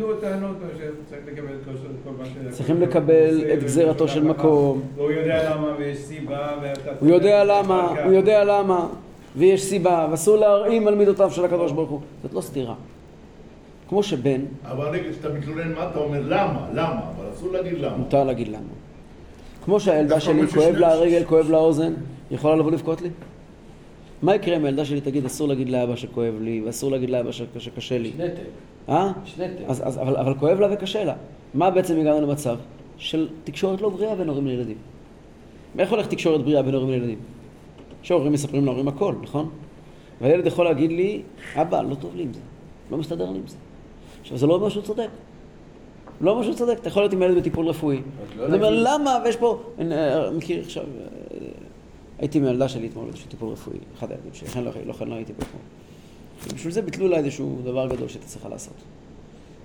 צריכים 2.49 2.81
לקבל 2.81 3.53
את 3.53 3.63
גזירתו 3.63 4.07
של 4.07 4.23
מקום. 4.23 4.81
והוא 4.95 5.11
יודע 5.11 5.55
למה 5.55 5.75
ויש 5.79 5.97
סיבה. 5.97 6.49
הוא 6.99 7.09
יודע 7.09 7.43
למה. 7.43 8.03
הוא 8.03 8.13
יודע 8.13 8.43
למה, 8.43 8.87
ויש 9.35 9.63
סיבה, 9.63 10.07
ואסור 10.11 10.37
להרעים 10.37 10.87
על 10.87 10.95
מידותיו 10.95 11.31
של 11.31 11.45
הקדוש 11.45 11.71
ברוך 11.71 11.89
הוא. 11.89 11.99
זאת 12.23 12.33
לא 12.33 12.41
סתירה. 12.41 12.75
כמו 13.89 14.03
שבן, 14.03 14.41
אבל 14.65 14.87
רגע, 14.87 15.11
כשאתה 15.11 15.29
מתלונן, 15.29 15.73
מה 15.73 15.89
אתה 15.89 15.99
אומר? 15.99 16.21
למה? 16.25 16.67
למה? 16.73 16.99
אבל 17.15 17.25
אסור 17.33 17.51
להגיד 17.51 17.79
למה. 17.79 17.97
מותר 17.97 18.23
להגיד 18.23 18.47
למה. 18.47 18.59
כמו 19.65 19.79
שהילדה 19.79 20.19
שלי, 20.19 20.47
כואב 20.47 20.75
לה 20.75 20.91
הרגל, 20.93 21.23
כואב 21.23 21.49
לה 21.49 21.57
האוזן, 21.57 21.93
היא 22.29 22.35
יכולה 22.35 22.55
לבוא 22.55 22.71
לבכות 22.71 23.01
לי? 23.01 23.09
מה 24.21 24.35
יקרה 24.35 24.55
אם 24.55 24.65
הילדה 24.65 24.85
שלי 24.85 25.01
תגיד, 25.01 25.25
אסור 25.25 25.47
להגיד 25.47 25.69
לאבא 25.69 25.95
שכואב 25.95 26.33
לי, 26.41 26.61
ואסור 26.65 26.91
להגיד 26.91 27.09
לאבא 27.09 27.31
שקשה 27.31 27.97
לי? 27.97 28.07
יש 28.07 28.15
נתק. 28.15 28.41
אה? 28.89 29.11
יש 29.25 29.39
נתק. 29.39 29.63
אז, 29.67 29.87
אז, 29.87 29.97
אבל, 29.97 30.15
אבל 30.15 30.33
כואב 30.33 30.59
לה 30.59 30.67
וקשה 30.73 31.03
לה. 31.03 31.13
מה 31.53 31.69
בעצם 31.69 31.99
הגענו 31.99 32.21
למצב? 32.21 32.57
של 32.97 33.27
תקשורת 33.43 33.81
לא 33.81 33.89
בריאה 33.89 34.15
בין 34.15 34.29
הורים 34.29 34.47
לילדים. 34.47 34.77
איך 35.79 35.91
הולך 35.91 36.07
תקשורת 36.07 36.41
בריאה 36.41 36.61
בין 36.61 36.73
הורים 36.73 36.89
לילדים? 36.89 37.17
שההורים 38.01 38.31
מספרים 38.31 38.65
להורים 38.65 38.87
הכל, 38.87 39.15
נכון? 39.21 39.49
והילד 40.21 40.45
יכול 40.45 40.65
להגיד 40.65 40.91
לי, 40.91 41.21
אבא, 41.55 41.81
לא 41.81 41.95
טוב 41.95 42.15
לי 42.15 42.23
עם 42.23 42.33
זה, 42.33 42.39
לא 42.91 42.97
מסתדר 42.97 43.31
לי 43.31 43.37
עם 43.37 43.47
זה. 43.47 43.57
עכשיו, 44.21 44.37
זה 44.37 44.47
לא 44.47 44.55
אומר 44.55 44.69
שהוא 44.69 44.83
צודק. 44.83 45.09
לא 46.21 46.31
אומר 46.31 46.43
שהוא 46.43 46.55
צודק, 46.55 46.77
אתה 46.79 46.87
יכול 46.87 47.03
להיות 47.03 47.13
עם 47.13 47.21
ילד 47.21 47.37
בטיפול 47.37 47.67
רפואי. 47.67 48.01
לא 48.37 48.47
אתה 48.47 48.55
אומר, 48.55 48.69
למה? 48.69 49.19
ויש 49.25 49.35
פה, 49.35 49.59
אני 49.79 49.95
אה, 49.95 50.31
מכיר 50.31 50.59
עכשיו, 50.59 50.83
אה, 50.83 51.37
הייתי 52.19 52.37
עם 52.37 52.43
הילדה 52.43 52.69
שלי 52.69 52.87
אתמול 52.87 53.05
באיזשהו 53.05 53.29
טיפול 53.29 53.49
רפואי, 53.49 53.77
אחד 53.97 54.11
הילדים 54.11 54.33
שלי, 54.33 54.47
לכן 54.47 54.63
לא, 54.63 54.71
לכן 54.85 55.07
לא 55.07 55.15
הייתי 55.15 55.33
פה 55.33 55.43
אתמול. 55.43 55.61
ובשביל 56.47 56.73
זה 56.73 56.81
ביטלו 56.81 57.07
לה 57.07 57.17
איזשהו 57.17 57.59
דבר 57.63 57.87
גדול 57.87 58.07
שהייתה 58.07 58.27
צריכה 58.27 58.49
לעשות. 58.49 58.73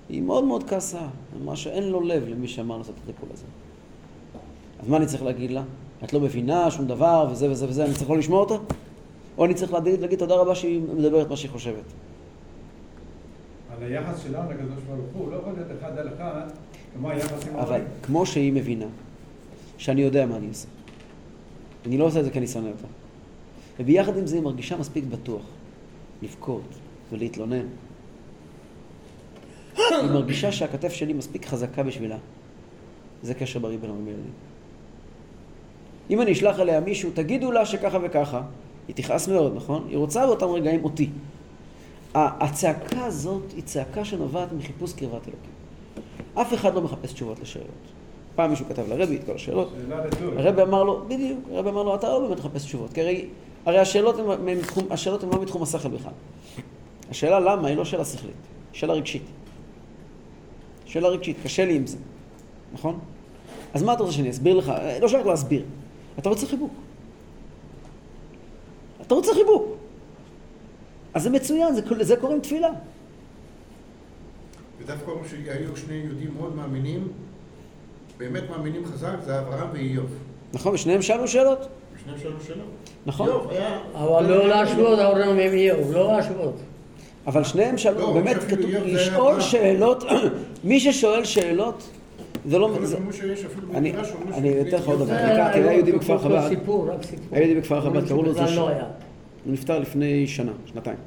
היא 0.09 0.21
מאוד 0.21 0.43
מאוד 0.43 0.63
כעסה, 0.63 1.07
אמרה 1.41 1.55
שאין 1.55 1.83
לו 1.83 2.01
לב 2.01 2.27
למי 2.27 2.47
שאמר 2.47 2.77
לעשות 2.77 2.95
את 2.95 3.09
הטיפול 3.09 3.29
הזה. 3.33 3.45
אז 4.79 4.89
מה 4.89 4.97
אני 4.97 5.05
צריך 5.05 5.23
להגיד 5.23 5.51
לה? 5.51 5.63
את 6.03 6.13
לא 6.13 6.19
מבינה 6.19 6.71
שום 6.71 6.87
דבר, 6.87 7.27
וזה 7.31 7.51
וזה 7.51 7.69
וזה, 7.69 7.85
אני 7.85 7.93
צריך 7.93 8.09
לא 8.09 8.17
לשמוע 8.17 8.39
אותה? 8.39 8.55
או 9.37 9.45
אני 9.45 9.53
צריך 9.53 9.73
להגיד, 9.73 10.01
להגיד 10.01 10.19
תודה 10.19 10.35
רבה 10.35 10.55
שהיא 10.55 10.81
מדברת 10.81 11.29
מה 11.29 11.35
שהיא 11.35 11.51
חושבת. 11.51 11.83
על 13.77 13.83
היחס 13.83 14.23
שלנו 14.23 14.51
לקדוש 14.51 14.83
ברוך 14.87 15.05
הוא, 15.13 15.31
לא 15.31 15.37
יכול 15.37 15.53
להיות 15.53 15.67
אחד 15.79 15.97
על 15.97 16.07
אחד, 16.15 16.41
כמו 16.97 17.09
היחס 17.09 17.47
עם 17.47 17.55
אבל 17.55 17.71
ההורים. 17.71 17.87
כמו 18.03 18.25
שהיא 18.25 18.53
מבינה, 18.53 18.85
שאני 19.77 20.01
יודע 20.01 20.25
מה 20.25 20.37
אני 20.37 20.47
עושה. 20.47 20.67
אני 21.85 21.97
לא 21.97 22.03
עושה 22.03 22.19
את 22.19 22.25
זה 22.25 22.31
כי 22.31 22.39
אני 22.39 22.47
שונא 22.47 22.67
אותה. 22.67 22.87
וביחד 23.79 24.17
עם 24.17 24.27
זה 24.27 24.35
היא 24.35 24.43
מרגישה 24.43 24.77
מספיק 24.77 25.03
בטוח 25.03 25.41
לבכות 26.21 26.61
ולהתלונן. 27.11 27.65
היא 29.77 30.11
מרגישה 30.13 30.51
שהכתף 30.51 30.93
שלי 30.93 31.13
מספיק 31.13 31.45
חזקה 31.45 31.83
בשבילה. 31.83 32.17
זה 33.23 33.33
קשר 33.33 33.59
בריא 33.59 33.77
בין 33.77 33.89
הורים 33.89 34.05
לילדים. 34.05 34.46
אם 36.09 36.21
אני 36.21 36.31
אשלח 36.31 36.59
אליה 36.59 36.79
מישהו, 36.79 37.11
תגידו 37.13 37.51
לה 37.51 37.65
שככה 37.65 37.97
וככה, 38.03 38.41
היא 38.87 38.95
תכעס 38.95 39.27
מאוד, 39.27 39.55
נכון? 39.55 39.85
היא 39.89 39.97
רוצה 39.97 40.25
באותם 40.27 40.45
רגעים 40.45 40.83
אותי. 40.83 41.09
הצעקה 42.15 43.05
הזאת 43.05 43.43
היא 43.55 43.63
צעקה 43.63 44.05
שנובעת 44.05 44.53
מחיפוש 44.53 44.93
קרבת 44.93 45.11
אלוקים. 45.27 45.51
אף 46.33 46.53
אחד 46.53 46.73
לא 46.75 46.81
מחפש 46.81 47.13
תשובות 47.13 47.39
לשאלות. 47.39 47.67
פעם 48.35 48.49
מישהו 48.49 48.65
כתב 48.65 48.83
לרבי 48.89 49.15
את 49.15 49.23
כל 49.25 49.31
השאלות. 49.35 49.73
הרבי 50.37 50.61
אמר 50.61 50.83
לו, 50.83 51.05
בדיוק, 51.07 51.39
הרבי 51.51 51.69
אמר 51.69 51.83
לו, 51.83 51.95
אתה 51.95 52.09
לא 52.09 52.19
באמת 52.19 52.39
מחפש 52.39 52.65
תשובות, 52.65 52.93
כי 52.93 53.01
הרי, 53.01 53.25
הרי 53.65 53.79
השאלות 53.79 54.19
הן 54.19 54.25
מתחום, 54.45 54.87
השאלות 54.89 55.23
הן 55.23 55.29
לא 55.29 55.41
מתחום 55.41 55.63
השכל 55.63 55.89
בכלל. 55.89 56.11
השאלה 57.09 57.39
למה 57.39 57.67
היא 57.67 57.77
לא 57.77 57.85
שאלה 57.85 58.05
שכלית, 58.05 58.35
שאלה 58.73 58.93
רגשית. 58.93 59.23
שאלה 60.85 61.07
רגשית, 61.07 61.37
קשה 61.43 61.65
לי 61.65 61.75
עם 61.75 61.87
זה, 61.87 61.97
נכון? 62.73 62.99
אז 63.73 63.83
מה 63.83 63.93
אתה 63.93 64.03
רוצה 64.03 64.15
שאני 64.15 64.29
אסביר 64.29 64.57
לך? 64.57 64.69
אה, 64.69 64.99
לא 64.99 65.07
שייך 65.07 65.27
להסביר. 65.27 65.63
אתה 66.19 66.29
רוצה 66.29 66.45
חיבוק. 66.45 66.73
אתה 69.01 69.15
רוצה 69.15 69.33
חיבוק. 69.33 69.77
אז 71.13 71.23
זה 71.23 71.29
מצוין, 71.29 71.75
זה, 71.75 71.81
לזה 71.97 72.15
קוראים 72.15 72.39
תפילה. 72.39 72.69
ודווקא 74.79 75.11
אומרים 75.11 75.29
שהיו 75.29 75.77
שני 75.77 75.95
יהודים 75.95 76.33
מאוד 76.37 76.55
מאמינים, 76.55 77.07
באמת 78.17 78.43
מאמינים 78.49 78.85
חזק, 78.85 79.15
זה 79.25 79.39
אברהם 79.39 79.67
ואיוב. 79.73 80.09
נכון? 80.53 80.73
ושניהם 80.73 81.01
שאלו 81.01 81.27
שאלות. 81.27 81.67
ושניהם 81.95 82.19
שאלו 82.19 82.41
שאלות. 82.47 82.67
נכון. 83.05 83.27
איוב 83.27 83.49
היה... 83.49 83.79
אבל 83.93 84.25
לא 84.29 84.47
להשוות 84.47 84.99
ההורים 84.99 85.29
עם 85.29 85.37
איוב, 85.37 85.91
לא 85.91 86.11
להשוות. 86.11 86.55
אבל 87.27 87.43
שניהם 87.43 87.77
שאלו, 87.77 87.99
לא, 87.99 88.13
באמת 88.13 88.37
כתוב, 88.43 88.69
לשאול 88.85 89.27
אברהם. 89.27 89.41
שאלות, 89.41 90.03
מי 90.63 90.79
ששואל 90.79 91.25
שאלות, 91.25 91.89
זה 92.47 92.57
לא... 92.57 92.77
זה- 92.83 92.97
אני- 94.33 94.61
אתן 94.61 94.77
לך 94.77 94.87
עוד 94.87 94.95
דבר. 94.95 95.05
זה- 95.05 95.23
אני 95.23 95.41
הכרתי, 95.41 95.59
היה 95.59 95.73
יהודי 95.73 95.91
בכפר 95.91 96.17
חב"ד. 96.17 96.31
היה 97.31 97.41
יהודי 97.45 97.59
בכפר 97.61 97.81
חב"ד, 97.81 98.07
קראו 98.07 98.23
לו 98.23 98.33
זושה. 98.33 98.55
לא. 98.55 98.69
הוא 99.45 99.53
נפטר 99.53 99.79
לפני 99.79 100.27
שנה, 100.27 100.51
שנתיים. 100.65 100.97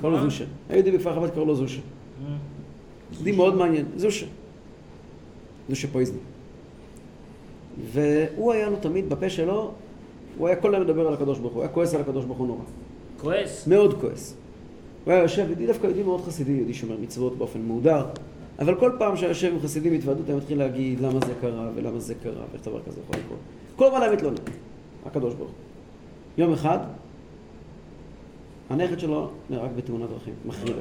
קראו 0.00 0.10
לו 0.10 0.20
זושה. 0.20 0.44
היה 0.68 0.76
יהודי 0.76 0.90
בכפר 0.90 1.14
חב"ד, 1.14 1.30
קראו 1.30 1.44
לו 1.44 1.54
זושה. 1.54 1.80
יהודי 3.12 3.32
מאוד 3.32 3.54
מעניין, 3.56 3.84
זושה. 3.96 4.26
זושה 5.68 5.88
פויזני. 5.88 6.18
והוא 7.92 8.52
היה 8.52 8.70
לו 8.70 8.76
תמיד, 8.76 9.08
בפה 9.08 9.28
שלו, 9.30 9.70
הוא 10.38 10.46
היה 10.48 10.56
כל 10.56 10.74
היום 10.74 10.84
מדבר 10.84 11.06
על 11.08 11.14
הקדוש 11.14 11.38
ברוך 11.38 11.52
הוא, 11.52 11.58
הוא 11.58 11.66
היה 11.66 11.72
כועס 11.74 11.94
על 11.94 12.00
הקדוש 12.00 12.24
ברוך 12.24 12.38
הוא 12.38 12.46
נורא. 12.46 12.60
כועס? 13.20 13.66
מאוד 13.66 14.00
כועס. 14.00 14.34
הוא 15.04 15.12
היה 15.12 15.22
יושב, 15.22 15.44
יהודי 15.48 15.66
דווקא 15.66 15.86
יהודי 15.86 16.02
מאוד 16.02 16.20
חסידי, 16.20 16.52
יהודי 16.52 16.74
שומר 16.74 16.96
מצוות 17.02 17.38
באופן 17.38 17.60
מהודר, 17.62 18.06
אבל 18.58 18.74
כל 18.74 18.92
פעם 18.98 19.16
שהיה 19.16 19.28
יושב 19.28 19.52
עם 19.52 19.60
חסידים 19.60 19.92
בהתוועדות 19.92 20.28
היה 20.28 20.36
מתחיל 20.36 20.58
להגיד 20.58 21.00
למה 21.00 21.20
זה 21.26 21.32
קרה 21.40 21.70
ולמה 21.74 22.00
זה 22.00 22.14
קרה 22.14 22.44
ואיך 22.52 22.62
דבר 22.62 22.80
כזה 22.82 23.00
יכול 23.00 23.16
לקרות. 23.24 23.38
כל 23.76 23.86
הזמן 23.86 24.02
היה 24.02 24.12
מתלונן, 24.12 24.36
הקדוש 25.06 25.34
ברוך 25.34 25.48
הוא. 25.48 25.56
יום 26.38 26.52
אחד, 26.52 26.78
הנכד 28.70 28.98
שלו 28.98 29.30
נהרג 29.50 29.70
בתאונת 29.76 30.10
דרכים, 30.10 30.34
מחרידה. 30.46 30.80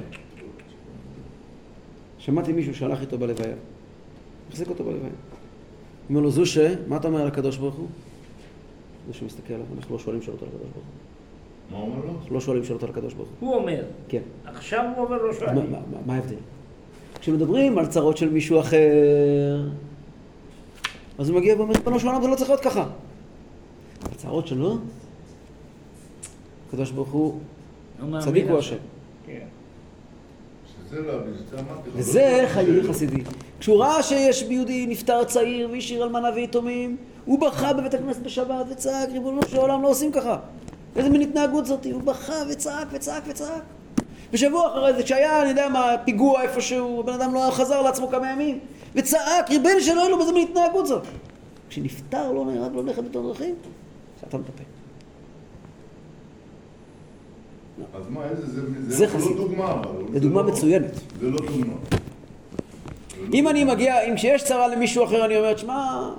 שמעתי 2.18 2.54
מישהו 2.54 2.76
שהלך 2.76 3.02
איתו 3.02 3.18
בלוויה, 3.18 3.56
החזיק 4.50 4.70
אותו 4.70 4.84
בלוויה. 4.84 5.10
אומר 6.10 6.22
לו, 6.22 6.32
זושה, 6.32 6.74
מה 6.88 6.98
אתה 6.98 7.08
אומר 7.08 7.22
על 7.22 7.28
הקדוש 7.28 7.58
ברוך 7.58 7.76
הוא? 7.76 7.88
זושה 9.08 9.26
מסתכל 9.26 9.54
עליו, 9.54 9.66
אנחנו 9.78 9.96
לא 9.96 10.00
שואלים 10.00 10.22
שאלות 10.22 10.42
על 10.42 10.48
הקדוש 10.48 10.70
ברוך 10.74 10.86
הוא. 10.86 10.94
מה 11.72 11.78
אומר 11.78 12.06
לו? 12.06 12.14
לא 12.32 12.42
שואלים 12.42 12.64
שאלות 12.64 12.84
על 12.84 12.90
הקדוש 12.90 13.14
ברוך 13.14 13.30
הוא. 13.40 13.50
הוא 13.50 13.62
אומר. 13.62 13.84
כן. 14.10 14.22
עכשיו 14.46 14.86
הוא 14.96 15.06
אומר 15.06 15.24
לא 15.24 15.34
שואלים. 15.34 15.74
מה 16.06 16.16
ההבדל? 16.16 16.36
כשמדברים 17.26 17.78
על 17.78 17.86
צרות 17.88 18.18
של 18.18 18.30
מישהו 18.30 18.60
אחר, 18.60 19.68
אז 21.18 21.30
הוא 21.30 21.38
מגיע 21.38 21.56
ואומר, 21.58 21.74
ריבונו 21.74 22.00
של 22.00 22.08
עולם, 22.08 22.22
זה 22.22 22.28
לא 22.28 22.36
צריך 22.36 22.50
להיות 22.50 22.62
ככה. 22.62 22.86
הצרות 24.12 24.48
שלו, 24.48 24.78
הקדוש 26.68 26.92
ברוך 26.92 27.10
הוא, 27.10 27.40
מאמין 28.00 28.22
צדיק 28.22 28.46
הוא. 28.50 28.58
השם. 28.60 28.76
כן. 29.26 29.46
לא, 30.92 31.14
לך. 31.14 31.32
וזה 31.94 32.40
לא- 32.44 32.48
חיי 32.48 32.84
חסידי. 32.84 33.24
כשהוא 33.60 33.78
ראה 33.78 34.04
שיש 34.04 34.44
ביהודי 34.44 34.86
נפטר 34.88 35.24
צעיר 35.24 35.70
והשאיר 35.72 36.04
אלמנה 36.04 36.30
ויתומים, 36.36 36.98
הוא 37.26 37.40
בכה 37.40 37.74
בבית 37.74 37.94
הכנסת 37.94 38.22
בשבת 38.22 38.66
וצעק, 38.72 39.10
ריבונו 39.10 39.42
של 39.48 39.58
עולם, 39.58 39.82
לא 39.82 39.90
עושים 39.90 40.12
ככה. 40.12 40.40
איזה 40.96 41.10
מין 41.10 41.22
התנהגות 41.22 41.66
זאתי? 41.66 41.92
הוא 41.92 42.02
בכה 42.02 42.44
וצעק 42.52 42.88
וצעק 42.92 43.24
וצעק. 43.28 43.62
ושבוע 44.36 44.68
אחרי 44.72 44.94
זה, 44.94 45.04
כשהיה, 45.04 45.42
אני 45.42 45.50
יודע 45.50 45.70
מה, 45.70 45.96
פיגוע 46.06 46.42
איפשהו, 46.42 47.00
הבן 47.00 47.14
אדם 47.14 47.34
לא 47.34 47.48
חזר 47.52 47.82
לעצמו 47.82 48.08
כמה 48.08 48.32
ימים, 48.32 48.60
וצעק, 48.96 49.50
ריבונו 49.50 49.82
של 49.82 49.98
עולם, 49.98 50.22
איזה 50.22 50.34
מין 50.34 50.48
התנהגות 50.48 50.88
זאת. 50.88 51.04
כשנפטר, 51.70 52.32
לא 52.32 52.46
נהרג, 52.46 52.76
לא 52.76 52.84
נכד 52.84 53.06
בתור 53.06 53.28
דרכים, 53.28 53.56
סתם 54.28 54.42
את 54.42 54.50
הפה. 54.50 54.64
אז 57.98 58.04
מה, 58.10 58.30
איזה, 58.30 58.46
זה, 58.48 58.62
זה 58.88 58.96
זה, 58.98 59.08
חסיד. 59.08 59.36
לא 59.38 59.44
דוגמה, 59.48 59.72
אבל. 59.72 59.90
זו 60.14 60.20
דוגמה 60.20 60.42
לא- 60.42 60.48
מצוינת. 60.48 60.92
זה 61.20 61.30
לא 61.30 61.38
דוגמה. 61.38 61.74
אם 63.34 63.48
אני 63.48 63.64
מגיע, 63.64 64.02
אם 64.02 64.16
כשיש 64.16 64.44
צרה 64.44 64.68
למישהו 64.68 65.04
אחר 65.06 65.26
אני 65.26 65.38
אומר, 65.38 65.58
שמע, 65.58 66.10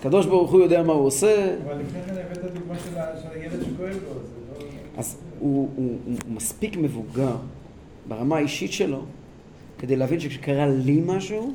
הקדוש 0.00 0.26
ברוך 0.26 0.50
הוא 0.50 0.60
יודע 0.60 0.82
מה 0.82 0.92
הוא 0.92 1.06
עושה, 1.06 1.56
אבל 1.64 1.74
לפני 1.80 2.00
כן 2.06 2.12
הבאת 2.12 2.52
דוגמה 2.54 2.74
של 2.78 2.96
הילד 3.32 3.62
שכואב 3.62 3.88
לו, 3.88 3.94
זה 3.94 4.64
לא... 4.64 4.66
אז 4.98 5.16
הוא, 5.38 5.68
הוא, 5.76 5.96
הוא 6.04 6.34
מספיק 6.34 6.76
מבוגר 6.76 7.36
ברמה 8.08 8.36
האישית 8.36 8.72
שלו 8.72 9.02
כדי 9.78 9.96
להבין 9.96 10.20
שכשקרה 10.20 10.66
לי 10.66 11.02
משהו, 11.06 11.52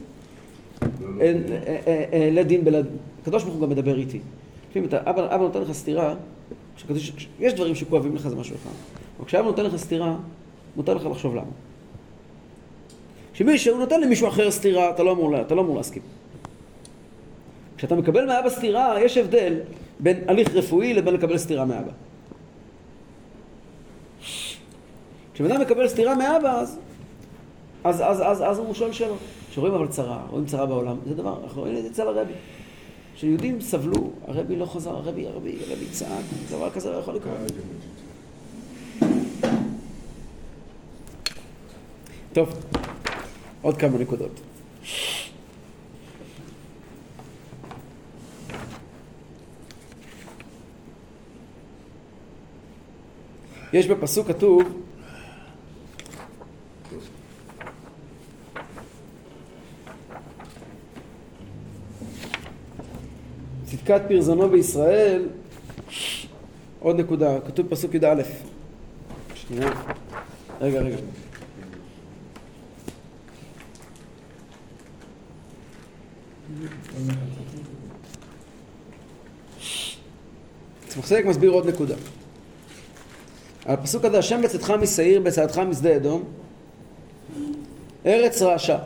זה 0.81 0.87
לא 1.07 1.21
אין-. 1.21 1.43
אה, 1.67 1.79
אה, 2.13 2.29
אה, 2.37 2.43
דין 2.43 2.63
בלית... 2.65 2.85
הקדוש 3.21 3.43
ברוך 3.43 3.55
הוא 3.55 3.61
גם 3.61 3.69
מדבר 3.69 3.97
איתי. 3.97 4.19
לפעמים 4.69 4.87
אתה, 4.89 4.97
אבא, 5.09 5.35
אבא 5.35 5.43
נותן 5.43 5.61
לך 5.61 5.71
סטירה, 5.71 6.15
כשקדוש- 6.77 7.11
כש- 7.17 7.27
יש 7.39 7.53
דברים 7.53 7.75
שכואבים 7.75 8.15
לך 8.15 8.27
זה 8.27 8.35
משהו 8.35 8.55
אחד, 8.55 8.69
אבל 9.17 9.25
כשאבא 9.27 9.45
נותן 9.45 9.65
לך 9.65 9.75
סטירה, 9.75 10.15
מותר 10.75 10.93
לך 10.93 11.05
לחשוב 11.05 11.35
למה. 11.35 11.51
כשמישהו 13.33 13.77
נותן 13.77 14.01
למישהו 14.01 14.27
אחר 14.27 14.51
סטירה, 14.51 14.89
אתה 14.89 15.03
לא 15.03 15.11
אמור, 15.11 15.41
אתה 15.41 15.55
לא 15.55 15.61
אמור 15.61 15.77
להסכים. 15.77 16.01
כשאתה 17.77 17.95
מקבל 17.95 18.25
מאבא 18.25 18.49
סטירה, 18.49 19.01
יש 19.01 19.17
הבדל 19.17 19.53
בין 19.99 20.17
הליך 20.27 20.55
רפואי 20.55 20.93
לבין 20.93 21.13
לקבל 21.13 21.37
סטירה 21.37 21.65
מאבא. 21.65 21.91
כשבן 25.41 25.61
מקבל 25.61 25.87
סטירה 25.87 26.15
מאבא, 26.15 26.59
אז, 26.59 26.79
אז, 27.83 28.01
אז, 28.01 28.21
אז, 28.21 28.41
אז 28.41 28.57
הוא 28.57 28.73
שואל 28.73 28.91
שאלות. 28.91 29.17
כשרואים 29.51 29.73
אבל 29.73 29.87
צרה, 29.87 30.25
רואים 30.29 30.45
צרה 30.45 30.65
בעולם, 30.65 30.97
זה 31.07 31.15
דבר, 31.15 31.39
אנחנו 31.43 31.61
רואים 31.61 31.77
את 31.77 31.83
זה 31.83 31.89
אצל 31.89 32.07
הרבי. 32.07 32.33
כשיהודים 33.15 33.61
סבלו, 33.61 34.11
הרבי 34.27 34.55
לא 34.55 34.65
חזר, 34.65 34.89
הרבי, 34.89 35.27
הרבי, 35.27 35.57
הרבי 35.67 35.85
צעק, 35.91 36.23
דבר 36.51 36.69
כזה 36.69 36.91
לא 36.91 36.97
יכול 36.97 37.15
לקרות. 37.15 37.33
טוב, 42.33 42.49
עוד 43.61 43.77
כמה 43.77 43.97
נקודות. 43.97 44.41
יש 53.73 53.87
בפסוק 53.87 54.27
כתוב 54.27 54.81
צדקת 63.91 64.07
פרזונו 64.07 64.49
בישראל 64.49 65.27
עוד 66.79 66.99
נקודה, 66.99 67.39
כתוב 67.47 67.67
פסוק 67.69 67.93
י"א. 67.93 68.21
שנייה, 69.35 69.71
רגע 70.61 70.79
רגע. 70.79 70.95
צמח 80.87 81.11
מסביר 81.25 81.51
עוד 81.51 81.67
נקודה. 81.67 81.95
על 83.65 83.73
הפסוק 83.73 84.05
הזה, 84.05 84.19
השם 84.19 84.41
בצאתך 84.41 84.73
משעיר, 84.81 85.21
בצעדך 85.21 85.57
משדה 85.57 85.95
אדום, 85.95 86.23
ארץ 88.05 88.41
רעשה. 88.41 88.77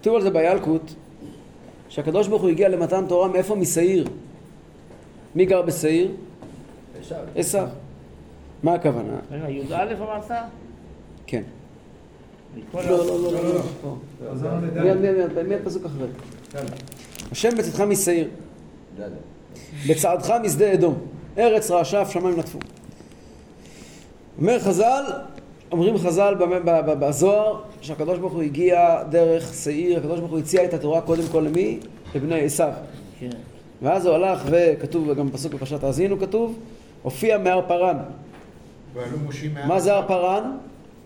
כתוב 0.00 0.16
על 0.16 0.22
זה 0.22 0.30
בילקוט, 0.30 0.82
שהקדוש 1.94 2.28
ברוך 2.28 2.42
הוא 2.42 2.50
הגיע 2.50 2.68
למתן 2.68 3.06
תורה 3.08 3.28
מאיפה? 3.28 3.54
משעיר. 3.54 4.08
מי 5.34 5.44
גר 5.46 5.62
בשעיר? 5.62 6.10
עשיו. 7.36 7.68
מה 8.62 8.74
הכוונה? 8.74 9.18
י"א 9.48 9.94
אמרת? 10.00 10.30
כן. 11.26 11.42
לא, 12.74 12.82
לא, 12.84 13.06
לא, 13.06 13.32
לא, 13.32 13.54
לא. 13.54 13.60
פה. 13.82 13.96
חזרנו 14.32 14.60
מיד. 14.60 14.96
מיד, 14.96 15.46
מיד, 15.48 15.58
פסוק 15.64 15.84
אחרי. 15.84 16.06
השם 17.32 17.50
בצאתך 17.58 17.80
משעיר. 17.80 18.28
בצעדך 19.88 20.34
משדה 20.42 20.72
אדום, 20.72 20.98
ארץ 21.38 21.70
רעשה 21.70 22.02
אף 22.02 22.12
שמיים 22.12 22.38
נטפו. 22.38 22.58
אומר 24.38 24.58
חז"ל, 24.58 25.04
אומרים 25.74 25.98
חז"ל 25.98 26.34
במ- 26.38 26.64
ב- 26.64 26.80
ב- 26.90 27.04
בזוהר, 27.06 27.60
שהקדוש 27.80 28.18
ברוך 28.18 28.32
הוא 28.32 28.42
הגיע 28.42 29.02
דרך 29.10 29.54
שעיר, 29.54 29.98
הקדוש 29.98 30.18
ברוך 30.20 30.30
הוא 30.32 30.38
הציע 30.38 30.64
את 30.64 30.74
התורה 30.74 31.00
קודם 31.00 31.22
כל 31.32 31.40
למי? 31.40 31.78
לבני 32.14 32.40
עשיו. 32.40 32.72
כן. 33.20 33.30
ואז 33.82 34.06
הוא 34.06 34.14
הלך 34.14 34.42
וכתוב, 34.50 35.08
וגם 35.08 35.28
בפסוק 35.28 35.54
בפרשת 35.54 35.84
האזינו 35.84 36.18
כתוב, 36.18 36.58
הופיע 37.02 37.38
מהר 37.38 37.60
מושים 39.24 39.54
מה... 39.54 39.66
מה 39.66 39.80
זה 39.80 39.94
הר 39.94 40.08
פרן? 40.08 40.56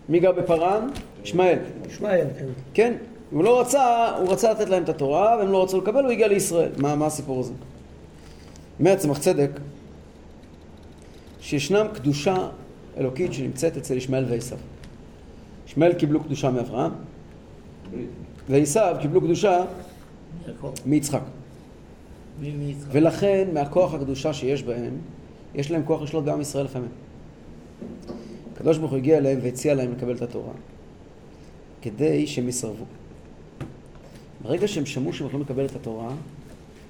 מי 0.09 0.21
גר 0.21 0.33
בפרן? 0.33 0.89
ישמעאל. 1.25 1.59
ישמעאל, 1.91 2.27
כן. 2.39 2.45
כן, 2.75 2.93
הוא 3.31 3.45
לא 3.45 3.61
רצה, 3.61 4.11
הוא 4.19 4.33
רצה 4.33 4.51
לתת 4.53 4.69
להם 4.69 4.83
את 4.83 4.89
התורה, 4.89 5.37
והם 5.39 5.53
לא 5.53 5.62
רצו 5.62 5.79
לקבל, 5.79 6.05
הוא 6.05 6.12
הגיע 6.12 6.29
לישראל. 6.29 6.71
מה, 6.77 6.95
מה 6.97 7.07
הסיפור 7.07 7.41
הזה? 7.41 7.53
אומר 8.81 8.97
צמח 8.97 9.19
צדק, 9.19 9.51
שישנם 11.41 11.87
קדושה 11.95 12.37
אלוקית 12.99 13.32
שנמצאת 13.32 13.76
אצל 13.76 13.96
ישמעאל 13.96 14.24
ועשיו. 14.28 14.59
ישמעאל 15.66 15.92
קיבלו 15.92 16.24
קדושה 16.24 16.51
מאברהם, 16.51 16.90
ועשיו 18.49 18.96
קיבלו 19.01 19.20
קדושה. 19.20 19.64
מיצחק. 20.86 21.20
מי 22.40 22.51
מי 22.51 22.64
יצחק? 22.64 22.88
ולכן, 22.92 23.49
מהכוח 23.53 23.94
הקדושה 23.94 24.32
שיש 24.32 24.62
בהם, 24.62 24.94
יש 25.55 25.70
להם 25.70 25.82
כוח 25.84 26.03
לשלוט 26.03 26.24
בעם 26.24 26.40
ישראל 26.40 26.64
לפעמים. 26.64 26.90
הקדוש 28.55 28.78
ברוך 28.78 28.90
הוא 28.90 28.99
הגיע 28.99 29.18
אליהם 29.18 29.38
והציע 29.42 29.74
להם 29.74 29.92
לקבל 29.92 30.16
את 30.16 30.22
התורה, 30.22 30.53
כדי 31.82 32.26
שהם 32.26 32.49
יסרבו. 32.49 32.84
ברגע 34.42 34.68
שהם 34.68 34.86
שמעו 34.86 35.12
שהם 35.12 35.26
יכולים 35.26 35.46
לקבל 35.46 35.66
את 35.66 35.76
התורה, 35.76 36.11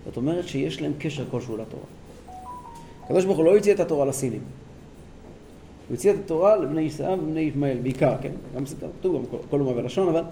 זאת 0.07 0.17
אומרת 0.17 0.49
שיש 0.49 0.83
להם 0.83 0.93
קשר 0.99 1.25
כלשהו 1.31 1.57
לתורה. 1.57 1.85
הקדוש 3.05 3.25
ברוך 3.25 3.39
הוא 3.39 3.45
לא 3.45 3.57
הציע 3.57 3.75
את 3.75 3.81
התורה 3.81 4.07
לסינים. 4.07 4.41
הוא 5.89 5.95
הציע 5.95 6.15
את 6.15 6.19
התורה 6.25 6.57
לבני 6.57 6.81
ישראל 6.81 7.21
ובני 7.21 7.41
ישמעאל, 7.41 7.79
בעיקר, 7.83 8.15
כן? 8.21 8.33
גם 8.57 8.65
גם 8.81 8.89
כתוב, 9.01 9.17
גם 9.17 9.39
כל- 9.51 9.61
אומה 9.61 9.71
ולשון, 9.77 10.09
אבל... 10.09 10.23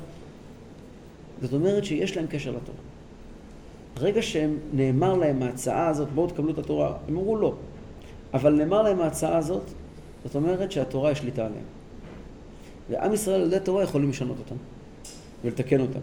זאת 1.43 1.53
אומרת 1.53 1.85
שיש 1.85 2.17
להם 2.17 2.27
קשר 2.27 2.51
לתורה. 2.51 2.79
ברגע 3.97 4.23
שהם 4.23 4.57
נאמר 4.73 5.15
להם 5.15 5.43
ההצעה 5.43 5.89
הזאת, 5.89 6.09
בואו 6.15 6.27
תקבלו 6.27 6.51
את 6.53 6.59
התורה, 6.59 6.97
הם 7.09 7.17
אמרו 7.17 7.37
לא. 7.37 7.55
אבל 8.35 8.53
נאמר 8.53 8.83
להם 8.83 9.01
ההצעה 9.01 9.39
הזאת, 9.39 9.63
זאת 10.25 10.35
אומרת 10.35 10.73
שהתורה 10.73 11.11
יש 11.11 11.19
שליטה 11.19 11.47
עליהם. 11.47 11.65
ועם 12.91 13.13
ישראל 13.13 13.41
על 13.41 13.47
ידי 13.47 13.65
תורה 13.65 13.83
יכולים 13.83 14.11
לשנות 14.11 14.37
אותם 14.39 14.55
ולתקן 15.45 15.81
אותם. 15.81 15.99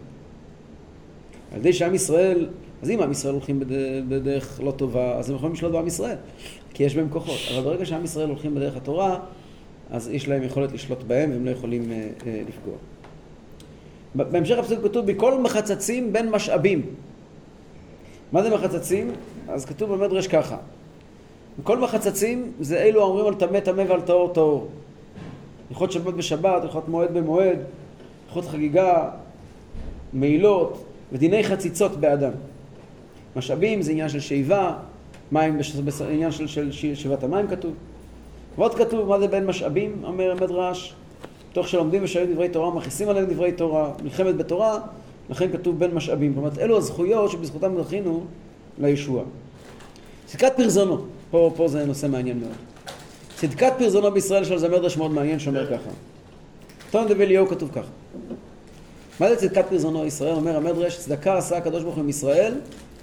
על 1.52 1.58
ידי 1.58 1.72
שעם 1.72 1.94
ישראל, 1.94 2.48
אז 2.82 2.90
אם 2.90 3.02
עם 3.02 3.10
ישראל 3.10 3.32
הולכים 3.34 3.60
בד- 3.60 4.08
בדרך 4.08 4.60
לא 4.64 4.70
טובה, 4.70 5.12
אז 5.18 5.30
הם 5.30 5.36
יכולים 5.36 5.52
לשלוט 5.54 5.72
בעם 5.72 5.86
ישראל, 5.86 6.16
כי 6.74 6.82
יש 6.84 6.96
בהם 6.96 7.08
כוחות. 7.10 7.38
אבל 7.54 7.62
ברגע 7.64 7.86
שעם 7.86 8.04
ישראל 8.04 8.28
הולכים 8.28 8.54
בדרך 8.54 8.76
התורה, 8.76 9.18
אז 9.90 10.08
יש 10.08 10.28
להם 10.28 10.42
יכולת 10.42 10.72
לשלוט 10.72 11.02
בהם 11.02 11.30
והם 11.30 11.44
לא 11.44 11.50
יכולים 11.50 11.92
אה, 11.92 12.08
אה, 12.26 12.42
לפגוע. 12.48 12.74
בהמשך 14.14 14.58
הפסוק 14.58 14.78
כתוב, 14.82 15.06
בכל 15.06 15.38
מחצצים 15.40 16.12
בין 16.12 16.30
משאבים. 16.30 16.82
מה 18.32 18.42
זה 18.42 18.50
מחצצים? 18.54 19.10
אז 19.48 19.64
כתוב 19.64 19.94
במדרש 19.94 20.26
ככה. 20.26 20.56
כל 21.62 21.78
מחצצים 21.78 22.52
זה 22.60 22.78
אלו 22.78 23.00
האומרים 23.00 23.26
על 23.26 23.34
טמא 23.34 23.60
טמא 23.60 23.84
ועל 23.88 24.00
טהור 24.00 24.32
טהור. 24.32 24.68
הלכות 25.70 25.92
שבת 25.92 26.14
בשבת, 26.14 26.62
הלכות 26.62 26.88
מועד 26.88 27.14
במועד, 27.14 27.58
הלכות 28.26 28.44
חגיגה, 28.44 29.10
מעילות 30.12 30.84
ודיני 31.12 31.44
חציצות 31.44 31.96
באדם. 32.00 32.32
משאבים 33.36 33.82
זה 33.82 33.90
עניין 33.90 34.08
של 34.08 34.20
שאיבה, 34.20 34.76
מים, 35.32 35.58
בש- 35.58 36.00
עניין 36.10 36.32
של, 36.32 36.46
של, 36.46 36.72
של 36.72 36.94
שאיבת 36.94 37.24
המים 37.24 37.48
כתוב. 37.48 37.72
ועוד 38.58 38.74
כתוב 38.74 39.08
מה 39.08 39.18
זה 39.18 39.26
בין 39.26 39.46
משאבים, 39.46 40.02
אומר 40.04 40.30
המדרש, 40.30 40.94
תוך 41.52 41.68
שלומדים 41.68 42.04
ושואלים 42.04 42.32
דברי 42.32 42.48
תורה, 42.48 42.74
מכניסים 42.74 43.08
עליהם 43.08 43.26
דברי 43.26 43.52
תורה, 43.52 43.90
מלחמת 44.02 44.36
בתורה, 44.36 44.78
לכן 45.30 45.52
כתוב 45.52 45.78
בין 45.78 45.94
משאבים. 45.94 46.36
אומרת, 46.36 46.58
אלו 46.58 46.76
הזכויות 46.76 47.30
שבזכותם 47.30 47.82
זכינו 47.82 48.24
לישוע. 48.78 49.22
צדקת 50.26 50.52
פרזונו, 50.56 51.04
פה, 51.30 51.52
פה 51.56 51.68
זה 51.68 51.86
נושא 51.86 52.06
מעניין 52.06 52.40
מאוד. 52.40 52.52
צדקת 53.36 53.72
פרזונו 53.78 54.10
בישראל 54.10 54.42
יש 54.42 54.50
על 54.50 54.58
זה 54.58 54.68
מדרש 54.68 54.96
מאוד 54.96 55.10
מעניין 55.10 55.38
שאומר 55.38 55.66
ככה. 55.66 55.90
תום 56.90 57.08
דבי 57.08 57.24
אליהו 57.24 57.46
כתוב 57.46 57.70
ככה. 57.72 57.90
מה 59.20 59.28
זה 59.28 59.36
צדקת 59.36 59.64
פרזונו 59.68 60.06
ישראל? 60.06 60.34
אומר 60.34 60.56
המדרש, 60.56 60.98
צדקה 60.98 61.38
עשה 61.38 61.56
הקדוש 61.56 61.82
ברוך 61.82 61.94
הוא 61.94 62.02
עם 62.02 62.08
ישראל 62.08 62.54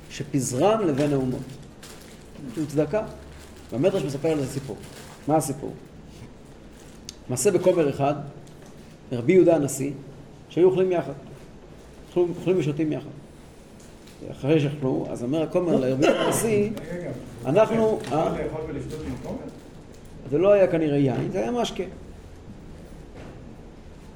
שפיזרם 0.09 0.87
לבין 0.87 1.13
האומות. 1.13 1.39
שהוא 2.53 2.65
צדקה. 2.65 3.03
והמדרש 3.71 4.03
מספר 4.03 4.29
על 4.29 4.39
זה 4.39 4.47
סיפור. 4.47 4.75
מה 5.27 5.35
הסיפור? 5.35 5.73
מעשה 7.29 7.51
בכומר 7.51 7.89
אחד, 7.89 8.15
רבי 9.11 9.33
יהודה 9.33 9.55
הנשיא, 9.55 9.91
שהיו 10.49 10.69
אוכלים 10.69 10.91
יחד. 10.91 11.13
אוכלים, 12.09 12.33
אוכלים 12.39 12.59
ושותים 12.59 12.91
יחד. 12.91 13.09
אחרי 14.31 14.59
שאכלו, 14.59 15.05
אז 15.09 15.23
אומר 15.23 15.41
הכומר 15.41 15.75
לרבי 15.75 16.05
יהודה 16.05 16.25
הנשיא, 16.25 16.69
אנחנו... 17.45 17.99
אפשר 18.01 18.15
אה? 18.15 18.29
לאכול 18.29 18.61
ולשתות 18.67 18.99
עם 19.07 19.15
כומר? 19.23 19.37
זה 20.29 20.37
לא 20.37 20.51
היה 20.51 20.67
כנראה 20.67 20.97
יין, 20.97 21.31
זה 21.31 21.39
היה 21.39 21.51
משקה. 21.51 21.83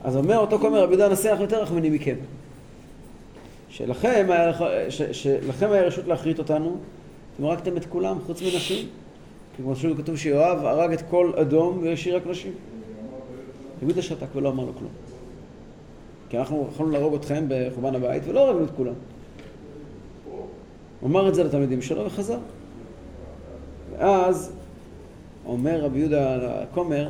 אז 0.04 0.16
אומר 0.16 0.38
אותו 0.38 0.60
כומר 0.60 0.84
רבי 0.84 0.92
יהודה 0.92 1.06
הנשיא, 1.06 1.30
אנחנו 1.32 1.44
יותר 1.44 1.62
רחמנים 1.64 1.94
מכם. 1.94 2.16
שלכם 3.70 4.26
היה, 4.30 4.52
ש, 4.90 5.02
שלכם 5.02 5.72
היה 5.72 5.84
רשות 5.84 6.08
להכרית 6.08 6.40
אותנו, 6.40 6.78
אתם 7.36 7.46
הרגתם 7.46 7.78
את 7.78 7.86
כולם 7.86 8.18
חוץ 8.26 8.42
מנשים. 8.42 8.88
כמו 9.58 9.76
שכתוב 9.76 10.18
שיואב 10.18 10.66
הרג 10.66 10.94
את 10.94 11.02
כל 11.10 11.32
אדום 11.42 11.80
והשאיר 11.84 12.16
רק 12.16 12.28
נשים. 12.28 12.52
יהודה 13.82 14.02
שתק 14.02 14.28
ולא 14.36 14.50
אמר 14.50 14.66
לו 14.66 14.74
כלום. 14.80 14.92
כי 16.30 16.38
אנחנו 16.38 16.68
יכולנו 16.74 16.92
להרוג 16.92 17.14
אתכם 17.14 17.46
בחורבן 17.48 17.96
הבית 17.96 18.24
ולא 18.28 18.48
הרגנו 18.48 18.66
את 18.66 18.72
כולם. 18.76 18.94
הוא 21.00 21.10
אמר 21.10 21.30
את 21.30 21.36
זה 21.36 21.44
לתלמידים 21.44 21.82
שלו 21.82 22.06
וחזר. 22.06 22.38
ואז 23.92 24.52
אומר 25.46 25.82
רבי 25.82 26.00
יהודה 26.00 26.38
לכומר, 26.38 27.10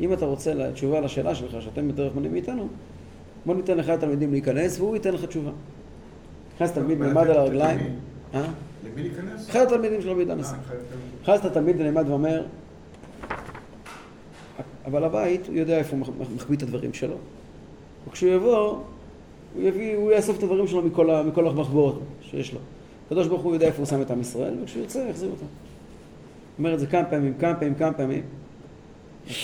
אם 0.00 0.12
אתה 0.12 0.24
רוצה 0.26 0.72
תשובה 0.72 1.00
לשאלה 1.00 1.34
שלך, 1.34 1.62
שאתם 1.62 1.88
יותר 1.88 2.06
רחמנים 2.06 2.32
מאיתנו, 2.32 2.68
בוא 3.46 3.54
ניתן 3.54 3.76
לך 3.76 3.88
התלמידים 3.88 4.32
להיכנס 4.32 4.78
והוא 4.78 4.94
ייתן 4.94 5.14
לך 5.14 5.24
תשובה. 5.24 5.50
נכנס 6.54 6.72
תלמיד, 6.72 6.98
נעמד 6.98 7.26
על 7.26 7.36
הרגליים? 7.36 7.96
למי 8.84 9.02
להיכנס? 9.02 9.50
אחד 9.50 9.60
התלמידים 9.66 10.02
של 10.02 10.08
רבי 10.10 10.18
יהודה 10.18 10.32
הנשיא. 10.32 10.54
אה, 10.54 10.60
אחד. 10.66 10.74
נכנס 11.22 11.44
התלמיד 11.44 11.76
ונעמד 11.80 12.08
ואומר, 12.08 12.42
אבל 14.84 15.04
הבית, 15.04 15.46
הוא 15.46 15.56
יודע 15.56 15.78
איפה 15.78 15.96
הוא 15.96 16.00
מח- 16.00 16.26
מחביא 16.36 16.56
את 16.56 16.62
הדברים 16.62 16.94
שלו. 16.94 17.16
וכשהוא 18.08 18.30
יבוא, 18.30 18.66
הוא 18.68 18.82
יביא, 19.62 19.96
הוא 19.96 20.12
יאסוף 20.12 20.38
את 20.38 20.42
הדברים 20.42 20.66
שלו 20.66 20.82
מכל, 20.82 21.10
ה- 21.10 21.22
מכל 21.22 21.46
המחבואות 21.46 22.00
שיש 22.22 22.52
לו. 22.54 22.60
הקדוש 23.06 23.26
ברוך 23.26 23.42
הוא 23.42 23.54
יודע 23.54 23.66
איפה 23.66 23.78
הוא 23.78 23.86
שם 23.86 24.02
את 24.02 24.10
עם 24.10 24.20
ישראל, 24.20 24.54
וכשהוא 24.62 24.82
ירצה, 24.82 25.06
יחזיר 25.10 25.30
אותו. 25.30 25.40
הוא 25.42 25.48
אומר 26.58 26.74
את 26.74 26.80
זה 26.80 26.86
כמה 26.86 27.04
פעמים, 27.04 27.34
כמה 27.38 27.54
פעמים, 27.54 27.74
כמה 27.74 27.92
פעמים. 27.92 28.22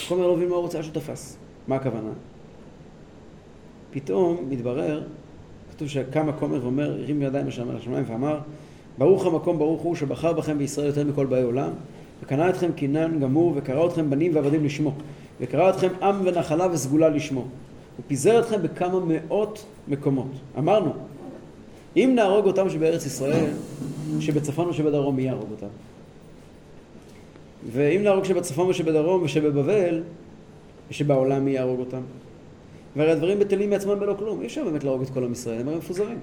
הכומר 0.06 0.26
לא 0.26 0.36
מבין 0.36 0.48
מה 0.48 0.54
הוא 0.54 0.62
רוצה, 0.62 0.82
שהוא 0.82 0.94
תפס. 0.94 1.36
מה 1.68 1.76
הכוונה? 1.76 2.10
פתאום 3.90 4.44
מתברר, 4.48 5.02
כתוב 5.72 5.88
שקם 5.88 6.28
הכומר 6.28 6.62
ואומר, 6.62 6.90
הרים 6.92 7.22
ידיים 7.22 7.46
לשמיים 7.46 8.04
ואמר, 8.06 8.38
ברוך 8.98 9.26
המקום 9.26 9.58
ברוך 9.58 9.82
הוא 9.82 9.94
שבחר 9.94 10.32
בכם 10.32 10.58
בישראל 10.58 10.86
יותר 10.86 11.04
מכל 11.04 11.26
באי 11.26 11.42
עולם, 11.42 11.70
וקנה 12.22 12.50
אתכם 12.50 12.72
קינן 12.72 13.20
גמור, 13.20 13.52
וקרא 13.56 13.86
אתכם 13.86 14.10
בנים 14.10 14.34
ועבדים 14.34 14.64
לשמו, 14.64 14.92
וקרא 15.40 15.70
אתכם 15.70 15.88
עם 16.02 16.26
ונחלה 16.26 16.66
וסגולה 16.72 17.08
לשמו, 17.08 17.44
ופיזר 18.00 18.40
אתכם 18.40 18.62
בכמה 18.62 19.00
מאות 19.06 19.64
מקומות. 19.88 20.30
אמרנו, 20.58 20.92
אם 21.96 22.12
נהרוג 22.14 22.46
אותם 22.46 22.70
שבארץ 22.70 23.06
ישראל, 23.06 23.50
שבצפון 24.20 24.68
ושבדרום, 24.68 25.16
מי 25.16 25.22
יהרוג 25.22 25.50
אותם? 25.50 25.66
ואם 27.72 28.02
נהרוג 28.02 28.24
שבצפון 28.24 28.68
ושבדרום 28.68 29.22
ושבבבל, 29.22 30.02
ושבעולם 30.90 31.44
מי 31.44 31.50
יהרוג 31.50 31.80
אותם? 31.80 32.00
והרי 32.96 33.10
הדברים 33.10 33.38
בטלים 33.38 33.70
מעצמם 33.70 34.00
בלא 34.00 34.14
כלום, 34.18 34.40
אי 34.40 34.46
אפשר 34.46 34.64
באמת 34.64 34.84
להרוג 34.84 35.02
את 35.02 35.10
כל 35.10 35.24
עם 35.24 35.32
ישראל, 35.32 35.60
הם 35.60 35.68
הרי 35.68 35.76
מפוזרים. 35.76 36.18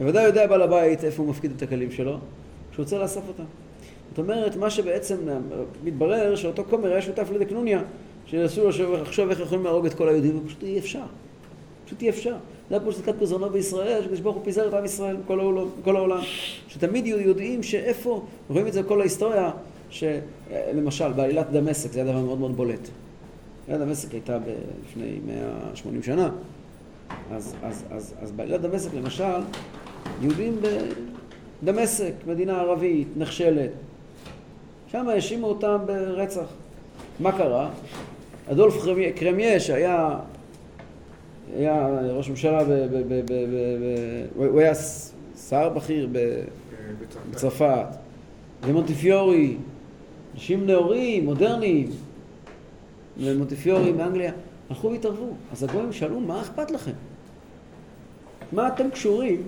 בוודאי 0.00 0.24
יודע 0.24 0.46
בעל 0.46 0.62
הבית 0.62 1.04
איפה 1.04 1.22
הוא 1.22 1.30
מפקיד 1.30 1.52
את 1.56 1.62
הכלים 1.62 1.90
שלו, 1.90 2.18
כשהוא 2.70 2.82
רוצה 2.82 2.98
לאסוף 2.98 3.24
אותם. 3.28 3.44
זאת 4.10 4.18
אומרת, 4.18 4.56
מה 4.56 4.70
שבעצם 4.70 5.16
מתברר 5.84 6.36
שאותו 6.36 6.64
כומר 6.70 6.92
היה 6.92 7.02
שותף 7.02 7.28
לדקנוניה, 7.34 7.82
שניסו 8.26 8.64
לו 8.64 8.96
לחשוב 9.02 9.30
איך 9.30 9.40
יכולים 9.40 9.64
להרוג 9.64 9.86
את 9.86 9.94
כל 9.94 10.08
היהודים, 10.08 10.40
ופשוט 10.44 10.62
אי 10.62 10.78
אפשר. 10.78 11.02
פשוט 11.86 12.02
אי 12.02 12.08
אפשר. 12.08 12.34
זה 12.68 12.76
היה 12.76 12.80
פה 12.80 12.92
שתיקת 12.92 13.14
פרזונו 13.18 13.50
בישראל, 13.50 14.02
שקדוש 14.02 14.20
ברוך 14.20 14.36
הוא 14.36 14.44
פיזר 14.44 14.68
את 14.68 14.74
עם 14.74 14.84
ישראל 14.84 15.16
מכל 15.80 15.96
העולם. 15.96 16.20
שתמיד 16.68 17.06
יודעים 17.06 17.62
שאיפה, 17.62 18.22
רואים 18.48 18.66
את 18.66 18.72
זה 18.72 18.82
בכל 18.82 19.00
ההיסטוריה, 19.00 19.50
שלמשל 19.90 21.12
בעלילת 21.12 21.50
דמשק, 21.50 21.92
זה 21.92 22.02
היה 22.02 22.12
דבר 22.12 22.20
מאוד 22.20 22.38
מאוד 22.38 22.56
בולט. 22.56 22.88
עלילת 23.68 23.86
דמשק 23.86 24.12
הייתה 24.12 24.38
לפני 24.88 25.18
180 25.26 26.02
שנה, 26.02 26.30
אז, 27.32 27.54
אז, 27.62 27.84
אז, 27.90 28.14
אז 28.22 28.32
בעלילת 28.32 28.60
דמשק 28.60 28.94
למשל, 28.94 29.40
יהודים 30.22 30.60
בדמשק, 31.62 32.12
מדינה 32.26 32.60
ערבית, 32.60 33.08
נחשלת, 33.16 33.70
שם 34.92 35.08
האשימו 35.08 35.46
אותם 35.46 35.78
ברצח. 35.86 36.46
מה 37.20 37.32
קרה? 37.32 37.70
אדולף 38.50 38.74
קרמיה- 39.16 39.60
שהיה 39.60 40.18
היה 41.56 41.88
ראש 42.12 42.30
ממשלה, 42.30 42.64
ב, 42.64 42.68
ב, 42.68 42.72
ב, 42.92 43.08
ב, 43.08 43.32
ב, 43.32 43.34
ב, 44.36 44.46
הוא 44.46 44.60
היה 44.60 44.72
שר 45.48 45.68
בכיר 45.68 46.08
ב, 46.12 46.18
בצרפת. 47.00 47.26
בצרפת, 47.30 47.86
ומונטיפיורי, 48.66 49.56
אנשים 50.34 50.66
נאורים, 50.66 51.24
מודרניים, 51.24 51.90
ומונטיפיורי 53.18 53.92
מאנגליה, 53.92 54.32
הלכו 54.70 54.90
והתערבו. 54.90 55.26
אז 55.52 55.62
הגויים 55.62 55.92
שאלו, 55.92 56.20
מה 56.20 56.40
אכפת 56.40 56.70
לכם? 56.70 56.90
מה 58.52 58.68
אתם 58.68 58.90
קשורים 58.90 59.42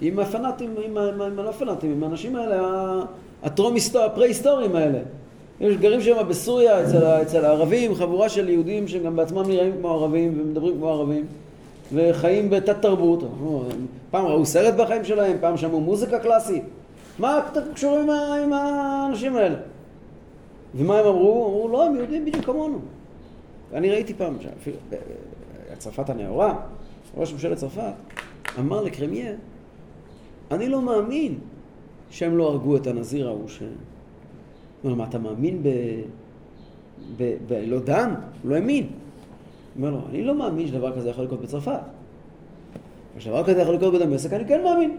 עם 0.00 0.18
הפנאטים, 0.18 0.74
עם, 0.84 0.98
עם, 0.98 1.22
עם 1.22 1.38
הלא 1.38 1.50
פנאטים, 1.52 1.90
עם 1.92 2.02
האנשים 2.04 2.36
האלה, 2.36 2.60
ה- 2.60 3.02
הטרום 3.42 3.74
היסטוריה, 3.74 4.06
הפרה-היסטוריים 4.06 4.76
האלה? 4.76 4.98
יש 5.60 5.76
גרים 5.76 6.00
שם 6.00 6.16
בסוריה, 6.28 6.82
אצל, 6.84 7.04
אצל 7.04 7.44
הערבים, 7.44 7.94
חבורה 7.94 8.28
של 8.28 8.48
יהודים 8.48 8.88
שגם 8.88 9.16
בעצמם 9.16 9.42
נראים 9.48 9.72
כמו 9.78 9.88
ערבים 9.90 10.40
ומדברים 10.40 10.74
כמו 10.76 10.88
ערבים 10.88 11.26
וחיים 11.94 12.50
בתת 12.50 12.82
תרבות. 12.82 13.24
פעם 14.10 14.26
ראו 14.26 14.46
סרט 14.46 14.74
בחיים 14.74 15.04
שלהם, 15.04 15.36
פעם 15.40 15.56
שמעו 15.56 15.80
מוזיקה 15.80 16.18
קלאסית. 16.18 16.62
מה 17.18 17.40
קשורים 17.74 18.10
עם, 18.10 18.52
האנשים 18.52 19.36
האלה? 19.36 19.56
ומה 20.74 20.98
הם 20.98 21.06
אמרו? 21.06 21.46
אמרו, 21.46 21.68
לא, 21.72 21.84
הם 21.86 21.96
יהודים 21.96 22.24
בדיוק 22.24 22.44
כמונו. 22.44 22.78
אני 23.74 23.90
ראיתי 23.90 24.14
פעם, 24.14 24.36
שאפילו, 24.40 24.76
ב- 24.90 24.94
ב- 24.94 25.74
צרפת 25.78 26.10
הנאורה, 26.10 26.54
ראש 27.16 27.32
ממשלת 27.32 27.56
צרפת, 27.58 27.92
אמר 28.58 28.82
לקרמיה, 28.82 29.32
אני 30.50 30.68
לא 30.68 30.82
מאמין 30.82 31.38
שהם 32.10 32.36
לא 32.36 32.48
הרגו 32.48 32.76
את 32.76 32.86
הנזיר 32.86 33.28
ההוא 33.28 33.48
ש... 33.48 33.62
אומר, 34.84 34.94
מה, 34.94 35.04
אתה 35.04 35.18
מאמין 35.18 35.62
ב... 35.62 35.68
ב... 37.16 37.36
ב... 37.48 37.52
לא 37.52 37.78
דם? 37.78 38.14
הוא 38.42 38.50
לא 38.50 38.54
האמין. 38.54 38.86
אומר 39.76 39.90
לו, 39.90 40.00
אני 40.10 40.24
לא 40.24 40.34
מאמין 40.34 40.68
שדבר 40.68 40.96
כזה 40.96 41.10
יכול 41.10 41.24
לקרות 41.24 41.40
בצרפת. 41.40 41.80
כשדבר 43.18 43.44
כזה 43.44 43.62
יכול 43.62 43.74
לקרות 43.74 43.94
בדמשק, 43.94 44.32
אני 44.32 44.48
כן 44.48 44.62
מאמין. 44.64 44.96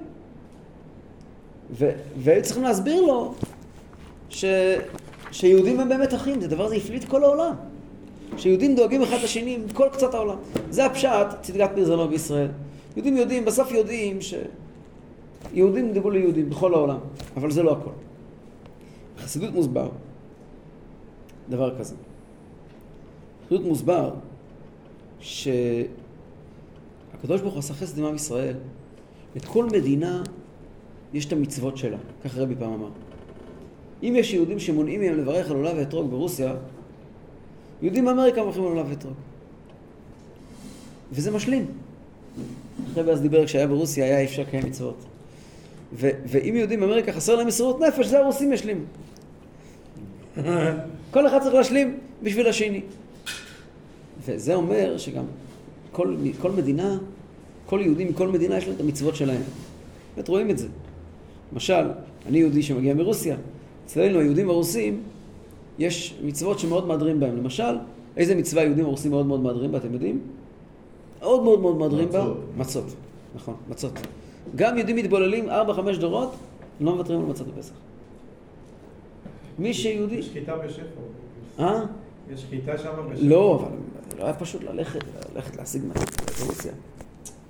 ו... 1.72 1.89
והיו 2.18 2.43
צריכים 2.43 2.64
להסביר 2.64 3.02
לו 3.02 3.34
ש... 4.30 4.45
שיהודים 5.32 5.80
הם 5.80 5.89
באמת 5.89 6.14
אחים, 6.14 6.41
זה 6.41 6.48
דבר 6.48 6.70
זה 6.70 6.76
הפליט 6.76 7.04
כל 7.04 7.24
העולם. 7.24 7.54
שיהודים 8.38 8.76
דואגים 8.76 9.02
אחד 9.02 9.18
לשני 9.24 9.58
מכל 9.58 9.88
קצת 9.91 10.14
העולם. 10.14 10.38
זה 10.70 10.86
הפשט, 10.86 11.28
צדקת 11.41 11.70
פרזונו 11.76 12.08
בישראל. 12.08 12.48
יהודים 12.95 13.18
יודעים, 13.18 13.45
בסוף 13.45 13.72
יודעים 13.72 14.22
שיהודים 15.54 15.93
דיברו 15.93 16.10
ליהודים 16.10 16.50
בכל 16.50 16.74
העולם, 16.74 17.00
אבל 17.38 17.52
זה 17.52 17.64
לא 17.64 17.72
הכל. 17.72 17.91
בחסידות 19.18 19.54
מוסבר 19.54 19.89
דבר 21.50 21.80
כזה. 21.80 21.95
בחסידות 23.41 23.66
מוסבר 23.66 24.14
שהקדוש 25.20 25.91
ברוך 27.41 27.54
הוא 27.54 27.60
עשה 27.60 27.74
חסד 27.74 27.98
עם 27.98 28.06
עם 28.06 28.16
ישראל. 28.16 28.56
את 29.38 29.45
כל 29.45 29.66
מדינה 29.66 30.24
יש 31.14 31.26
את 31.26 31.34
המצוות 31.34 31.78
שלה, 31.78 31.98
כך 32.24 32.38
רבי 32.38 32.56
פעם 32.60 32.74
אמר. 32.74 32.89
אם 34.04 34.14
יש 34.18 34.34
יהודים 34.34 34.60
שמונעים 34.60 35.02
מהם 35.02 35.18
לברך 35.18 35.50
על 35.50 35.56
עולה 35.56 35.72
ואתרוג 35.76 36.10
ברוסיה, 36.10 36.56
יהודים 37.82 38.06
באמריקה 38.06 38.41
מברכים 38.43 38.64
על 38.64 38.70
עולה 38.70 38.84
ואתרוג. 38.89 39.14
וזה 41.12 41.32
משלים. 41.32 41.66
הרבי 42.95 43.12
אז 43.12 43.22
דיבר 43.22 43.45
כשהיה 43.45 43.68
ברוסיה, 43.68 44.06
היה 44.06 44.24
אפשר 44.24 44.41
לקיים 44.41 44.66
מצוות. 44.66 45.06
ו- 45.94 46.10
ואם 46.28 46.56
יהודים 46.56 46.80
באמריקה 46.80 47.14
חסר 47.14 47.36
להם 47.36 47.48
מסירות 47.48 47.80
נפש, 47.80 48.06
זה 48.06 48.20
הרוסים 48.20 48.54
ישלימו. 48.54 48.82
כל 51.12 51.28
אחד 51.28 51.42
צריך 51.42 51.56
להשלים 51.56 51.98
בשביל 52.24 52.48
השני. 52.48 52.82
וזה 54.26 54.56
אומר 54.56 54.98
שגם 54.98 55.24
כל, 55.92 56.16
כל 56.42 56.52
מדינה, 56.52 56.98
כל 57.66 57.80
יהודי 57.84 58.06
מכל 58.06 58.28
מדינה 58.28 58.58
יש 58.58 58.66
להם 58.66 58.76
את 58.76 58.82
המצוות 58.82 59.16
שלהם. 59.16 59.42
באמת 60.16 60.28
רואים 60.28 60.50
את 60.50 60.58
זה. 60.58 60.68
למשל, 61.54 61.90
אני 62.28 62.38
יהודי 62.38 62.64
שמגיע 62.64 62.94
מרוסיה, 62.94 63.36
אצלנו 63.86 64.20
היהודים 64.20 64.50
הרוסים, 64.50 65.02
יש 65.80 66.18
מצוות 66.24 66.60
שמאוד 66.60 66.88
מהדרים 66.88 67.20
בהם. 67.20 67.38
למשל, 67.38 67.78
איזה 68.18 68.36
מצווה 68.36 68.62
היהודים 68.62 68.86
הרוסים 68.86 69.12
מאוד 69.12 69.26
מאוד 69.26 69.40
מהדרים 69.42 69.72
בה, 69.72 69.78
אתם 69.78 69.94
יודעים? 69.94 70.22
מאוד 71.20 71.44
מאוד 71.44 71.60
מאוד 71.60 71.78
מהדרים 71.78 72.10
בה? 72.10 72.20
מצות. 72.24 72.38
מצות, 72.58 72.86
נכון, 73.36 73.56
מצות. 73.70 74.00
גם 74.56 74.78
יהודים 74.78 74.95
מתבוללים 74.95 75.50
ארבע, 75.50 75.74
חמש 75.74 75.98
דורות, 75.98 76.36
לא 76.82 76.95
מוותרים 76.95 77.20
על 77.20 77.26
מצות 77.26 77.48
בפסח. 77.48 77.74
מי 79.60 79.74
שיהודי... 79.74 80.16
יש 80.16 80.30
חיטה 80.34 80.58
בשפע. 80.58 81.02
אה? 81.60 81.84
יש 82.34 82.45
חיטה 82.50 82.78
שם 82.78 82.91
בשפע. 83.12 83.26
לא, 83.26 83.56
אבל 83.56 83.76
לא 84.20 84.24
היה 84.24 84.34
פשוט 84.34 84.64
ללכת, 84.64 85.00
ללכת 85.36 85.56
להשיג 85.56 85.82
מצות 85.86 86.10
ברוסיה. 86.39 86.74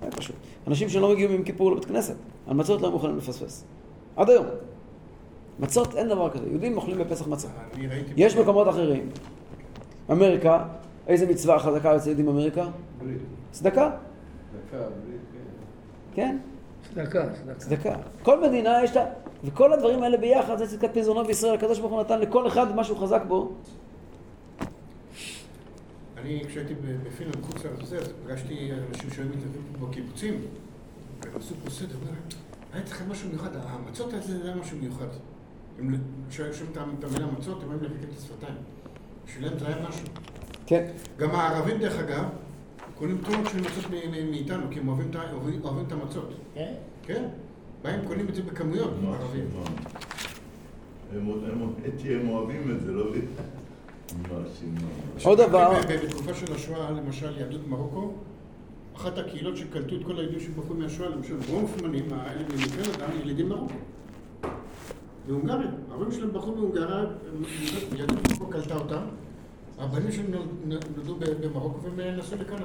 היה 0.02 0.12
פשוט. 0.12 0.36
אנשים 0.68 0.89
שלא 0.89 1.12
מגיעים 1.12 1.32
עם 1.32 1.43
כיפור 1.43 1.72
לבית 1.72 1.86
כנסת, 1.86 2.16
על 2.48 2.54
מצות 2.54 2.82
לא 2.82 2.91
מוכנים 2.91 3.18
לפספס. 3.18 3.64
עד 4.16 4.30
היום. 4.30 4.45
מצות, 5.60 5.95
אין 5.95 6.08
דבר 6.08 6.30
כזה. 6.30 6.45
יהודים 6.50 6.78
אוכלים 6.78 6.98
בפסח 6.98 7.28
מצות. 7.28 7.52
ראיתי... 7.89 8.14
יש 8.18 8.36
מקומות 8.36 8.70
אחרים. 8.70 9.10
אמריקה, 10.12 10.66
איזה 11.08 11.26
מצווה 11.28 11.60
חזקה 11.60 11.95
אצל 11.95 12.08
יהודים 12.08 12.26
באמריקה? 12.26 12.68
צדקה. 13.52 13.91
דקה, 14.68 14.78
בלי, 14.78 15.18
כן. 16.14 16.38
צדקה, 16.96 17.30
צדקה. 17.34 17.54
צדקה. 17.58 17.96
כל 18.24 18.48
מדינה 18.48 18.84
יש 18.84 18.96
לה, 18.96 19.06
וכל 19.44 19.74
הדברים 19.74 20.04
האלה 20.04 20.18
ביחד, 20.18 20.58
זה 20.58 20.68
צדקת 20.68 20.98
פזרונו 20.98 21.26
בישראל, 21.26 21.54
הקדוש 21.56 21.80
ברוך 21.80 21.92
הוא 21.92 22.02
נתן 22.02 22.20
לכל 22.20 22.48
אחד 22.48 22.76
מה 22.76 22.84
שהוא 22.84 22.98
חזק 22.98 23.22
בו. 23.28 23.52
אני, 26.18 26.44
כשהייתי 26.48 26.74
בפינלנד, 27.04 27.46
חוץ 27.46 27.66
אז 27.66 28.14
פגשתי 28.26 28.70
אנשים 28.90 29.10
שהיו 29.12 29.26
מתנדבים 29.28 29.90
בקיבוצים, 29.90 30.42
והם 31.24 31.34
עשו 31.40 31.56
פה 31.64 31.70
סדר, 31.70 31.96
אומר, 32.02 32.12
היה 32.74 32.84
אצלכם 32.84 33.12
משהו 33.12 33.30
מיוחד, 33.30 33.50
המצות 33.56 34.14
האלה 34.14 34.24
זה 34.24 34.44
היה 34.44 34.56
משהו 34.56 34.78
מיוחד. 34.78 35.06
הם, 35.80 35.92
ל- 35.94 35.98
כשהיו 36.30 36.54
שומעים 36.54 36.88
את 37.00 37.04
המילה 37.04 37.26
מצות, 37.26 37.64
הם 37.64 37.72
היו 37.72 37.80
מלקק 37.80 38.04
את 38.14 38.18
השפתיים. 38.18 38.54
בשבילם 39.26 39.60
זה 39.60 39.68
היה 39.68 39.76
משהו. 39.90 40.06
כן. 40.66 40.86
גם 41.18 41.32
הערבים, 41.32 41.78
דרך 41.78 42.00
אגב, 42.00 42.24
קונים 43.00 43.18
טונות 43.26 43.45
של 43.52 43.60
מצות 43.62 43.86
מ- 43.91 44.12
מ- 44.12 44.32
מאיתנו, 44.32 44.64
כי 44.72 44.80
הם 44.80 44.88
אוהבים 44.88 45.12
את 45.88 45.91
המצות. 45.91 46.30
כן? 46.56 46.74
כן? 47.06 47.24
באים 47.84 48.00
קונים 48.08 48.30
את 48.30 48.36
זה 48.36 48.41
בכמויות, 48.41 48.91
ערבים. 49.14 49.45
הם 51.16 51.30
הם 51.52 51.62
הם 52.22 52.30
אוהבים 52.30 52.72
את 52.72 52.82
זה, 52.82 52.91
לא 52.91 53.12
שמה. 54.60 54.88
עוד 55.24 55.41
דבר- 55.41 55.74
ב- 55.82 55.91
ב- 55.93 56.06
בתקופה 56.06 56.34
של 56.34 56.54
השואה, 56.54 56.91
למשל, 56.91 57.38
יהדות 57.39 57.68
מרוקו, 57.68 58.14
אחת 58.95 59.18
הקהילות 59.18 59.58
שקלטו 59.58 59.95
את 59.95 60.04
כל 60.06 60.20
היהודים 60.20 60.39
שברחו 60.39 60.74
מהשואה, 60.74 61.10
למשל, 61.10 61.36
ברונפמנים, 61.36 62.06
האלה 62.14 62.41
מקנדה, 62.43 63.06
ילידים 63.24 63.50
מרוקו. 63.50 63.74
בהונגריה. 65.28 65.68
ההורים 65.91 66.12
שלהם 66.12 66.32
ברחו 66.34 66.56
מהונגריה, 66.56 67.00
הם- 67.00 67.43
יהדות 67.98 68.18
מרוקו 68.30 68.48
קלטה 68.52 68.76
אותם. 68.78 69.02
הבנים 69.80 70.11
שלהם 70.11 70.32
נול- 70.65 70.80
נולדו 70.95 71.15
ב- 71.15 71.45
במרוקו 71.45 71.78
והם 71.95 72.15
נסעו 72.17 72.38
לקנדה. 72.39 72.63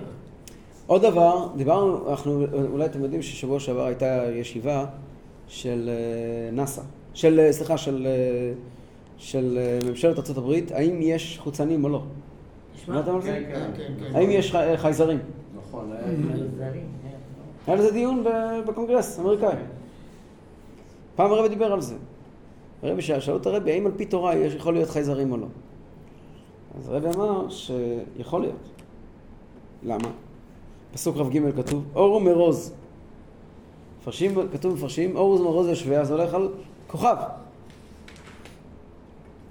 עוד 0.87 1.03
דבר, 1.03 1.49
דיברנו, 1.57 2.11
אנחנו, 2.11 2.45
אולי 2.71 2.85
אתם 2.87 3.03
יודעים 3.03 3.23
ששבוע 3.23 3.61
שעבר 3.61 3.85
הייתה 3.85 4.07
ישיבה 4.35 4.87
של 5.49 5.89
אה, 5.93 6.51
נאס"א, 6.53 6.83
של, 7.15 7.41
אה, 7.41 7.53
סליחה, 7.53 7.79
של, 7.79 8.07
אה, 8.07 8.53
של 9.19 9.59
ממשלת 9.89 10.31
ארה"ב, 10.31 10.53
האם 10.71 10.99
יש 11.03 11.39
חוצנים 11.43 11.85
או 11.85 11.89
לא? 11.89 12.03
שמעתם 12.85 13.15
על 13.15 13.23
זה? 13.23 13.29
כן, 13.29 13.45
כן. 13.53 13.71
כן, 13.77 14.05
כן. 14.11 14.17
האם 14.17 14.31
יש 14.31 14.55
חייזרים? 14.77 15.19
נכון, 15.59 15.93
היה... 15.93 16.03
זרים, 16.59 16.87
כן. 17.03 17.17
היה 17.67 17.77
לזה 17.77 17.91
דיון 17.91 18.25
בקונגרס 18.67 19.19
האמריקאי. 19.19 19.55
פעם 21.17 21.33
הרבי 21.33 21.49
דיבר 21.49 21.73
על 21.73 21.81
זה. 21.81 21.95
הרבי 22.83 23.03
שאל, 23.03 23.21
שאלו 23.21 23.37
את 23.37 23.47
הרבי, 23.47 23.73
האם 23.73 23.87
על 23.87 23.93
פי 23.97 24.05
תורה 24.07 24.35
יש, 24.37 24.55
יכול 24.55 24.75
להיות 24.75 24.89
חייזרים 24.91 25.33
או 25.33 25.37
לא? 25.37 25.47
אז 26.79 26.89
הרבי 26.89 27.09
אמר 27.17 27.49
שיכול 27.49 28.41
להיות. 28.41 28.69
למה? 29.83 30.09
פסוק 30.93 31.17
כ"ג 31.17 31.57
כתוב, 31.57 31.85
אור 31.95 32.15
ומרוז. 32.15 32.73
מפרשים, 34.01 34.35
כתוב 34.53 34.75
מפרשים, 34.75 35.17
אור 35.17 35.31
ומרוז 35.31 35.69
יושבי, 35.69 35.97
אז 35.97 36.11
הולך 36.11 36.35
על 36.35 36.49
כוכב. 36.87 37.17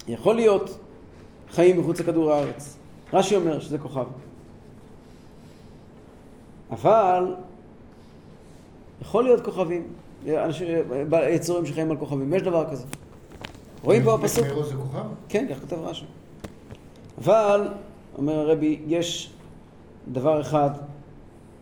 יכול 0.08 0.34
להיות 0.34 0.78
חיים 1.50 1.80
מחוץ 1.80 2.00
לכדור 2.00 2.32
הארץ. 2.32 2.76
רש"י 3.12 3.36
אומר 3.36 3.60
שזה 3.60 3.78
כוכב. 3.78 4.04
אבל 6.70 7.34
יכול 9.02 9.24
להיות 9.24 9.44
כוכבים, 9.44 9.92
אנשים, 10.28 10.68
יצורים 11.30 11.66
שחיים 11.66 11.90
על 11.90 11.96
כוכבים, 11.96 12.34
יש 12.34 12.42
דבר 12.42 12.70
כזה. 12.70 12.84
רואים 13.84 14.04
פה 14.04 14.16
בפסוק? 14.16 14.46
מרוז 14.46 14.68
זה 14.68 14.74
כוכב? 14.74 15.04
כן, 15.28 15.46
כך 15.50 15.60
כותב 15.60 15.76
רש"י. 15.76 16.04
אבל, 17.18 17.68
אומר 18.18 18.32
הרבי, 18.38 18.80
יש 18.86 19.32
דבר 20.12 20.40
אחד 20.40 20.70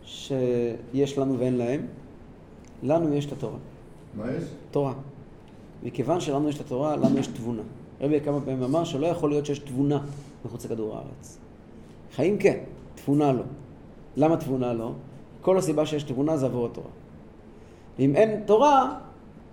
שיש 0.03 1.17
לנו 1.17 1.39
ואין 1.39 1.57
להם, 1.57 1.81
לנו 2.83 3.13
יש 3.13 3.25
את 3.25 3.31
התורה. 3.31 3.57
מה 4.17 4.31
יש? 4.31 4.43
תורה. 4.71 4.93
מכיוון 5.83 6.19
שלנו 6.19 6.49
יש 6.49 6.55
את 6.55 6.61
התורה, 6.61 6.95
לנו 6.95 7.17
יש 7.17 7.27
תבונה. 7.27 7.61
רבי 8.01 8.19
כמה 8.21 8.41
פעמים 8.41 8.63
אמר 8.63 8.83
שלא 8.83 9.07
יכול 9.07 9.29
להיות 9.29 9.45
שיש 9.45 9.59
תבונה 9.59 10.01
מחוץ 10.45 10.65
לכדור 10.65 10.95
הארץ. 10.97 11.37
חיים 12.15 12.37
כן, 12.37 12.57
תבונה 12.95 13.31
לא. 13.33 13.43
למה 14.17 14.37
תבונה 14.37 14.73
לא? 14.73 14.91
כל 15.41 15.57
הסיבה 15.57 15.85
שיש 15.85 16.03
תבונה 16.03 16.37
זה 16.37 16.45
עבור 16.45 16.65
התורה. 16.65 16.87
ואם 17.99 18.15
אין 18.15 18.41
תורה, 18.45 18.99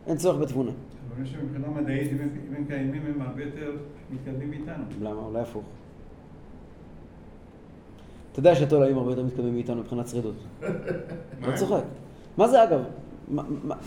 אין 0.06 0.16
צורך 0.16 0.36
בתבונה. 0.40 0.70
אבל 1.14 1.22
יש 1.22 1.34
מבחינה 1.34 1.68
מדעית, 1.68 2.12
אם 2.12 2.18
הם- 2.20 2.38
אם 2.48 2.54
הם 2.54 2.64
קיימים, 2.64 3.02
הם 3.06 3.22
הרבה 3.22 3.42
יותר 3.44 3.76
מתקדמים 4.10 4.50
מאיתנו. 4.50 4.84
למה? 5.02 5.20
אולי 5.22 5.40
הפוך. 5.40 5.62
אתה 8.38 8.48
יודע 8.48 8.60
שהתולעים 8.60 8.98
הרבה 8.98 9.12
יותר 9.12 9.22
מתקדמים 9.24 9.54
מאיתנו 9.54 9.80
מבחינת 9.80 10.08
שרידות. 10.08 10.34
לא? 11.42 11.56
צוחק. 11.56 11.82
מה 12.36 12.48
זה 12.48 12.64
אגב? 12.64 12.80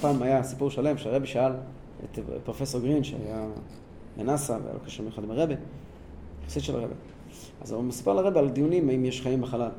פעם 0.02 0.22
היה 0.22 0.44
סיפור 0.44 0.70
שלם 0.70 0.98
שהרבי 0.98 1.28
שאל 1.28 1.52
את 2.04 2.20
פרופסור 2.44 2.82
גרין 2.82 3.04
שהיה 3.04 3.48
בנאסא 4.18 4.52
והיה 4.52 4.74
לו 4.74 4.80
קשר 4.86 5.04
מיוחד 5.04 5.24
עם 5.24 5.32
הרבי, 5.32 5.56
חסיד 6.48 6.64
של 6.64 6.76
הרבי. 6.76 6.94
אז 7.62 7.72
הוא 7.72 7.84
מספר 7.84 8.14
לרבי 8.14 8.40
על 8.40 8.50
דיונים 8.50 8.90
האם 8.90 9.06
יש 9.06 9.22
חיים 9.22 9.42
בחלל. 9.42 9.70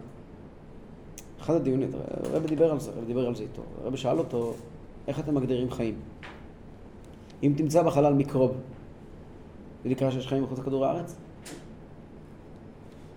אחד 1.40 1.54
הדיונים, 1.54 1.90
הרבי 2.24 2.48
דיבר 2.48 2.72
על 2.72 2.80
זה, 2.80 2.90
הרבי 2.90 3.06
דיבר 3.06 3.26
על 3.26 3.34
זה 3.34 3.42
איתו. 3.42 3.62
הרבי 3.82 3.96
שאל 3.96 4.18
אותו, 4.18 4.54
איך 5.08 5.20
אתם 5.20 5.34
מגדירים 5.34 5.70
חיים? 5.70 5.94
אם 7.42 7.52
תמצא 7.56 7.82
בחלל 7.82 8.12
מיקרוב, 8.12 8.52
זה 9.84 9.88
נקרא 9.88 10.10
שיש 10.10 10.26
חיים 10.26 10.42
מחוץ 10.42 10.58
לכדור 10.58 10.86
הארץ? 10.86 11.16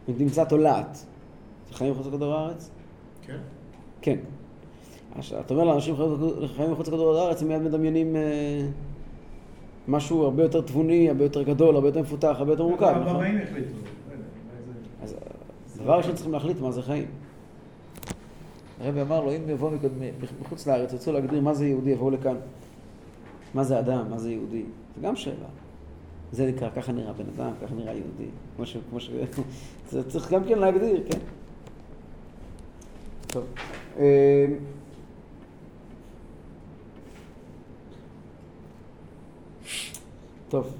אם 0.09 0.13
תמצא 0.17 0.43
תולעת, 0.43 1.05
חיים 1.75 1.91
מחוץ 1.91 2.07
לכדור 2.07 2.33
הארץ? 2.33 2.69
כן. 3.27 3.37
כן. 4.01 4.17
עכשיו, 5.17 5.39
אתה 5.39 5.53
אומר 5.53 5.63
לאנשים 5.63 5.95
חיים 6.55 6.71
מחוץ 6.71 6.87
לכדור 6.87 7.17
הארץ, 7.17 7.41
הם 7.41 7.47
מיד 7.47 7.61
מדמיינים 7.61 8.15
אה, 8.15 8.21
משהו 9.87 10.23
הרבה 10.23 10.43
יותר 10.43 10.61
תבוני, 10.61 11.09
הרבה 11.09 11.23
יותר 11.23 11.43
גדול, 11.43 11.75
הרבה 11.75 11.87
יותר 11.87 12.01
מפותח, 12.01 12.35
הרבה 12.37 12.51
יותר 12.51 12.63
מורכב, 12.63 12.85
נכון? 13.01 13.15
הבאים 13.15 13.37
החליטו. 13.43 13.69
לא 15.01 15.07
זה- 15.07 15.15
אז 15.73 15.77
דבר 15.83 15.97
ראשון 15.97 16.13
צריכים 16.15 16.33
להחליט 16.33 16.59
מה 16.59 16.71
זה 16.71 16.81
חיים. 16.81 17.05
הרבי 18.81 19.01
אמר 19.01 19.23
לו, 19.23 19.31
אם 19.35 19.49
יבואו 19.49 19.71
מחוץ 20.41 20.67
לארץ, 20.67 20.93
ירצו 20.93 21.11
להגדיר 21.11 21.41
מה 21.41 21.53
זה 21.53 21.67
יהודי, 21.67 21.89
יבואו 21.89 22.09
לכאן. 22.11 22.35
מה 23.53 23.63
זה 23.63 23.79
אדם, 23.79 24.05
מה 24.09 24.17
זה 24.17 24.31
יהודי? 24.31 24.63
זו 24.95 25.01
גם 25.01 25.15
שאלה. 25.15 25.35
זה 26.31 26.47
נקרא, 26.47 26.69
ככה 26.75 26.91
נראה 26.91 27.13
בן 27.13 27.25
אדם, 27.35 27.51
ככה 27.61 27.75
נראה 27.75 27.93
יהודי. 27.93 28.25
כמו 28.55 28.65
ש... 28.65 28.77
כמו 28.89 28.99
ש... 28.99 29.09
זה 29.91 30.09
צריך 30.09 30.31
גם 30.33 30.43
כן 30.43 30.59
להגדיר, 30.59 31.03
כן. 31.11 31.19
אה, 33.97 34.45
טוב. 40.49 40.73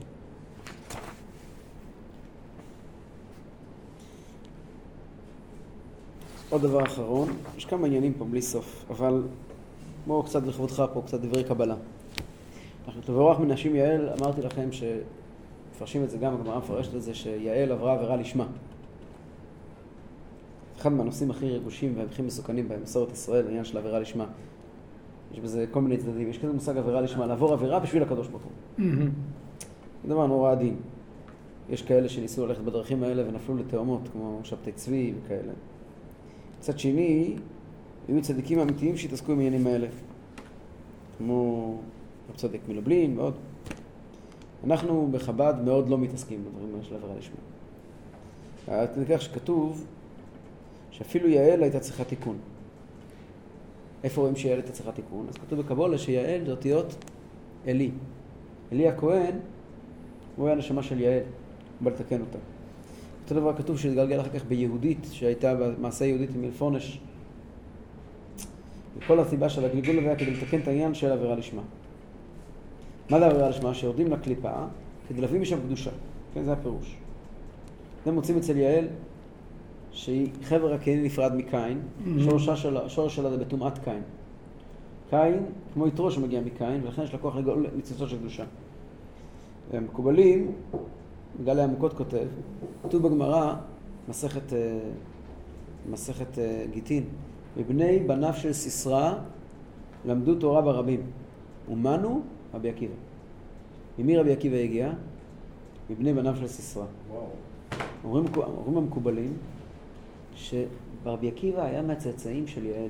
עוד 6.50 6.62
דבר 6.62 6.84
אחרון, 6.84 7.30
יש 7.58 7.66
כמה 7.66 7.88
עניינים 7.88 8.14
פה 8.14 8.26
בלי 8.26 8.42
סוף, 8.42 8.86
אבל 8.90 9.24
בואו 10.08 10.24
קצת 10.24 10.48
לכבודך 10.48 10.84
פה, 10.94 11.02
קצת 11.02 11.22
דברי 11.22 11.44
קבלה. 11.44 11.76
אנחנו 12.88 13.02
תבורך 13.02 13.40
מנשים 13.40 13.76
יעל, 13.76 14.10
אמרתי 14.20 14.42
לכם 14.42 14.70
שמפרשים 14.72 16.04
את 16.04 16.10
זה 16.10 16.18
גם, 16.18 16.34
הגמרא 16.34 16.58
מפרשת 16.58 16.96
את 16.96 17.02
זה, 17.02 17.14
שיעל 17.14 17.72
עברה 17.72 17.94
עבירה 17.94 18.16
לשמה. 18.16 18.46
אחד 20.86 20.94
מהנושאים 20.94 21.32
הכי 21.32 21.50
רגושים 21.50 21.94
והכי 21.98 22.22
מסוכנים 22.22 22.70
במסורת 22.70 23.12
ישראל, 23.12 23.46
העניין 23.46 23.66
של 23.66 23.78
עבירה 23.78 24.00
לשמה. 24.00 24.26
יש 25.32 25.40
בזה 25.40 25.66
כל 25.72 25.82
מיני 25.82 25.98
צדדים, 25.98 26.30
יש 26.30 26.38
כזה 26.38 26.54
מושג 26.54 26.78
עבירה 26.78 27.02
לשמה, 27.02 27.26
לעבור 27.26 27.54
עבירה 27.54 27.80
בשביל 27.80 28.04
הקדוש 28.04 28.28
ברוך 28.28 28.44
הוא. 28.44 28.52
זה 30.04 30.10
דבר 30.10 30.28
נורא 30.28 30.52
עדין. 30.52 30.76
יש 31.70 31.82
כאלה 31.82 32.10
שניסו 32.10 32.48
ללכת 32.48 32.62
בדרכים 32.62 33.04
האלה 33.04 33.24
ונפלו 33.28 33.58
לתאומות, 33.58 34.02
כמו 34.12 34.40
שבתי 34.44 34.72
צבי 34.72 35.14
וכאלה. 35.24 35.52
מצד 36.60 36.80
שני, 36.80 37.36
היו 38.08 38.22
צדיקים 38.22 38.60
אמיתיים 38.60 38.98
שהתעסקו 38.98 39.32
עם 39.32 39.40
העניינים 39.40 39.68
האלה. 39.68 39.88
כמו 41.18 41.78
רב 42.30 42.36
צודק 42.36 42.60
מלובלין 42.68 43.20
ועוד. 43.20 43.34
אנחנו 44.64 45.10
בחב"ד 45.12 45.54
מאוד 45.66 45.90
לא 45.90 45.98
מתעסקים 45.98 46.46
בדברים 46.46 46.74
האלה 46.74 46.84
של 46.84 46.96
עבירה 46.96 47.14
לשמה. 47.18 47.38
כך 49.10 49.22
שכתוב 49.22 49.86
שאפילו 50.98 51.30
יעל 51.30 51.64
הייתה 51.64 51.80
צריכה 51.80 52.04
תיקון. 52.04 52.38
איפה 54.04 54.22
רואים 54.22 54.36
שיעל 54.36 54.60
הייתה 54.60 54.72
צריכה 54.72 54.92
תיקון? 54.92 55.26
אז 55.30 55.36
כתוב 55.38 55.60
בקבולה 55.62 55.98
שיעל 55.98 56.46
זה 56.46 56.52
אותיות 56.52 56.96
עלי. 57.68 57.92
עלי 58.72 58.88
הכהן, 58.88 59.36
הוא 60.36 60.46
היה 60.46 60.56
הנשמה 60.56 60.84
של 60.84 61.00
יעל, 61.00 61.14
הוא 61.20 61.26
בא 61.82 61.92
לתקן 61.92 62.22
אותה. 62.22 62.38
אותו 63.24 63.36
דבר 63.36 63.58
כתוב 63.58 63.78
שהתגלגל 63.78 64.22
אחר 64.22 64.30
כך 64.30 64.46
ביהודית, 64.46 65.08
שהייתה 65.12 65.56
במעשה 65.56 66.06
יהודית 66.06 66.30
עם 66.36 66.44
אלפונש. 66.44 67.00
וכל 68.98 69.20
הסיבה 69.20 69.50
של 69.50 69.66
הגלגול 69.66 70.00
הזה 70.00 70.08
היה 70.08 70.16
כדי 70.16 70.32
לתקן 70.32 70.60
את 70.60 70.68
העניין 70.68 70.94
של 70.94 71.12
עבירה 71.12 71.36
לשמה. 71.36 71.62
מה 73.10 73.20
זה 73.20 73.26
עבירה 73.26 73.50
לשמה? 73.50 73.74
שיורדים 73.74 74.12
לקליפה 74.12 74.52
כדי 75.08 75.22
להביא 75.22 75.40
משם 75.40 75.60
קדושה. 75.60 75.92
כן, 76.34 76.44
זה 76.44 76.54
הפירוש. 76.54 76.96
אתם 78.04 78.14
מוצאים 78.14 78.38
אצל 78.38 78.58
יעל 78.58 78.88
שהיא 79.96 80.30
חבר 80.44 80.74
הקהיני 80.74 81.04
נפרד 81.04 81.36
מקין, 81.36 81.82
שורשה 82.24 82.56
שלה, 82.56 82.90
שורש 82.90 83.16
שלה 83.16 83.30
זה 83.30 83.38
בטומאת 83.38 83.78
קין. 83.78 84.02
קין, 85.10 85.46
כמו 85.74 85.88
יתרו 85.88 86.12
שמגיע 86.12 86.42
מקין, 86.42 86.84
ולכן 86.84 87.02
יש 87.02 87.14
לה 87.14 87.20
כוח 87.20 87.36
לגאול 87.36 87.66
ניצוצות 87.76 88.10
של 88.10 88.18
קדושה. 88.18 88.44
המקובלים, 89.74 90.52
גלי 91.44 91.62
עמוקות 91.62 91.94
כותב, 91.94 92.26
כתוב 92.84 93.08
בגמרא, 93.08 93.56
מסכת, 94.10 94.54
אה, 94.54 94.80
מסכת 95.92 96.40
אה, 96.40 96.66
גיטין, 96.74 97.04
מבני 97.58 98.00
בניו 98.00 98.34
של 98.34 98.54
סיסרא 98.54 99.14
למדו 100.06 100.36
תורה 100.36 100.62
ברבים, 100.62 101.02
ומנו 101.72 102.22
רבי 102.54 102.70
עקיבא. 102.70 102.94
ממי 104.00 104.18
רבי 104.18 104.32
עקיבא 104.34 104.58
הגיע? 104.58 104.92
מבני 105.90 106.14
בניו 106.14 106.36
של 106.36 106.48
סיסרא. 106.48 106.86
אומרים, 108.04 108.26
אומרים 108.36 108.78
המקובלים 108.78 109.34
שרבי 110.36 111.28
עקיבא 111.28 111.64
היה 111.64 111.82
מהצאצאים 111.82 112.48
של 112.48 112.66
יעל. 112.66 112.90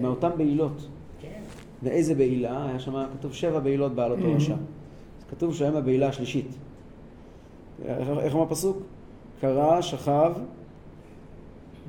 מאותן 0.00 0.30
בעילות. 0.36 0.88
כן. 1.20 1.40
ואיזה 1.82 2.14
בעילה? 2.14 2.68
היה 2.68 2.78
שם, 2.78 3.04
כתוב 3.18 3.34
שבע 3.34 3.58
בעילות 3.58 3.94
בעלות 3.94 4.18
תורשה. 4.32 4.54
כתוב 5.30 5.54
שהם 5.54 5.76
הבעילה 5.76 6.08
השלישית. 6.08 6.46
איך 7.84 8.34
אומר 8.34 8.42
הפסוק? 8.42 8.78
קרא, 9.40 9.80
שכב, 9.80 10.32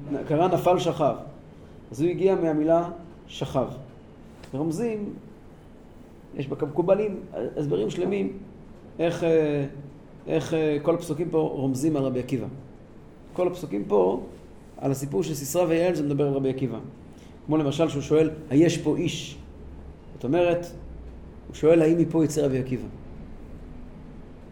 קרא, 0.28 0.48
נפל, 0.48 0.80
שכב. 0.80 1.16
אז 1.92 2.02
הוא 2.02 2.10
הגיע 2.10 2.36
מהמילה 2.36 2.90
שכב. 3.28 3.68
רומזים, 4.54 5.14
יש 6.36 6.48
במקובלים 6.48 7.20
הסברים 7.58 7.90
שלמים 7.90 8.38
איך, 9.00 9.24
אה, 9.24 9.66
איך 10.28 10.54
אה, 10.54 10.78
כל 10.82 10.96
הפסוקים 10.96 11.30
פה 11.30 11.38
רומזים 11.38 11.98
על 11.98 12.04
רבי 12.04 12.20
עקיבא. 12.20 12.48
כל 13.40 13.48
הפסוקים 13.48 13.84
פה, 13.88 14.24
על 14.78 14.92
הסיפור 14.92 15.24
של 15.24 15.34
סיסרא 15.34 15.66
ויעל, 15.68 15.96
זה 15.96 16.04
מדבר 16.04 16.28
על 16.28 16.34
רבי 16.34 16.50
עקיבא. 16.50 16.80
כמו 17.46 17.58
למשל 17.58 17.90
שהוא 17.90 18.02
שואל, 18.02 18.30
היש 18.50 18.78
פה 18.78 18.98
איש? 18.98 19.38
זאת 20.14 20.24
אומרת, 20.24 20.66
הוא 21.48 21.56
שואל 21.56 21.82
האם 21.82 21.98
מפה 21.98 22.26
יצא 22.26 22.46
רבי 22.46 22.60
עקיבא. 22.60 22.88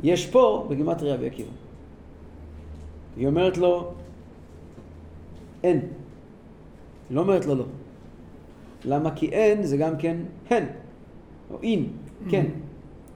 יש 0.04 0.26
פה 0.26 0.68
בגימטריה 0.70 1.16
רבי 1.16 1.28
עקיבא. 1.28 1.50
היא 3.18 3.28
אומרת 3.28 3.58
לו, 3.58 3.92
אין. 5.64 5.80
היא 7.10 7.16
לא 7.16 7.22
אומרת 7.22 7.46
לו 7.46 7.56
לא. 7.56 7.66
למה? 8.86 9.16
כי 9.16 9.30
אין 9.30 9.64
זה 9.64 9.78
גם 9.78 9.98
כן 9.98 10.18
הן, 10.50 10.64
או 11.52 11.58
אין, 11.64 11.88
כן. 12.30 12.46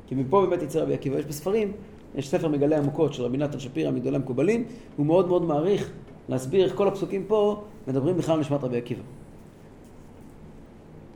כי 0.07 0.15
מפה 0.15 0.45
באמת 0.45 0.61
יצא 0.61 0.79
רבי 0.79 0.93
עקיבא. 0.93 1.19
יש 1.19 1.25
בספרים, 1.25 1.71
יש 2.15 2.29
ספר 2.29 2.47
מגלי 2.47 2.75
עמוקות 2.75 3.13
של 3.13 3.23
רבי 3.23 3.37
נתן 3.37 3.59
שפירא 3.59 3.91
מגדולי 3.91 4.15
המקובלים, 4.15 4.65
הוא 4.97 5.05
מאוד 5.05 5.27
מאוד 5.27 5.43
מעריך 5.43 5.91
להסביר 6.29 6.65
איך 6.65 6.75
כל 6.75 6.87
הפסוקים 6.87 7.23
פה 7.27 7.63
מדברים 7.87 8.17
בכלל 8.17 8.33
על 8.33 8.39
נשמת 8.39 8.63
רבי 8.63 8.77
עקיבא. 8.77 9.01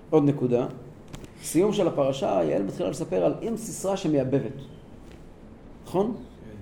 עוד 0.10 0.24
נקודה, 0.24 0.68
סיום 1.44 1.74
של 1.74 1.88
הפרשה, 1.88 2.44
יעל 2.44 2.64
מתחילה 2.64 2.90
לספר 2.90 3.26
על 3.26 3.34
אם 3.42 3.58
סיסרא 3.58 3.96
שמייבבת. 3.96 4.52
נכון? 5.86 6.16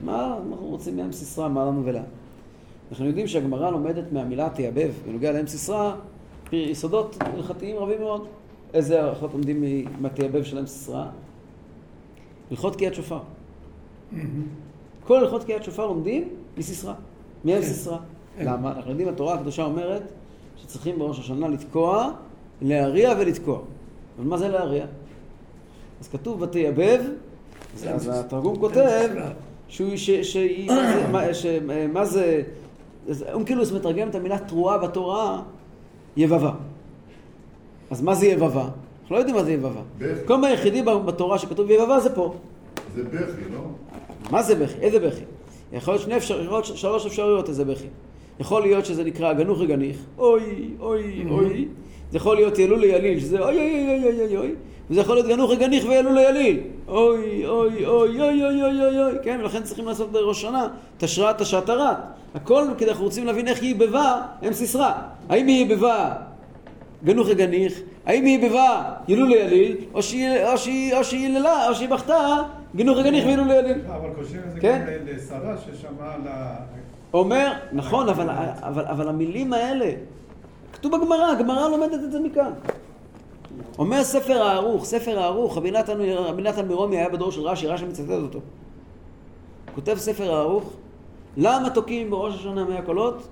מה 0.03 0.37
אנחנו 0.49 0.65
רוצים 0.65 0.97
מאם 0.97 1.11
סיסרא, 1.11 1.47
מה 1.47 1.65
לנו 1.65 1.85
ולה? 1.85 2.03
אנחנו 2.91 3.05
יודעים 3.05 3.27
שהגמרא 3.27 3.69
לומדת 3.69 4.11
מהמילה 4.11 4.49
תייבב, 4.49 4.91
בנוגע 5.07 5.31
לאם 5.31 5.47
סיסרא, 5.47 5.95
יסודות 6.51 7.17
הלכתיים 7.19 7.77
רבים 7.77 8.01
מאוד. 8.01 8.27
איזה 8.73 9.03
הלכות 9.03 9.33
לומדים 9.33 9.63
מהתייבב 9.99 10.43
של 10.43 10.57
אם 10.57 10.65
סיסרא? 10.65 11.05
הלכות 12.51 12.73
תקיעת 12.73 12.93
שופר. 12.93 13.19
כל 15.07 15.17
הלכות 15.17 15.41
תקיעת 15.41 15.63
שופר 15.63 15.85
לומדים 15.85 16.29
מסיסרא, 16.57 16.93
מאם 17.45 17.61
סיסרא. 17.61 17.97
למה? 18.41 18.71
אנחנו 18.71 18.89
יודעים, 18.89 19.07
התורה 19.07 19.33
הקדושה 19.33 19.63
אומרת 19.63 20.01
שצריכים 20.57 20.99
בראש 20.99 21.19
השנה 21.19 21.47
לתקוע, 21.47 22.11
להריע 22.61 23.13
ולתקוע. 23.19 23.59
אבל 24.17 24.27
מה 24.27 24.37
זה 24.37 24.47
להריע? 24.47 24.85
אז 26.01 26.07
כתוב 26.07 26.41
ותייבב, 26.41 27.01
אז, 27.87 28.09
התרגום 28.13 28.59
כותב 28.59 29.09
שהוא, 29.67 29.95
ש, 29.95 30.09
ש, 30.11 30.37
מה, 31.11 31.33
ש, 31.33 31.45
מה 31.93 32.05
זה, 32.05 32.43
כאילו 33.45 33.63
מתרגם 33.75 34.09
את 34.09 34.15
המילה 34.15 34.39
תרועה 34.39 34.77
בתורה, 34.77 35.41
יבבה. 36.17 36.51
אז 37.91 38.01
מה 38.01 38.15
זה 38.15 38.25
יבבה? 38.25 38.69
אנחנו 39.01 39.15
לא 39.15 39.19
יודעים 39.19 39.35
מה 39.35 39.43
זה 39.43 39.51
יבבה. 39.51 39.81
מה 40.37 40.47
היחידי 40.47 40.81
בתורה 40.81 41.39
שכתוב 41.39 41.71
יבבה 41.71 41.99
זה 41.99 42.15
פה. 42.15 42.33
זה 42.95 43.03
בכי, 43.03 43.41
לא? 43.53 43.59
מה 44.31 44.43
זה 44.43 44.55
בכי? 44.55 44.79
איזה 44.81 44.99
בכי? 44.99 45.23
יכול 45.73 45.93
להיות 45.93 46.03
שני 46.03 46.17
אפשרויות, 46.17 46.65
שלוש 46.65 47.05
אפשרויות 47.05 47.49
איזה 47.49 47.65
בכי. 47.65 47.87
יכול 48.39 48.61
להיות 48.61 48.85
שזה 48.85 49.03
נקרא 49.03 49.33
גנוך 49.33 49.59
וגניך, 49.59 49.97
אוי, 50.17 50.69
אוי, 50.79 51.25
אוי. 51.29 51.67
זה 52.11 52.17
יכול 52.17 52.35
להיות 52.35 52.59
ילול 52.59 52.79
ליליל, 52.79 53.19
שזה 53.19 53.39
אוי, 53.39 53.57
אוי, 53.57 53.87
אוי, 53.87 54.03
אוי, 54.03 54.25
אוי, 54.25 54.37
אוי. 54.37 54.55
וזה 54.89 55.01
יכול 55.01 55.15
להיות 55.15 55.27
גנוך 55.27 55.51
וגניך 55.51 55.85
וילול 55.85 56.13
ליליל. 56.13 56.59
אוי, 56.87 57.45
אוי, 57.47 57.85
אוי, 57.85 58.21
אוי, 58.21 58.43
אוי, 58.43 58.63
אוי, 58.63 58.85
אוי, 58.85 59.03
אוי. 59.03 59.13
כן, 59.23 59.39
ולכן 59.41 59.63
צריכים 59.63 59.85
לעשות 59.85 60.11
בראש 60.11 60.41
שנה 60.41 60.67
תשרת 60.97 61.41
תשעת 61.41 61.69
הרת. 61.69 61.97
הכל 62.35 62.63
כי 62.77 62.85
אנחנו 62.85 63.03
רוצים 63.03 63.25
להבין 63.25 63.47
איך 63.47 63.61
היא 63.61 63.71
יבבה 63.71 64.21
אם 64.47 64.53
סיסרא. 64.53 64.91
האם 65.29 65.47
היא 65.47 65.65
יבבה 65.65 66.13
גנוך 67.03 67.27
וגניך? 67.31 67.79
האם 68.05 68.25
היא 68.25 68.39
יבבה 68.39 68.83
ילול 69.07 69.29
ליליל? 69.29 69.77
או 69.93 70.03
שהיא 70.03 70.93
היללה, 71.11 71.69
או 71.69 71.75
שהיא 71.75 71.89
בכתה 71.89 72.37
גנוך 72.75 72.97
וגניך 72.97 73.25
וילול 73.25 73.47
ליליל. 73.47 73.81
אבל 73.87 74.09
קושרים 74.15 74.41
את 74.47 74.51
זה 74.51 74.59
כן. 74.59 74.85
גם 74.87 75.07
לשרה 75.07 75.57
ששמעה 75.57 76.15
על 76.15 76.27
ה... 76.27 76.55
אומר, 77.13 77.53
נכון, 77.71 78.09
אבל, 78.09 79.09
המילים 79.09 79.53
האלה, 79.53 79.91
כתוב 80.73 80.97
בגמרא, 80.97 81.31
הגמרא 81.31 81.69
לומדת 81.69 82.03
את 82.03 82.11
זה 82.11 82.19
מכאן. 82.19 82.51
אומר 83.79 84.03
ספר 84.03 84.41
הערוך, 84.41 84.85
ספר 84.85 85.19
הערוך, 85.19 85.57
רבי 85.57 85.71
נתן, 85.71 86.67
מרומי 86.67 86.97
היה 86.97 87.09
בדור 87.09 87.31
של 87.31 87.41
רש"י, 87.41 87.67
רש"י 87.67 87.85
מצטט 87.85 88.09
אותו. 88.09 88.39
כותב 89.75 89.95
ספר 89.97 90.33
הערוך, 90.33 90.73
למה 91.37 91.69
תוקעים 91.69 92.11
בראש 92.11 92.35
השנה 92.35 92.65
מאה 92.65 92.81
קולות? 92.81 93.27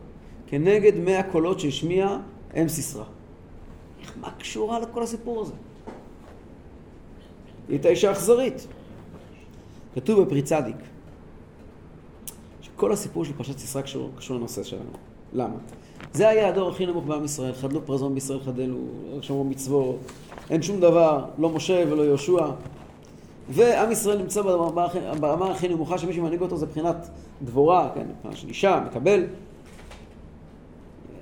כנגד 0.47 0.97
מאה 0.97 1.23
קולות 1.23 1.59
שהשמיע 1.59 2.17
אם 2.61 2.67
סיסרא. 2.67 3.03
מה 4.21 4.31
קשורה 4.39 4.79
לכל 4.79 5.03
הסיפור 5.03 5.41
הזה? 5.41 5.53
היא 7.67 7.75
הייתה 7.75 7.89
אישה 7.89 8.11
אכזרית. 8.11 8.67
כתוב 9.95 10.21
בפרי 10.21 10.41
צדיק, 10.41 10.75
שכל 12.61 12.91
הסיפור 12.91 13.25
של 13.25 13.33
פרשת 13.33 13.57
סיסרא 13.57 13.81
קשור, 13.81 14.09
קשור 14.17 14.37
לנושא 14.37 14.63
שלנו. 14.63 14.91
למה? 15.33 15.55
זה 16.13 16.29
היה 16.29 16.49
הדור 16.49 16.69
הכי 16.69 16.85
נמוך 16.85 17.05
בעם 17.05 17.25
ישראל, 17.25 17.53
חדלו 17.53 17.85
פרזון 17.85 18.13
בישראל 18.13 18.39
חדלו, 18.39 18.77
שמרו 19.21 19.43
מצוות, 19.43 19.95
אין 20.49 20.61
שום 20.61 20.79
דבר, 20.79 21.25
לא 21.37 21.49
משה 21.49 21.83
ולא 21.89 22.01
יהושע. 22.01 22.45
ועם 23.49 23.91
ישראל 23.91 24.17
נמצא 24.17 24.41
ברמה, 24.41 24.87
ברמה 25.19 25.51
הכי 25.51 25.67
נמוכה 25.67 25.97
שמי 25.97 26.13
שמנהיג 26.13 26.41
אותו 26.41 26.57
זה 26.57 26.65
מבחינת 26.65 27.09
דבורה, 27.41 27.89
כן, 27.95 28.05
מבחינה 28.09 28.35
של 28.35 28.47
אישה, 28.47 28.83
מקבל. 28.87 29.23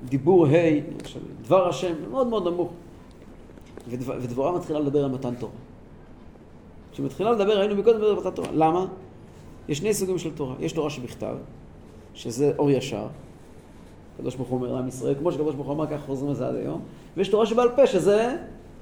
דיבור 0.05 0.47
ה' 0.47 0.51
דבר 1.41 1.69
השם, 1.69 1.93
מאוד 2.11 2.27
מאוד 2.27 2.47
נמוך. 2.47 2.71
ודבורה 3.87 4.51
מתחילה 4.51 4.79
לדבר 4.79 5.03
על 5.03 5.11
מתן 5.11 5.35
תורה. 5.35 5.51
כשהיא 6.99 7.05
מתחילה 7.05 7.31
לדבר, 7.31 7.59
היינו 7.59 7.75
מקודם 7.75 7.97
מדבר 7.97 8.09
על 8.09 8.15
מתן 8.15 8.29
תורה. 8.29 8.49
למה? 8.53 8.85
יש 9.69 9.77
שני 9.77 9.93
סוגים 9.93 10.17
של 10.17 10.31
תורה. 10.31 10.55
יש 10.59 10.71
תורה 10.71 10.89
שבכתב, 10.89 11.35
שזה 12.13 12.51
אור 12.57 12.71
ישר. 12.71 13.07
הקדוש 14.15 14.35
ברוך 14.35 14.49
הוא 14.49 14.57
אומר 14.59 14.73
לעם 14.73 14.87
ישראל, 14.87 15.15
כמו 15.19 15.31
שקדוש 15.31 15.55
ברוך 15.55 15.67
הוא 15.67 15.75
אמר, 15.75 15.87
ככה 15.87 15.97
חוזרים 16.05 16.31
לזה 16.31 16.47
עד 16.47 16.55
היום. 16.55 16.81
ויש 17.17 17.27
תורה 17.27 17.45
שבעל 17.45 17.69
פה, 17.69 17.87
שזה 17.87 18.35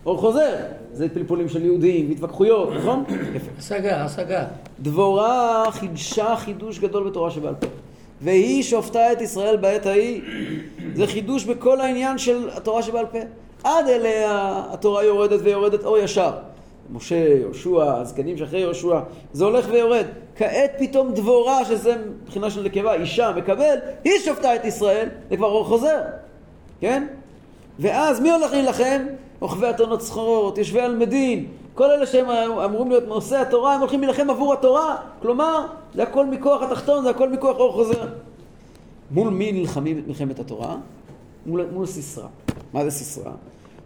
אור 0.06 0.18
חוזר. 0.18 0.56
זה 0.94 1.10
פלפולים 1.10 1.50
של 1.50 1.66
יהודים, 1.66 2.12
התווכחויות, 2.12 2.70
נכון? 2.74 3.04
יפה. 3.36 3.52
השגה, 3.58 4.04
השגה. 4.04 4.46
דבורה 4.80 5.64
חידשה 5.72 6.36
חידוש 6.36 6.80
גדול 6.80 7.10
בתורה 7.10 7.32
שבעל 7.32 7.56
פה. 7.56 7.68
והיא 8.22 8.64
שופטה 8.64 9.12
את 9.12 9.22
ישראל 9.22 9.58
בעת 9.58 9.86
ההיא. 9.86 10.22
זה 10.94 11.08
חידוש 11.08 11.46
בכל 11.46 11.82
העניין 11.82 12.18
של 12.18 12.50
התורה 12.50 12.84
שבעל 12.84 13.06
פה. 13.06 13.20
עד 13.64 13.88
אליה 13.88 14.64
התורה 14.70 15.04
יורדת 15.04 15.40
ויורדת 15.44 15.84
אור 15.84 15.98
ישר. 15.98 16.32
משה, 16.92 17.16
יהושע, 17.16 17.84
הזקנים 17.84 18.38
שאחרי 18.38 18.60
יהושע, 18.60 19.00
זה 19.34 19.46
הולך 19.46 19.68
ויורד. 19.72 20.06
כעת 20.36 20.72
פתאום 20.80 21.14
דבורה, 21.14 21.66
שזה 21.66 21.96
מבחינה 22.24 22.50
של 22.50 22.64
נקבה, 22.64 22.94
אישה, 22.94 23.32
מקבל, 23.38 23.76
היא 24.04 24.14
שופטה 24.26 24.56
את 24.56 24.66
ישראל, 24.66 25.10
זה 25.30 25.38
כבר 25.38 25.48
אור 25.48 25.66
חוזר, 25.66 26.02
כן? 26.80 27.08
ואז 27.80 28.20
מי 28.20 28.32
הולך 28.32 28.52
להילחם? 28.52 29.06
רוכבי 29.40 29.70
אתונות 29.70 30.02
סחורות, 30.02 30.58
יושבי 30.58 30.82
על 30.82 30.96
מדין, 30.96 31.46
כל 31.74 31.92
אלה 31.92 32.06
שהם 32.06 32.30
אמורים 32.66 32.90
להיות 32.90 33.08
נושאי 33.08 33.38
התורה, 33.38 33.74
הם 33.74 33.80
הולכים 33.80 34.02
להילחם 34.02 34.30
עבור 34.30 34.54
התורה. 34.54 34.96
כלומר, 35.22 35.66
זה 35.96 36.04
הכל 36.04 36.26
מכוח 36.26 36.62
התחתון, 36.62 37.04
זה 37.04 37.10
הכל 37.10 37.30
מכוח 37.30 37.58
אור 37.58 37.74
חוזר. 37.74 38.08
מול 39.12 39.30
מי 39.30 39.52
נלחמים 39.52 39.98
את 39.98 40.08
מלחמת 40.08 40.40
התורה? 40.40 40.76
מול, 41.46 41.66
מול 41.72 41.86
סיסרא. 41.86 42.28
מה 42.74 42.84
זה 42.84 42.92
סיסרא? 42.92 43.32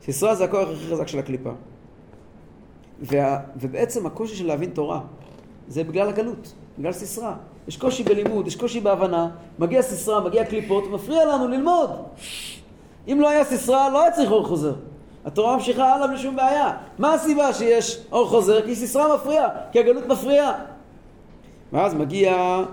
סיסרא 0.05 0.35
זה 0.35 0.43
הכוח 0.43 0.69
הכי 0.69 0.91
חזק 0.91 1.07
של 1.07 1.19
הקליפה. 1.19 1.51
וה, 3.01 3.39
ובעצם 3.55 4.05
הקושי 4.05 4.35
של 4.35 4.47
להבין 4.47 4.69
תורה 4.69 4.99
זה 5.67 5.83
בגלל 5.83 6.09
הגלות, 6.09 6.53
בגלל 6.79 6.91
סיסרא. 6.91 7.33
יש 7.67 7.77
קושי 7.77 8.03
בלימוד, 8.03 8.47
יש 8.47 8.55
קושי 8.55 8.79
בהבנה, 8.79 9.29
מגיע 9.59 9.81
סיסרא, 9.81 10.19
מגיע 10.19 10.45
קליפות, 10.45 10.83
מפריע 10.91 11.25
לנו 11.25 11.47
ללמוד. 11.47 11.89
אם 13.07 13.17
לא 13.21 13.29
היה 13.29 13.43
סיסרא, 13.43 13.89
לא 13.89 14.01
היה 14.01 14.11
צריך 14.11 14.31
אור 14.31 14.47
חוזר. 14.47 14.73
התורה 15.25 15.55
ממשיכה 15.55 15.93
הלאה 15.93 16.07
בלי 16.07 16.17
שום 16.17 16.35
בעיה. 16.35 16.77
מה 16.99 17.13
הסיבה 17.13 17.53
שיש 17.53 18.05
אור 18.11 18.27
חוזר? 18.27 18.61
כי 18.61 18.75
סיסרא 18.75 19.15
מפריע, 19.15 19.47
כי 19.71 19.79
הגלות 19.79 20.07
מפריעה. 20.07 20.53
ואז 21.73 21.93
מגיע 21.93 22.63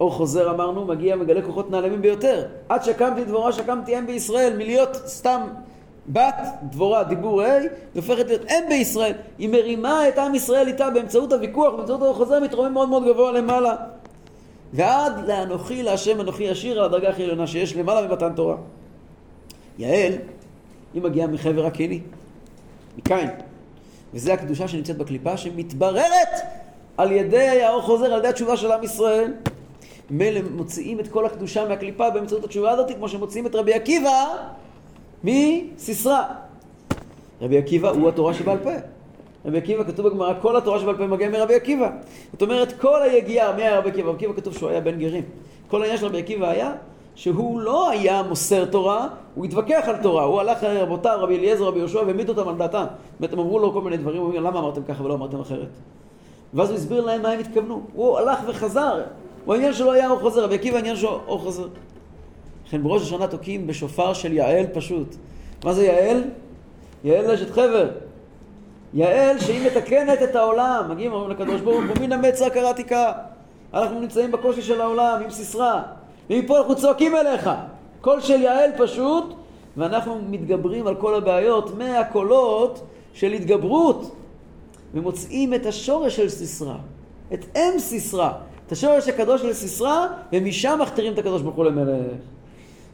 אור 0.00 0.12
חוזר 0.12 0.50
אמרנו, 0.50 0.84
מגיע 0.84 1.16
מגלה 1.16 1.42
כוחות 1.42 1.70
נעלמים 1.70 2.02
ביותר. 2.02 2.46
עד 2.68 2.84
שקמתי 2.84 3.24
דבורה 3.24 3.52
שקמתי 3.52 3.98
אם 3.98 4.06
בישראל, 4.06 4.56
מלהיות 4.56 4.96
סתם 5.06 5.40
בת 6.08 6.34
דבורה 6.62 7.04
דיבור 7.04 7.42
ה', 7.42 7.58
היא 7.58 7.68
הופכת 7.94 8.26
להיות 8.26 8.44
אם 8.50 8.64
בישראל. 8.68 9.12
היא 9.38 9.48
מרימה 9.48 10.08
את 10.08 10.18
עם 10.18 10.34
ישראל 10.34 10.66
איתה 10.66 10.90
באמצעות 10.90 11.32
הוויכוח, 11.32 11.74
באמצעות 11.74 12.02
האור 12.02 12.14
חוזר, 12.14 12.40
מתרומם 12.40 12.72
מאוד 12.72 12.88
מאוד 12.88 13.04
גבוה 13.04 13.32
למעלה. 13.32 13.76
ועד 14.72 15.28
לאנוכי 15.28 15.82
להשם 15.82 16.20
אנוכי 16.20 16.44
ישיר 16.44 16.78
על 16.78 16.84
הדרגה 16.84 17.08
הכי 17.08 17.22
עליונה 17.22 17.46
שיש 17.46 17.76
למעלה 17.76 18.08
ממתן 18.08 18.32
תורה. 18.36 18.56
יעל, 19.78 20.12
היא 20.94 21.02
מגיעה 21.02 21.26
מחבר 21.26 21.66
הקיני, 21.66 22.00
מקין. 22.98 23.28
וזה 24.14 24.32
הקדושה 24.32 24.68
שנמצאת 24.68 24.98
בקליפה 24.98 25.36
שמתבררת 25.36 26.40
על 26.96 27.12
ידי 27.12 27.62
האור 27.62 27.82
חוזר, 27.82 28.04
על 28.04 28.18
ידי 28.18 28.28
התשובה 28.28 28.56
של 28.56 28.72
עם 28.72 28.82
ישראל. 28.82 29.32
מילא 30.10 30.40
מוציאים 30.50 31.00
את 31.00 31.08
כל 31.08 31.26
הקדושה 31.26 31.68
מהקליפה 31.68 32.10
באמצעות 32.10 32.44
התשובה 32.44 32.70
הזאת, 32.70 32.90
כמו 32.96 33.08
שמוציאים 33.08 33.46
את 33.46 33.54
רבי 33.54 33.74
עקיבא 33.74 34.26
מסיסרא. 35.24 36.22
רבי 37.40 37.58
עקיבא 37.58 37.88
הוא 37.88 38.08
התורה 38.08 38.34
שבעל 38.34 38.58
פה. 38.58 38.70
רבי 39.44 39.58
עקיבא, 39.58 39.84
כתוב 39.84 40.08
בגמרא, 40.08 40.34
כל 40.40 40.56
התורה 40.56 40.78
שבעל 40.78 40.96
פה 40.96 41.06
מגיע 41.06 41.30
מרבי 41.30 41.54
עקיבא. 41.54 41.90
זאת 42.32 42.42
אומרת, 42.42 42.80
כל 42.80 43.02
היגיעה, 43.02 43.56
מי 43.56 43.62
היה 43.62 43.78
רבי 43.78 43.90
עקיבא? 43.90 44.08
רבי 44.08 44.16
עקיבא 44.16 44.32
כתוב 44.36 44.54
שהוא 44.54 44.68
היה 44.68 44.80
בן 44.80 44.98
גרים. 44.98 45.24
כל 45.68 45.82
העניין 45.82 45.98
של 45.98 46.06
רבי 46.06 46.18
עקיבא 46.18 46.48
היה 46.48 46.72
שהוא 47.14 47.60
לא 47.60 47.90
היה 47.90 48.22
מוסר 48.22 48.64
תורה, 48.64 49.08
הוא 49.34 49.44
התווכח 49.44 49.84
על 49.86 49.96
תורה. 50.02 50.24
הוא 50.24 50.40
הלך 50.40 50.62
לרבותיו, 50.62 51.18
רבי 51.20 51.36
אליעזר, 51.38 51.64
רבי 51.64 51.78
יהושע, 51.78 52.02
והעמיד 52.06 52.28
אותם 52.28 52.48
על 52.48 52.54
דעתם. 52.54 52.84
באמת, 53.20 53.32
הם 53.32 53.38
אמרו 53.38 53.58
לו 53.58 53.72
כל 53.72 53.80
מיני 53.80 53.96
דברים, 53.96 54.20
הוא 54.20 54.28
אומר, 54.28 54.40
למה 54.40 54.58
אמרתם 54.58 54.82
ככה 54.82 55.04
ולא 55.04 55.14
אמרתם 55.14 55.40
אחרת? 55.40 55.68
ואז 56.54 56.70
הוא 56.70 56.76
הסביר 56.78 57.04
להם 57.04 57.22
מה 57.22 57.28
הם 57.28 57.40
התכוונו. 57.40 57.82
הוא 57.94 58.18
הלך 58.18 58.38
וחזר. 58.46 59.02
הוא 59.44 59.54
העניין 59.54 59.72
שלו 59.72 59.92
היה 59.92 60.10
אור 60.10 60.18
חוזר, 60.18 60.44
רבי 60.44 60.54
עקיבא 60.54 60.76
העניין 60.76 60.96
שלו 60.96 61.20
אור 61.26 61.38
חוזר. 61.38 61.66
לכן 62.66 62.82
בראש 62.82 63.02
השנה 63.02 63.26
תוקעים 63.26 63.66
בשופר 63.66 64.12
של 64.12 64.32
יעל 64.32 64.66
פשוט. 64.74 65.16
מה 65.64 65.72
זה 65.72 65.84
יעל? 65.84 66.24
יעל 67.04 67.30
אשת 67.30 67.50
חבר. 67.50 67.90
יעל 68.94 69.38
שהיא 69.38 69.66
מתקנת 69.66 70.22
את 70.22 70.36
העולם. 70.36 70.86
מגיעים, 70.90 71.12
אומרים 71.12 71.30
לקדוש 71.30 71.60
ברוך 71.60 71.76
הוא, 71.76 71.84
מן 72.00 72.12
המצר 72.12 72.48
קראתי 72.48 72.84
כה. 72.84 73.12
אנחנו 73.74 74.00
נמצאים 74.00 74.32
בקושי 74.32 74.62
של 74.62 74.80
העולם 74.80 75.20
עם 75.24 75.30
סיסרא. 75.30 75.82
ומפה 76.30 76.58
אנחנו 76.58 76.76
צועקים 76.76 77.16
אליך. 77.16 77.50
קול 78.00 78.20
של 78.20 78.42
יעל 78.42 78.70
פשוט, 78.78 79.34
ואנחנו 79.76 80.18
מתגברים 80.30 80.86
על 80.86 80.94
כל 80.94 81.14
הבעיות 81.14 81.78
מהקולות 81.78 82.86
של 83.12 83.32
התגברות, 83.32 84.16
ומוצאים 84.94 85.54
את 85.54 85.66
השורש 85.66 86.16
של 86.16 86.28
סיסרא, 86.28 86.74
את 87.34 87.44
אם 87.56 87.78
סיסרא, 87.78 88.30
את 88.66 88.72
השורש 88.72 89.08
הקדוש 89.08 89.42
של 89.42 89.52
סיסרא, 89.52 90.06
ומשם 90.32 90.78
מכתירים 90.82 91.12
את 91.12 91.18
הקדוש 91.18 91.42
ברוך 91.42 91.56
הוא 91.56 91.64
למלך. 91.64 92.16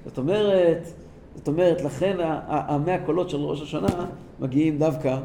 זאת 0.04 0.18
אומרת, 0.18 0.92
זאת 1.34 1.48
אומרת, 1.48 1.82
לכן 1.82 2.16
המאה 2.48 2.98
קולות 3.06 3.30
של 3.30 3.36
ראש 3.36 3.62
השנה 3.62 4.06
מגיעים 4.40 4.78
דווקא 4.78 5.18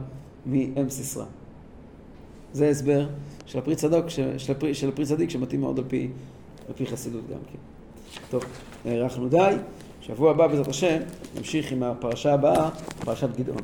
מאם 0.45 0.89
סיסרא. 0.89 1.25
זה 2.53 2.69
הסבר 2.69 3.07
של 3.45 3.59
הפרי 3.59 3.75
צדוק, 3.75 4.09
של 4.09 4.51
הפרי, 4.51 4.73
של 4.73 4.89
הפרי 4.89 5.05
צדיק, 5.05 5.29
שמתאים 5.29 5.61
מאוד 5.61 5.77
על 5.79 5.85
פי, 5.87 6.09
על 6.67 6.73
פי 6.73 6.85
חסידות 6.85 7.21
גם 7.31 7.39
כן. 7.51 7.57
טוב, 8.29 8.43
הארכנו 8.85 9.29
די. 9.29 9.55
שבוע 10.01 10.31
הבא, 10.31 10.47
בעזרת 10.47 10.67
השם, 10.67 10.97
נמשיך 11.37 11.71
עם 11.71 11.83
הפרשה 11.83 12.33
הבאה, 12.33 12.69
פרשת 12.99 13.29
גדעון. 13.37 13.61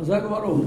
חזק 0.00 0.22
וברוך. 0.26 0.64